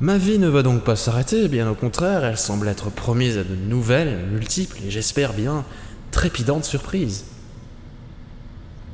Ma 0.00 0.18
vie 0.18 0.38
ne 0.38 0.48
va 0.48 0.62
donc 0.62 0.84
pas 0.84 0.94
s'arrêter, 0.94 1.48
bien 1.48 1.68
au 1.68 1.74
contraire, 1.74 2.24
elle 2.24 2.38
semble 2.38 2.68
être 2.68 2.90
promise 2.90 3.38
à 3.38 3.44
de 3.44 3.54
nouvelles, 3.54 4.26
multiples 4.30 4.78
et 4.86 4.90
j'espère 4.90 5.32
bien 5.32 5.64
trépidantes 6.10 6.64
surprises. 6.64 7.24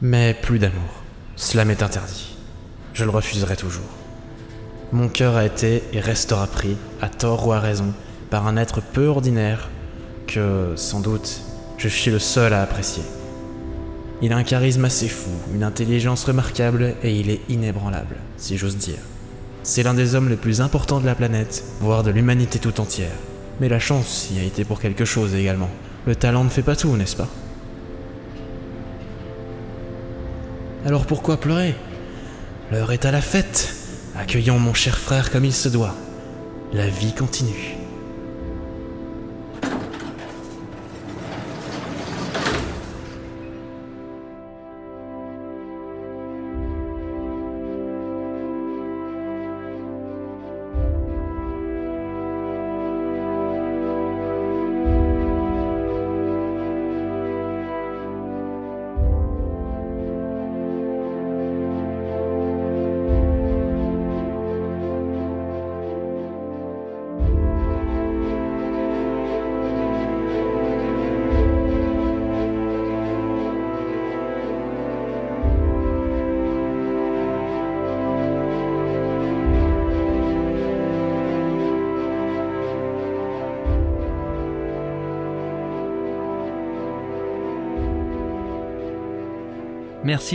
Mais 0.00 0.34
plus 0.34 0.58
d'amour. 0.58 1.02
Cela 1.36 1.64
m'est 1.64 1.82
interdit. 1.82 2.36
Je 2.94 3.04
le 3.04 3.10
refuserai 3.10 3.56
toujours. 3.56 4.01
Mon 4.92 5.08
cœur 5.08 5.36
a 5.36 5.46
été 5.46 5.82
et 5.94 6.00
restera 6.00 6.46
pris, 6.46 6.76
à 7.00 7.08
tort 7.08 7.46
ou 7.46 7.52
à 7.52 7.60
raison, 7.60 7.94
par 8.28 8.46
un 8.46 8.58
être 8.58 8.82
peu 8.82 9.06
ordinaire 9.06 9.70
que, 10.26 10.74
sans 10.76 11.00
doute, 11.00 11.40
je 11.78 11.88
suis 11.88 12.10
le 12.10 12.18
seul 12.18 12.52
à 12.52 12.60
apprécier. 12.60 13.02
Il 14.20 14.34
a 14.34 14.36
un 14.36 14.44
charisme 14.44 14.84
assez 14.84 15.08
fou, 15.08 15.30
une 15.54 15.64
intelligence 15.64 16.24
remarquable 16.24 16.94
et 17.02 17.18
il 17.18 17.30
est 17.30 17.40
inébranlable, 17.48 18.16
si 18.36 18.58
j'ose 18.58 18.76
dire. 18.76 18.98
C'est 19.62 19.82
l'un 19.82 19.94
des 19.94 20.14
hommes 20.14 20.28
les 20.28 20.36
plus 20.36 20.60
importants 20.60 21.00
de 21.00 21.06
la 21.06 21.14
planète, 21.14 21.64
voire 21.80 22.02
de 22.02 22.10
l'humanité 22.10 22.58
tout 22.58 22.78
entière. 22.78 23.16
Mais 23.60 23.70
la 23.70 23.78
chance 23.78 24.28
y 24.30 24.40
a 24.40 24.44
été 24.44 24.62
pour 24.62 24.78
quelque 24.78 25.06
chose 25.06 25.34
également. 25.34 25.70
Le 26.06 26.16
talent 26.16 26.44
ne 26.44 26.50
fait 26.50 26.62
pas 26.62 26.76
tout, 26.76 26.96
n'est-ce 26.98 27.16
pas? 27.16 27.28
Alors 30.84 31.06
pourquoi 31.06 31.40
pleurer? 31.40 31.74
L'heure 32.70 32.92
est 32.92 33.06
à 33.06 33.10
la 33.10 33.22
fête. 33.22 33.74
Accueillons 34.14 34.58
mon 34.58 34.74
cher 34.74 34.98
frère 34.98 35.30
comme 35.30 35.44
il 35.44 35.54
se 35.54 35.68
doit. 35.68 35.94
La 36.72 36.88
vie 36.88 37.14
continue. 37.14 37.81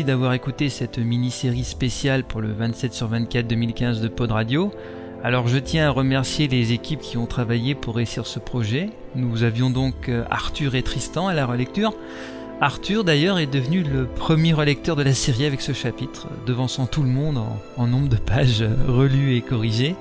D'avoir 0.03 0.33
écouté 0.33 0.69
cette 0.69 0.99
mini-série 0.99 1.63
spéciale 1.63 2.23
pour 2.23 2.39
le 2.39 2.51
27 2.51 2.93
sur 2.93 3.07
24 3.07 3.47
2015 3.47 3.99
de 3.99 4.07
Pod 4.07 4.31
Radio. 4.31 4.71
Alors 5.23 5.47
je 5.47 5.57
tiens 5.57 5.87
à 5.87 5.89
remercier 5.89 6.47
les 6.47 6.71
équipes 6.71 6.99
qui 6.99 7.17
ont 7.17 7.25
travaillé 7.25 7.73
pour 7.73 7.95
réussir 7.95 8.27
ce 8.27 8.37
projet. 8.37 8.91
Nous 9.15 9.41
avions 9.41 9.71
donc 9.71 10.09
euh, 10.09 10.23
Arthur 10.29 10.75
et 10.75 10.83
Tristan 10.83 11.27
à 11.27 11.33
la 11.33 11.47
relecture. 11.47 11.95
Arthur 12.61 13.03
d'ailleurs 13.03 13.39
est 13.39 13.47
devenu 13.47 13.81
le 13.81 14.05
premier 14.05 14.53
relecteur 14.53 14.95
de 14.95 15.01
la 15.01 15.15
série 15.15 15.45
avec 15.45 15.61
ce 15.61 15.73
chapitre, 15.73 16.27
devançant 16.45 16.85
tout 16.85 17.01
le 17.01 17.09
monde 17.09 17.39
en, 17.39 17.57
en 17.75 17.87
nombre 17.87 18.07
de 18.07 18.17
pages 18.17 18.61
euh, 18.61 18.75
relues 18.87 19.35
et 19.35 19.41
corrigées. 19.41 19.95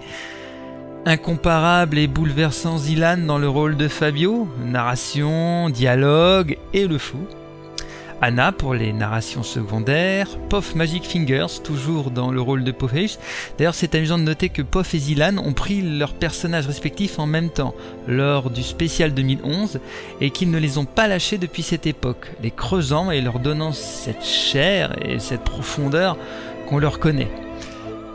Incomparable 1.06 1.96
et 1.96 2.06
bouleversant 2.06 2.76
Zilan 2.76 3.18
dans 3.26 3.38
le 3.38 3.48
rôle 3.48 3.78
de 3.78 3.88
Fabio, 3.88 4.46
narration, 4.62 5.70
dialogue 5.70 6.58
et 6.74 6.86
le 6.86 6.98
fou. 6.98 7.26
Anna 8.26 8.50
pour 8.50 8.74
les 8.74 8.92
narrations 8.92 9.44
secondaires, 9.44 10.26
Poff 10.48 10.74
Magic 10.74 11.04
Fingers 11.04 11.62
toujours 11.62 12.10
dans 12.10 12.32
le 12.32 12.40
rôle 12.40 12.64
de 12.64 12.72
Popheus. 12.72 13.20
D'ailleurs 13.56 13.76
c'est 13.76 13.94
amusant 13.94 14.18
de 14.18 14.24
noter 14.24 14.48
que 14.48 14.62
Poff 14.62 14.94
et 14.94 14.98
Zilan 14.98 15.38
ont 15.38 15.52
pris 15.52 15.80
leurs 15.80 16.12
personnages 16.12 16.66
respectifs 16.66 17.20
en 17.20 17.26
même 17.26 17.50
temps 17.50 17.72
lors 18.08 18.50
du 18.50 18.64
spécial 18.64 19.14
2011 19.14 19.78
et 20.20 20.30
qu'ils 20.30 20.50
ne 20.50 20.58
les 20.58 20.76
ont 20.76 20.86
pas 20.86 21.06
lâchés 21.06 21.38
depuis 21.38 21.62
cette 21.62 21.86
époque, 21.86 22.32
les 22.42 22.50
creusant 22.50 23.12
et 23.12 23.20
leur 23.20 23.38
donnant 23.38 23.70
cette 23.70 24.24
chair 24.24 24.96
et 25.08 25.20
cette 25.20 25.44
profondeur 25.44 26.18
qu'on 26.68 26.80
leur 26.80 26.98
connaît. 26.98 27.30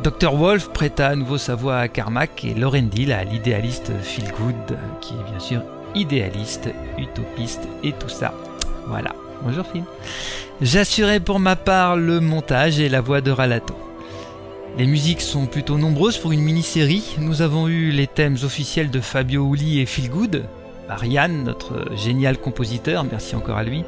Dr. 0.03 0.35
Wolf 0.35 0.71
prêta 0.73 1.07
à 1.07 1.15
nouveau 1.15 1.37
sa 1.37 1.55
voix 1.55 1.77
à 1.77 1.87
Carmack 1.87 2.43
et 2.43 2.53
Lorendil 2.53 3.13
à 3.13 3.23
l'idéaliste 3.23 3.93
Phil 4.01 4.25
Good, 4.25 4.77
qui 4.99 5.13
est 5.13 5.29
bien 5.29 5.39
sûr 5.39 5.61
idéaliste, 5.95 6.67
utopiste 6.97 7.65
et 7.81 7.93
tout 7.93 8.09
ça. 8.09 8.33
Voilà. 8.87 9.13
Bonjour 9.43 9.65
Phil. 9.65 9.83
J'assurais 10.61 11.19
pour 11.19 11.39
ma 11.39 11.55
part 11.55 11.95
le 11.97 12.19
montage 12.19 12.79
et 12.79 12.89
la 12.89 13.01
voix 13.01 13.21
de 13.21 13.31
Ralato. 13.31 13.75
Les 14.77 14.85
musiques 14.85 15.21
sont 15.21 15.47
plutôt 15.47 15.77
nombreuses 15.77 16.17
pour 16.17 16.31
une 16.31 16.41
mini-série. 16.41 17.15
Nous 17.17 17.41
avons 17.41 17.67
eu 17.67 17.89
les 17.89 18.07
thèmes 18.07 18.37
officiels 18.43 18.91
de 18.91 19.01
Fabio 19.01 19.53
Uli 19.53 19.79
et 19.79 19.85
Phil 19.85 20.09
Good, 20.09 20.43
Ariane, 20.87 21.43
notre 21.43 21.95
génial 21.95 22.37
compositeur, 22.37 23.03
merci 23.03 23.35
encore 23.35 23.57
à 23.57 23.63
lui. 23.63 23.83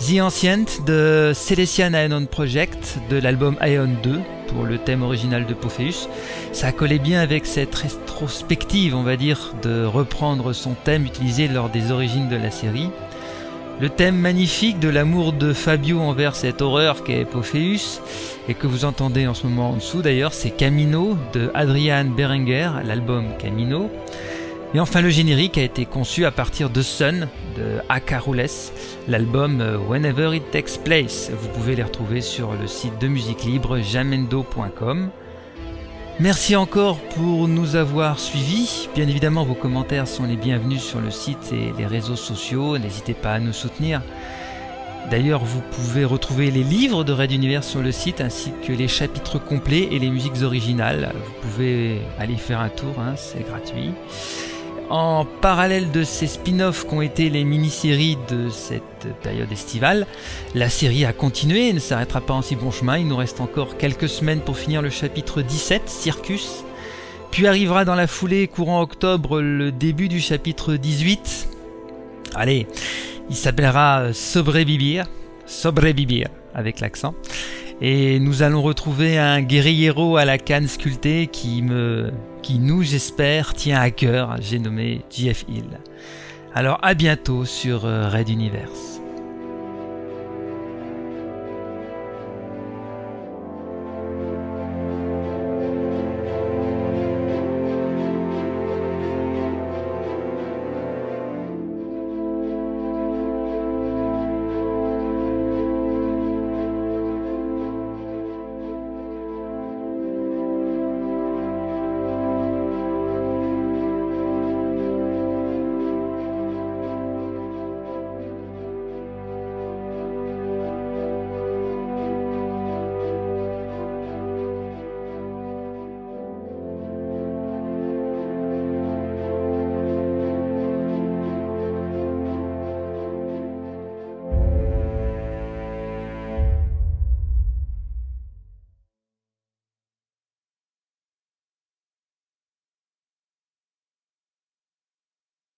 The 0.00 0.20
Ancient 0.20 0.84
de 0.86 1.32
Celestian 1.34 1.92
Aeon 1.92 2.26
Project 2.26 2.98
de 3.10 3.16
l'album 3.16 3.56
Aeon 3.60 3.90
2 4.02 4.20
pour 4.48 4.64
le 4.64 4.78
thème 4.78 5.02
original 5.02 5.46
de 5.46 5.54
Pophéus. 5.54 6.08
Ça 6.52 6.72
collait 6.72 6.98
bien 6.98 7.20
avec 7.20 7.46
cette 7.46 7.74
rétrospective, 7.74 8.94
on 8.96 9.02
va 9.02 9.16
dire, 9.16 9.54
de 9.62 9.84
reprendre 9.84 10.52
son 10.52 10.74
thème 10.74 11.04
utilisé 11.04 11.48
lors 11.48 11.68
des 11.68 11.90
origines 11.90 12.28
de 12.28 12.36
la 12.36 12.50
série. 12.50 12.90
Le 13.80 13.88
thème 13.88 14.16
magnifique 14.16 14.78
de 14.78 14.88
l'amour 14.88 15.32
de 15.32 15.52
Fabio 15.52 15.98
envers 15.98 16.36
cette 16.36 16.62
horreur 16.62 17.02
qu'est 17.02 17.24
Pophéus, 17.24 18.00
et 18.48 18.54
que 18.54 18.68
vous 18.68 18.84
entendez 18.84 19.26
en 19.26 19.34
ce 19.34 19.48
moment 19.48 19.70
en 19.70 19.76
dessous 19.76 20.00
d'ailleurs, 20.00 20.32
c'est 20.32 20.50
Camino 20.50 21.18
de 21.32 21.50
Adrian 21.54 22.04
Berenguer, 22.04 22.70
l'album 22.84 23.26
Camino. 23.36 23.90
Et 24.74 24.80
enfin 24.80 25.00
le 25.00 25.10
générique 25.10 25.58
a 25.58 25.62
été 25.62 25.86
conçu 25.86 26.24
à 26.24 26.30
partir 26.30 26.70
de 26.70 26.82
Sun 26.82 27.28
de 27.56 27.80
Akarules, 27.88 28.46
l'album 29.08 29.62
Whenever 29.88 30.36
It 30.36 30.50
Takes 30.52 30.78
Place. 30.84 31.30
Vous 31.36 31.48
pouvez 31.48 31.74
les 31.74 31.82
retrouver 31.82 32.20
sur 32.20 32.52
le 32.52 32.68
site 32.68 33.00
de 33.00 33.08
musique 33.08 33.44
libre 33.44 33.78
jamendo.com. 33.78 35.10
Merci 36.20 36.54
encore 36.54 37.00
pour 37.16 37.48
nous 37.48 37.74
avoir 37.74 38.20
suivis. 38.20 38.88
Bien 38.94 39.08
évidemment, 39.08 39.44
vos 39.44 39.54
commentaires 39.54 40.06
sont 40.06 40.22
les 40.24 40.36
bienvenus 40.36 40.80
sur 40.80 41.00
le 41.00 41.10
site 41.10 41.52
et 41.52 41.72
les 41.76 41.86
réseaux 41.86 42.14
sociaux. 42.14 42.78
N'hésitez 42.78 43.14
pas 43.14 43.32
à 43.32 43.40
nous 43.40 43.52
soutenir. 43.52 44.00
D'ailleurs, 45.10 45.44
vous 45.44 45.60
pouvez 45.60 46.04
retrouver 46.04 46.52
les 46.52 46.62
livres 46.62 47.02
de 47.02 47.12
Red 47.12 47.32
Universe 47.32 47.66
sur 47.66 47.82
le 47.82 47.90
site 47.90 48.20
ainsi 48.20 48.52
que 48.64 48.72
les 48.72 48.86
chapitres 48.86 49.40
complets 49.40 49.88
et 49.90 49.98
les 49.98 50.08
musiques 50.08 50.42
originales. 50.42 51.12
Vous 51.16 51.48
pouvez 51.48 52.00
aller 52.20 52.36
faire 52.36 52.60
un 52.60 52.68
tour, 52.68 52.94
hein, 53.00 53.14
c'est 53.16 53.44
gratuit. 53.44 53.90
En 54.90 55.24
parallèle 55.24 55.90
de 55.90 56.04
ces 56.04 56.26
spin-offs 56.26 56.84
qu'ont 56.84 57.00
été 57.00 57.30
les 57.30 57.44
mini-séries 57.44 58.18
de 58.28 58.50
cette 58.50 59.06
période 59.22 59.50
estivale, 59.50 60.06
la 60.54 60.68
série 60.68 61.04
a 61.04 61.12
continué 61.12 61.68
et 61.68 61.72
ne 61.72 61.78
s'arrêtera 61.78 62.20
pas 62.20 62.34
en 62.34 62.42
si 62.42 62.54
bon 62.54 62.70
chemin. 62.70 62.98
Il 62.98 63.08
nous 63.08 63.16
reste 63.16 63.40
encore 63.40 63.78
quelques 63.78 64.08
semaines 64.08 64.40
pour 64.40 64.58
finir 64.58 64.82
le 64.82 64.90
chapitre 64.90 65.40
17, 65.40 65.88
Circus. 65.88 66.64
Puis 67.30 67.46
arrivera 67.46 67.84
dans 67.84 67.94
la 67.94 68.06
foulée, 68.06 68.46
courant 68.46 68.82
octobre, 68.82 69.40
le 69.40 69.72
début 69.72 70.08
du 70.08 70.20
chapitre 70.20 70.74
18. 70.74 71.48
Allez, 72.34 72.66
il 73.30 73.36
s'appellera 73.36 74.12
Sobrevivir. 74.12 75.06
Sobrevivir, 75.46 76.28
avec 76.54 76.80
l'accent. 76.80 77.14
Et 77.80 78.20
nous 78.20 78.42
allons 78.42 78.62
retrouver 78.62 79.18
un 79.18 79.40
guerriero 79.42 80.16
à 80.16 80.24
la 80.24 80.38
canne 80.38 80.68
sculptée 80.68 81.26
qui 81.26 81.62
me, 81.62 82.12
qui 82.44 82.58
nous, 82.58 82.82
j'espère, 82.82 83.54
tient 83.54 83.80
à 83.80 83.90
cœur. 83.90 84.36
J'ai 84.38 84.58
nommé 84.58 85.00
JF 85.10 85.46
Hill. 85.48 85.80
Alors 86.54 86.78
à 86.82 86.92
bientôt 86.92 87.46
sur 87.46 87.82
Red 87.82 88.28
Universe. 88.28 88.93